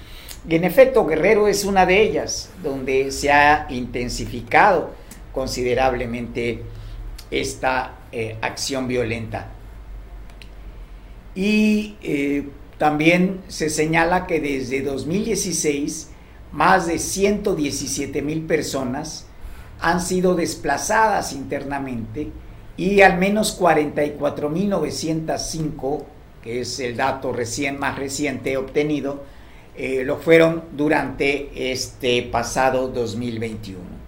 Y 0.48 0.54
en 0.54 0.62
efecto, 0.62 1.04
Guerrero 1.06 1.48
es 1.48 1.64
una 1.64 1.86
de 1.86 2.00
ellas, 2.00 2.50
donde 2.62 3.10
se 3.10 3.32
ha 3.32 3.66
intensificado 3.68 4.92
considerablemente 5.32 6.62
esta 7.32 7.96
eh, 8.12 8.36
acción 8.40 8.86
violenta. 8.86 9.48
Y 11.34 11.96
eh, 12.00 12.48
también 12.78 13.40
se 13.48 13.70
señala 13.70 14.28
que 14.28 14.38
desde 14.38 14.82
2016 14.82 16.10
más 16.53 16.86
de 16.86 16.99
117 16.99 18.22
mil 18.22 18.42
personas 18.42 19.26
han 19.80 20.01
sido 20.01 20.34
desplazadas 20.34 21.32
internamente 21.32 22.32
y 22.76 23.03
al 23.03 23.18
menos 23.18 23.61
44.905, 23.61 26.03
que 26.42 26.61
es 26.61 26.80
el 26.80 26.96
dato 26.96 27.32
recién, 27.32 27.78
más 27.78 27.96
reciente 27.99 28.57
obtenido, 28.57 29.22
eh, 29.76 30.03
lo 30.05 30.16
fueron 30.16 30.64
durante 30.72 31.72
este 31.72 32.22
pasado 32.22 32.88
2021. 32.88 33.99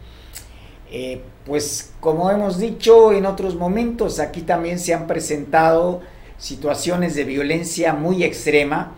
Eh, 0.93 1.21
pues 1.45 1.93
como 2.01 2.31
hemos 2.31 2.59
dicho 2.59 3.13
en 3.13 3.27
otros 3.27 3.55
momentos, 3.55 4.21
aquí 4.21 4.43
también 4.43 4.79
se 4.79 4.95
han 4.95 5.07
presentado 5.07 6.01
situaciones 6.39 7.15
de 7.15 7.25
violencia 7.25 7.93
muy 7.93 8.25
extrema, 8.25 8.97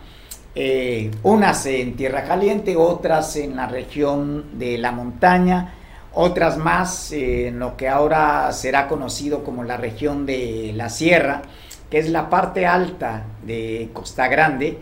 eh, 0.55 1.09
unas 1.23 1.65
en 1.65 1.95
Tierra 1.95 2.25
Caliente, 2.25 2.75
otras 2.75 3.35
en 3.37 3.55
la 3.55 3.65
región 3.65 4.59
de 4.59 4.77
la 4.77 4.91
montaña, 4.91 5.73
otras 6.13 6.59
más 6.59 7.11
en 7.11 7.57
lo 7.57 7.75
que 7.75 7.89
ahora 7.89 8.51
será 8.51 8.87
conocido 8.87 9.43
como 9.43 9.63
la 9.63 9.77
región 9.77 10.27
de 10.27 10.71
la 10.75 10.89
Sierra, 10.89 11.41
que 11.89 11.97
es 11.97 12.09
la 12.11 12.29
parte 12.29 12.67
alta 12.67 13.25
de 13.43 13.89
Costa 13.93 14.27
Grande, 14.27 14.77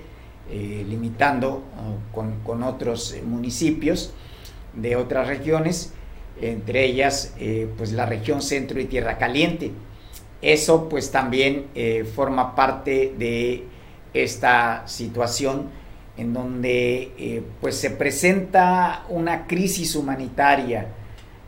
eh, 0.49 0.85
limitando 0.89 1.63
uh, 1.77 2.43
con, 2.43 2.63
otros 2.63 3.15
municipios 3.25 4.13
de 4.73 4.97
otras 4.97 5.27
regiones, 5.27 5.93
entre 6.41 6.83
ellas 6.83 7.33
eh, 7.39 7.69
pues 7.77 7.93
la 7.93 8.05
región 8.05 8.41
centro 8.41 8.81
y 8.81 8.85
Tierra 8.85 9.17
Caliente. 9.17 9.71
Eso 10.41 10.89
pues 10.89 11.11
también 11.11 11.67
forma 12.15 12.55
parte 12.55 13.13
de 13.15 13.67
esta 14.13 14.83
situación 14.87 15.69
en 16.17 16.33
donde 16.33 17.13
eh, 17.17 17.43
pues 17.59 17.75
se 17.77 17.89
presenta 17.89 19.05
una 19.09 19.47
crisis 19.47 19.95
humanitaria 19.95 20.87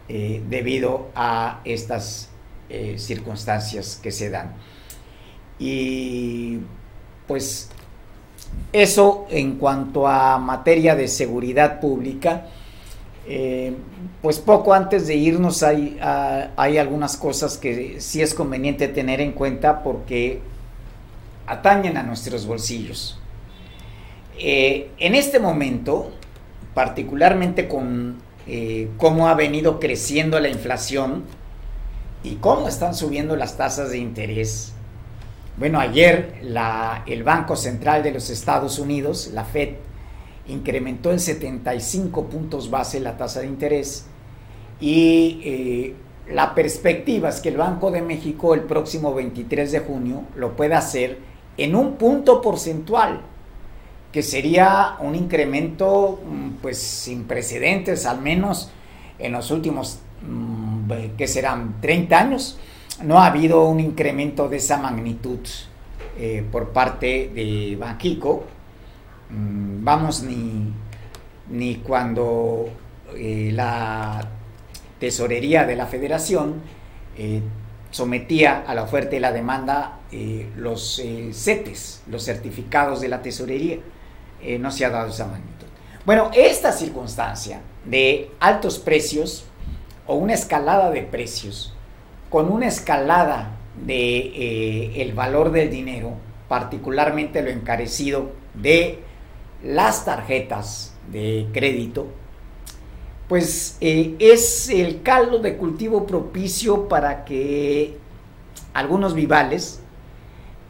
eh, 0.07 0.41
debido 0.49 1.09
a 1.15 1.61
estas 1.65 2.29
eh, 2.69 2.95
circunstancias 2.97 3.99
que 4.01 4.11
se 4.11 4.29
dan. 4.29 4.53
Y 5.59 6.59
pues 7.27 7.69
eso 8.71 9.27
en 9.29 9.57
cuanto 9.57 10.07
a 10.07 10.37
materia 10.37 10.95
de 10.95 11.07
seguridad 11.07 11.79
pública, 11.79 12.47
pues 14.21 14.37
poco 14.39 14.73
antes 14.73 15.07
de 15.07 15.15
irnos 15.15 15.63
hay, 15.63 15.97
hay 16.01 16.77
algunas 16.77 17.15
cosas 17.15 17.57
que 17.57 18.01
sí 18.01 18.21
es 18.21 18.33
conveniente 18.33 18.89
tener 18.89 19.21
en 19.21 19.31
cuenta 19.31 19.81
porque 19.81 20.41
atañen 21.47 21.97
a 21.97 22.03
nuestros 22.03 22.45
bolsillos. 22.45 23.19
Eh, 24.37 24.89
en 24.97 25.15
este 25.15 25.39
momento, 25.39 26.11
particularmente 26.73 27.67
con 27.67 28.17
eh, 28.47 28.89
cómo 28.97 29.27
ha 29.27 29.35
venido 29.35 29.79
creciendo 29.79 30.39
la 30.39 30.49
inflación 30.49 31.23
y 32.23 32.35
cómo 32.35 32.67
están 32.67 32.95
subiendo 32.95 33.35
las 33.35 33.57
tasas 33.57 33.91
de 33.91 33.97
interés. 33.99 34.73
Bueno, 35.57 35.79
ayer 35.79 36.41
el 37.05 37.23
Banco 37.23 37.55
Central 37.55 38.01
de 38.01 38.11
los 38.11 38.29
Estados 38.29 38.79
Unidos, 38.79 39.29
la 39.33 39.45
Fed, 39.45 39.75
incrementó 40.47 41.11
en 41.11 41.19
75 41.19 42.25
puntos 42.25 42.69
base 42.69 42.99
la 42.99 43.17
tasa 43.17 43.41
de 43.41 43.47
interés 43.47 44.05
y 44.81 45.41
eh, 45.43 45.95
la 46.29 46.55
perspectiva 46.55 47.29
es 47.29 47.39
que 47.39 47.49
el 47.49 47.57
Banco 47.57 47.91
de 47.91 48.01
México 48.01 48.53
el 48.53 48.61
próximo 48.61 49.13
23 49.13 49.71
de 49.71 49.79
junio 49.79 50.23
lo 50.35 50.55
pueda 50.55 50.79
hacer 50.79 51.17
en 51.57 51.75
un 51.75 51.93
punto 51.95 52.41
porcentual, 52.41 53.21
que 54.11 54.21
sería 54.23 54.97
un 54.99 55.15
incremento 55.15 56.21
mm, 56.25 56.49
pues 56.61 56.77
sin 56.77 57.23
precedentes, 57.23 58.05
al 58.05 58.21
menos 58.21 58.71
en 59.19 59.31
los 59.31 59.51
últimos, 59.51 59.99
mm, 60.21 61.15
que 61.17 61.27
serán 61.27 61.81
30 61.81 62.19
años, 62.19 62.59
no 63.03 63.19
ha 63.19 63.27
habido 63.27 63.67
un 63.67 63.79
incremento 63.79 64.47
de 64.49 64.57
esa 64.57 64.77
magnitud 64.77 65.39
eh, 66.17 66.45
por 66.51 66.69
parte 66.69 67.31
de 67.33 67.75
Banquico. 67.79 68.45
Mm, 69.29 69.83
vamos, 69.83 70.21
ni, 70.23 70.71
ni 71.49 71.75
cuando 71.77 72.69
eh, 73.15 73.51
la 73.53 74.29
tesorería 74.99 75.65
de 75.65 75.75
la 75.75 75.87
federación 75.87 76.61
eh, 77.17 77.41
sometía 77.93 78.63
a 78.65 78.73
la 78.73 78.81
oferta 78.81 79.15
y 79.15 79.19
la 79.19 79.31
demanda 79.31 79.99
eh, 80.11 80.49
los 80.57 80.97
eh, 80.97 81.29
CETES, 81.31 82.01
los 82.07 82.25
certificados 82.25 83.01
de 83.01 83.07
la 83.07 83.21
tesorería. 83.21 83.77
Eh, 84.41 84.57
no 84.57 84.71
se 84.71 84.83
ha 84.83 84.89
dado 84.89 85.09
esa 85.09 85.27
magnitud. 85.27 85.67
Bueno, 86.03 86.31
esta 86.33 86.71
circunstancia 86.71 87.61
de 87.85 88.31
altos 88.39 88.79
precios 88.79 89.45
o 90.07 90.15
una 90.15 90.33
escalada 90.33 90.89
de 90.89 91.03
precios 91.03 91.73
con 92.29 92.51
una 92.51 92.67
escalada 92.67 93.57
de 93.85 95.01
el 95.01 95.13
valor 95.13 95.51
del 95.51 95.69
dinero, 95.69 96.15
particularmente 96.47 97.43
lo 97.43 97.51
encarecido 97.51 98.31
de 98.55 98.99
las 99.63 100.03
tarjetas 100.03 100.95
de 101.11 101.47
crédito, 101.53 102.07
pues 103.33 103.77
eh, 103.81 104.15
es 104.19 104.69
el 104.69 105.01
caldo 105.01 105.39
de 105.39 105.57
cultivo 105.57 106.05
propicio 106.05 106.87
para 106.87 107.25
que 107.25 107.97
algunos 108.75 109.15
vivales 109.15 109.79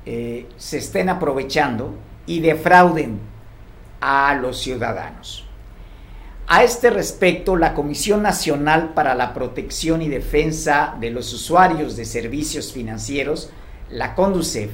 eh, 0.06 0.48
se 0.56 0.78
estén 0.78 1.10
aprovechando 1.10 1.94
y 2.26 2.40
defrauden 2.40 3.20
a 4.00 4.34
los 4.36 4.62
ciudadanos. 4.62 5.46
A 6.48 6.64
este 6.64 6.90
respecto, 6.90 7.58
la 7.58 7.74
Comisión 7.74 8.24
Nacional 8.24 8.94
para 8.94 9.14
la 9.14 9.34
Protección 9.34 10.02
y 10.02 10.08
Defensa 10.08 10.96
de 11.02 11.10
los 11.10 11.34
Usuarios 11.34 11.98
de 11.98 12.06
Servicios 12.06 12.72
Financieros, 12.72 13.50
la 13.90 14.16
CONDUCEF, 14.16 14.72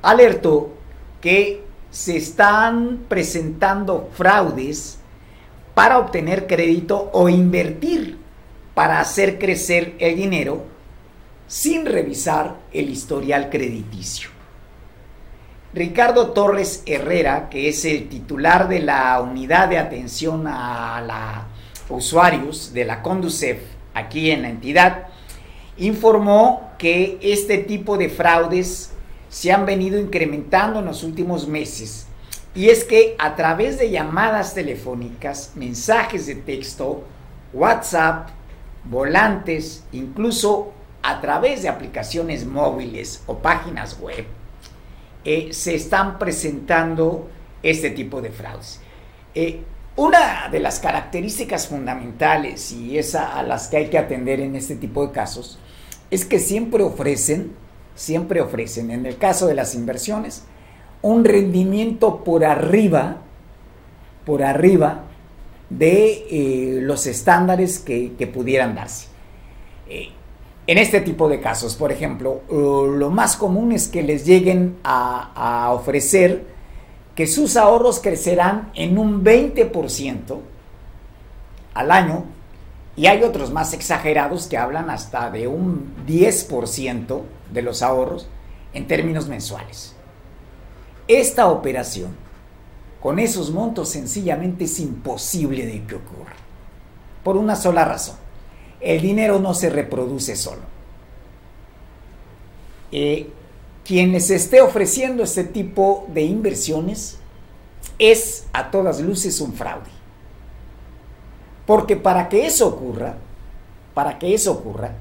alertó 0.00 0.72
que 1.20 1.62
se 1.90 2.16
están 2.16 3.00
presentando 3.06 4.08
fraudes 4.14 4.97
para 5.78 5.98
obtener 6.00 6.48
crédito 6.48 7.08
o 7.12 7.28
invertir 7.28 8.18
para 8.74 8.98
hacer 8.98 9.38
crecer 9.38 9.94
el 10.00 10.16
dinero 10.16 10.64
sin 11.46 11.86
revisar 11.86 12.56
el 12.72 12.90
historial 12.90 13.48
crediticio. 13.48 14.28
Ricardo 15.72 16.32
Torres 16.32 16.82
Herrera, 16.84 17.48
que 17.48 17.68
es 17.68 17.84
el 17.84 18.08
titular 18.08 18.66
de 18.66 18.80
la 18.80 19.20
unidad 19.20 19.68
de 19.68 19.78
atención 19.78 20.48
a 20.48 21.46
usuarios 21.88 22.72
de 22.72 22.84
la 22.84 23.00
Conducef 23.00 23.60
aquí 23.94 24.32
en 24.32 24.42
la 24.42 24.48
entidad, 24.48 25.06
informó 25.76 26.72
que 26.76 27.20
este 27.22 27.56
tipo 27.58 27.96
de 27.96 28.08
fraudes 28.08 28.94
se 29.28 29.52
han 29.52 29.64
venido 29.64 30.00
incrementando 30.00 30.80
en 30.80 30.86
los 30.86 31.04
últimos 31.04 31.46
meses 31.46 32.07
Y 32.58 32.70
es 32.70 32.82
que 32.82 33.14
a 33.20 33.36
través 33.36 33.78
de 33.78 33.88
llamadas 33.88 34.52
telefónicas, 34.52 35.52
mensajes 35.54 36.26
de 36.26 36.34
texto, 36.34 37.04
WhatsApp, 37.52 38.30
volantes, 38.82 39.84
incluso 39.92 40.72
a 41.04 41.20
través 41.20 41.62
de 41.62 41.68
aplicaciones 41.68 42.44
móviles 42.44 43.22
o 43.26 43.38
páginas 43.38 44.00
web, 44.00 44.26
eh, 45.24 45.50
se 45.52 45.76
están 45.76 46.18
presentando 46.18 47.28
este 47.62 47.90
tipo 47.90 48.20
de 48.20 48.30
fraudes. 48.30 48.80
Eh, 49.36 49.60
una 49.94 50.48
de 50.50 50.58
las 50.58 50.80
características 50.80 51.68
fundamentales 51.68 52.72
y 52.72 52.98
esa 52.98 53.38
a 53.38 53.44
las 53.44 53.68
que 53.68 53.76
hay 53.76 53.88
que 53.88 53.98
atender 53.98 54.40
en 54.40 54.56
este 54.56 54.74
tipo 54.74 55.06
de 55.06 55.12
casos 55.12 55.60
es 56.10 56.24
que 56.24 56.40
siempre 56.40 56.82
ofrecen, 56.82 57.52
siempre 57.94 58.40
ofrecen, 58.40 58.90
en 58.90 59.06
el 59.06 59.16
caso 59.16 59.46
de 59.46 59.54
las 59.54 59.76
inversiones, 59.76 60.42
un 61.02 61.24
rendimiento 61.24 62.24
por 62.24 62.44
arriba, 62.44 63.18
por 64.24 64.42
arriba 64.42 65.04
de 65.70 66.26
eh, 66.30 66.80
los 66.80 67.06
estándares 67.06 67.78
que, 67.78 68.30
pudieran 68.32 68.74
darse. 68.74 69.08
Eh, 69.88 70.08
en 70.66 70.76
este 70.76 71.00
tipo 71.00 71.30
de 71.30 71.40
casos, 71.40 71.76
por 71.76 71.92
ejemplo, 71.92 72.42
lo 72.50 73.10
más 73.10 73.36
común 73.36 73.72
es 73.72 73.88
que 73.88 74.02
les 74.02 74.26
lleguen 74.26 74.76
a, 74.84 75.70
ofrecer 75.72 76.44
que 77.14 77.26
sus 77.26 77.56
ahorros 77.56 78.00
crecerán 78.00 78.70
en 78.74 78.98
un 78.98 79.24
20% 79.24 80.38
al 81.72 81.90
año 81.90 82.24
y 82.96 83.06
hay 83.06 83.22
otros 83.22 83.50
más 83.50 83.72
exagerados 83.72 84.46
que 84.46 84.58
hablan 84.58 84.90
hasta 84.90 85.30
de 85.30 85.48
un 85.48 85.94
10% 86.06 87.22
de 87.50 87.62
los 87.62 87.82
ahorros 87.82 88.28
en 88.74 88.86
términos 88.86 89.26
mensuales. 89.26 89.96
Esta 91.08 91.48
operación, 91.48 92.14
con 93.00 93.18
esos 93.18 93.50
montos, 93.50 93.88
sencillamente 93.88 94.64
es 94.64 94.78
imposible 94.78 95.64
de 95.64 95.82
que 95.84 95.94
ocurra. 95.94 96.34
Por 97.24 97.38
una 97.38 97.56
sola 97.56 97.86
razón. 97.86 98.16
El 98.80 99.00
dinero 99.00 99.40
no 99.40 99.54
se 99.54 99.70
reproduce 99.70 100.36
solo. 100.36 100.62
Eh, 102.92 103.30
quien 103.84 104.14
esté 104.14 104.60
ofreciendo 104.60 105.22
este 105.22 105.44
tipo 105.44 106.06
de 106.12 106.22
inversiones 106.22 107.18
es 107.98 108.46
a 108.52 108.70
todas 108.70 109.00
luces 109.00 109.40
un 109.40 109.54
fraude. 109.54 109.90
Porque 111.66 111.96
para 111.96 112.28
que 112.28 112.46
eso 112.46 112.68
ocurra, 112.68 113.16
para 113.94 114.18
que 114.18 114.34
eso 114.34 114.52
ocurra, 114.52 114.92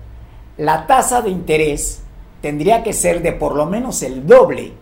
la 0.57 0.87
tasa 0.87 1.21
de 1.21 1.29
interés 1.29 1.99
tendría 2.41 2.81
que 2.81 2.93
ser 2.93 3.21
de 3.21 3.33
por 3.33 3.55
lo 3.55 3.65
menos 3.65 4.01
el 4.03 4.25
doble 4.25 4.73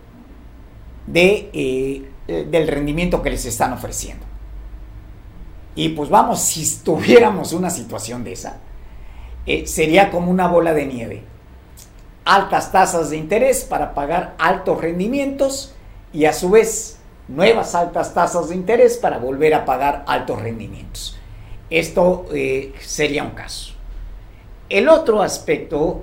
eh, 1.14 2.44
del 2.48 2.66
rendimiento 2.66 3.22
que 3.22 3.30
les 3.30 3.44
están 3.46 3.72
ofreciendo. 3.72 4.26
Y 5.76 5.90
pues 5.90 6.08
vamos, 6.08 6.40
si 6.40 6.82
tuviéramos 6.82 7.52
una 7.52 7.70
situación 7.70 8.24
de 8.24 8.32
esa, 8.32 8.56
eh, 9.46 9.66
sería 9.66 10.10
como 10.10 10.30
una 10.30 10.48
bola 10.48 10.74
de 10.74 10.86
nieve. 10.86 11.22
Altas 12.24 12.72
tasas 12.72 13.10
de 13.10 13.18
interés 13.18 13.62
para 13.62 13.94
pagar 13.94 14.34
altos 14.38 14.80
rendimientos 14.80 15.74
y 16.12 16.24
a 16.24 16.32
su 16.32 16.50
vez 16.50 16.98
nuevas 17.28 17.74
altas 17.74 18.14
tasas 18.14 18.48
de 18.48 18.56
interés 18.56 18.96
para 18.96 19.18
volver 19.18 19.54
a 19.54 19.64
pagar 19.64 20.02
altos 20.08 20.42
rendimientos. 20.42 21.16
Esto 21.70 22.26
eh, 22.32 22.72
sería 22.80 23.22
un 23.22 23.32
caso. 23.32 23.74
El 24.68 24.88
otro 24.88 25.22
aspecto, 25.22 26.02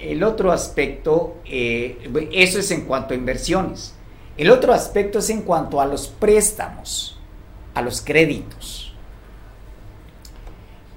el 0.00 0.22
otro 0.22 0.52
aspecto, 0.52 1.38
eso 1.44 2.58
es 2.60 2.70
en 2.70 2.82
cuanto 2.82 3.14
a 3.14 3.16
inversiones. 3.16 3.96
El 4.36 4.50
otro 4.50 4.72
aspecto 4.72 5.18
es 5.18 5.28
en 5.30 5.42
cuanto 5.42 5.80
a 5.80 5.86
los 5.86 6.08
préstamos, 6.08 7.18
a 7.74 7.82
los 7.82 8.00
créditos. 8.00 8.94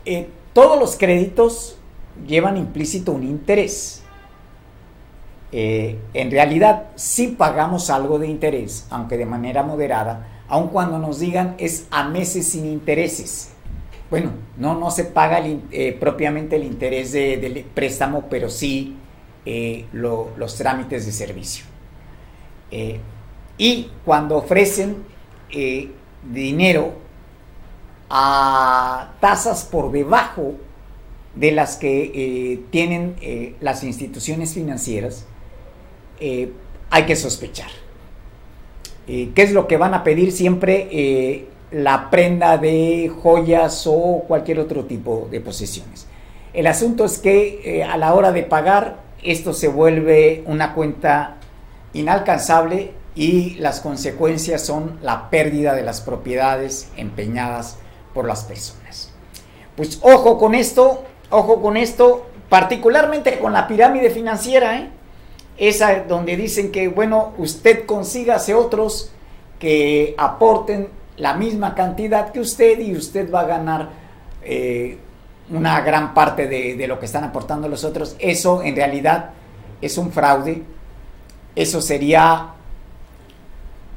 Eh, 0.05 0.29
todos 0.53 0.79
los 0.79 0.95
créditos 0.95 1.77
llevan 2.25 2.55
implícito 2.55 3.11
un 3.11 3.23
interés. 3.23 4.03
Eh, 5.51 5.99
en 6.13 6.31
realidad 6.31 6.87
sí 6.95 7.27
pagamos 7.27 7.89
algo 7.89 8.19
de 8.19 8.27
interés, 8.27 8.87
aunque 8.89 9.17
de 9.17 9.25
manera 9.25 9.63
moderada, 9.63 10.43
aun 10.47 10.69
cuando 10.69 10.97
nos 10.97 11.19
digan 11.19 11.55
es 11.57 11.87
a 11.91 12.07
meses 12.07 12.49
sin 12.49 12.65
intereses. 12.65 13.51
Bueno, 14.09 14.31
no, 14.57 14.75
no 14.75 14.91
se 14.91 15.03
paga 15.03 15.41
eh, 15.43 15.97
propiamente 15.99 16.55
el 16.55 16.63
interés 16.63 17.11
del 17.11 17.65
préstamo, 17.73 18.25
pero 18.29 18.49
sí 18.49 18.95
los 19.91 20.55
trámites 20.55 21.05
de 21.05 21.11
servicio. 21.11 21.65
Y 23.57 23.89
cuando 24.03 24.37
ofrecen 24.37 24.97
eh, 25.49 25.91
dinero 26.31 26.93
a 28.09 29.13
tasas 29.19 29.63
por 29.63 29.91
debajo 29.91 30.55
de 31.35 31.51
las 31.51 31.77
que 31.77 32.11
eh, 32.13 32.59
tienen 32.69 33.15
eh, 33.21 33.55
las 33.61 33.83
instituciones 33.83 34.53
financieras, 34.53 35.25
hay 36.19 37.05
que 37.05 37.15
sospechar. 37.15 37.69
¿Qué 39.05 39.33
es 39.35 39.51
lo 39.51 39.67
que 39.67 39.77
van 39.77 39.93
a 39.93 40.03
pedir 40.03 40.31
siempre? 40.31 41.49
la 41.71 42.09
prenda 42.09 42.57
de 42.57 43.11
joyas 43.21 43.85
o 43.85 44.23
cualquier 44.27 44.59
otro 44.59 44.85
tipo 44.85 45.27
de 45.29 45.41
posesiones. 45.41 46.07
El 46.53 46.67
asunto 46.67 47.03
es 47.03 47.17
que 47.17 47.83
a 47.83 47.97
la 47.97 48.13
hora 48.13 48.31
de 48.31 48.43
pagar 48.43 48.99
esto 49.21 49.51
se 49.51 49.67
vuelve 49.67 50.43
una 50.45 50.73
cuenta 50.73 51.37
inalcanzable 51.91 52.93
y 53.15 53.51
las 53.55 53.79
consecuencias 53.79 54.65
son 54.65 54.99
la 55.01 55.29
pérdida 55.29 55.73
de 55.73 55.83
las 55.83 56.01
propiedades 56.01 56.89
empeñadas 56.97 57.77
por 58.13 58.27
las 58.27 58.43
personas. 58.43 59.11
Pues 59.77 59.99
ojo 60.01 60.37
con 60.37 60.53
esto, 60.53 61.05
ojo 61.29 61.61
con 61.61 61.77
esto, 61.77 62.27
particularmente 62.49 63.39
con 63.39 63.53
la 63.53 63.67
pirámide 63.67 64.09
financiera, 64.09 64.77
¿eh? 64.77 64.89
esa 65.57 66.03
donde 66.03 66.35
dicen 66.35 66.71
que, 66.71 66.89
bueno, 66.89 67.33
usted 67.37 67.85
consígase 67.85 68.53
otros 68.53 69.11
que 69.59 70.13
aporten 70.17 70.89
la 71.17 71.33
misma 71.33 71.73
cantidad 71.75 72.31
que 72.33 72.41
usted 72.41 72.79
y 72.79 72.95
usted 72.95 73.31
va 73.31 73.41
a 73.41 73.45
ganar 73.45 73.89
eh, 74.43 74.97
una 75.49 75.79
gran 75.79 76.13
parte 76.13 76.47
de, 76.47 76.75
de 76.75 76.87
lo 76.87 76.99
que 76.99 77.05
están 77.05 77.23
aportando 77.23 77.69
los 77.69 77.85
otros. 77.85 78.17
Eso 78.19 78.61
en 78.61 78.75
realidad 78.75 79.29
es 79.81 79.97
un 79.97 80.11
fraude, 80.11 80.63
eso 81.55 81.81
sería 81.81 82.55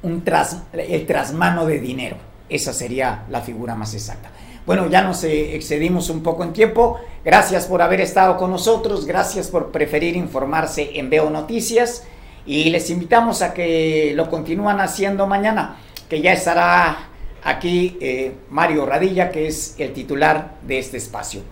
un 0.03 0.25
tras, 0.25 0.63
el 0.73 1.07
trasmano 1.07 1.67
de 1.67 1.81
dinero. 1.81 2.17
Esa 2.49 2.73
sería 2.73 3.25
la 3.29 3.41
figura 3.41 3.75
más 3.75 3.95
exacta. 3.95 4.31
Bueno, 4.67 4.87
ya 4.89 5.03
nos 5.03 5.25
eh, 5.25 5.55
excedimos 5.55 6.11
un 6.11 6.23
poco 6.23 6.45
en 6.45 6.53
tiempo. 6.53 7.01
Gracias 7.25 7.67
por 7.67 7.81
haber 7.81 8.01
estado 8.01 8.37
con 8.37 8.51
nosotros. 8.51 9.07
Gracias 9.07 9.49
por 9.49 9.71
preferir 9.71 10.17
informarse 10.17 10.99
en 10.99 11.09
Veo 11.09 11.31
Noticias. 11.31 12.05
Y 12.45 12.71
les 12.71 12.91
invitamos 12.91 13.43
a 13.43 13.53
que 13.55 14.13
lo 14.15 14.29
continúan 14.31 14.81
haciendo 14.81 15.27
mañana, 15.27 15.77
que 16.09 16.21
ya 16.21 16.33
estará 16.33 17.09
aquí 17.45 17.97
eh, 18.01 18.35
Mario 18.51 18.87
Radilla, 18.87 19.31
que 19.31 19.47
es 19.47 19.75
el 19.79 19.93
titular 19.93 20.57
de 20.63 20.79
este 20.79 20.97
espacio. 20.99 21.43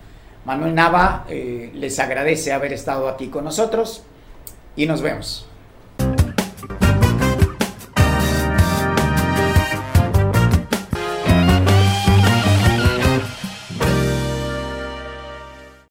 Manuel 0.45 0.75
Nava 0.75 1.25
eh, 1.29 1.71
les 1.73 1.99
agradece 1.99 2.53
haber 2.53 2.73
estado 2.73 3.09
aquí 3.09 3.27
con 3.27 3.43
nosotros 3.43 4.03
y 4.75 4.85
nos 4.85 5.01
vemos. 5.01 5.46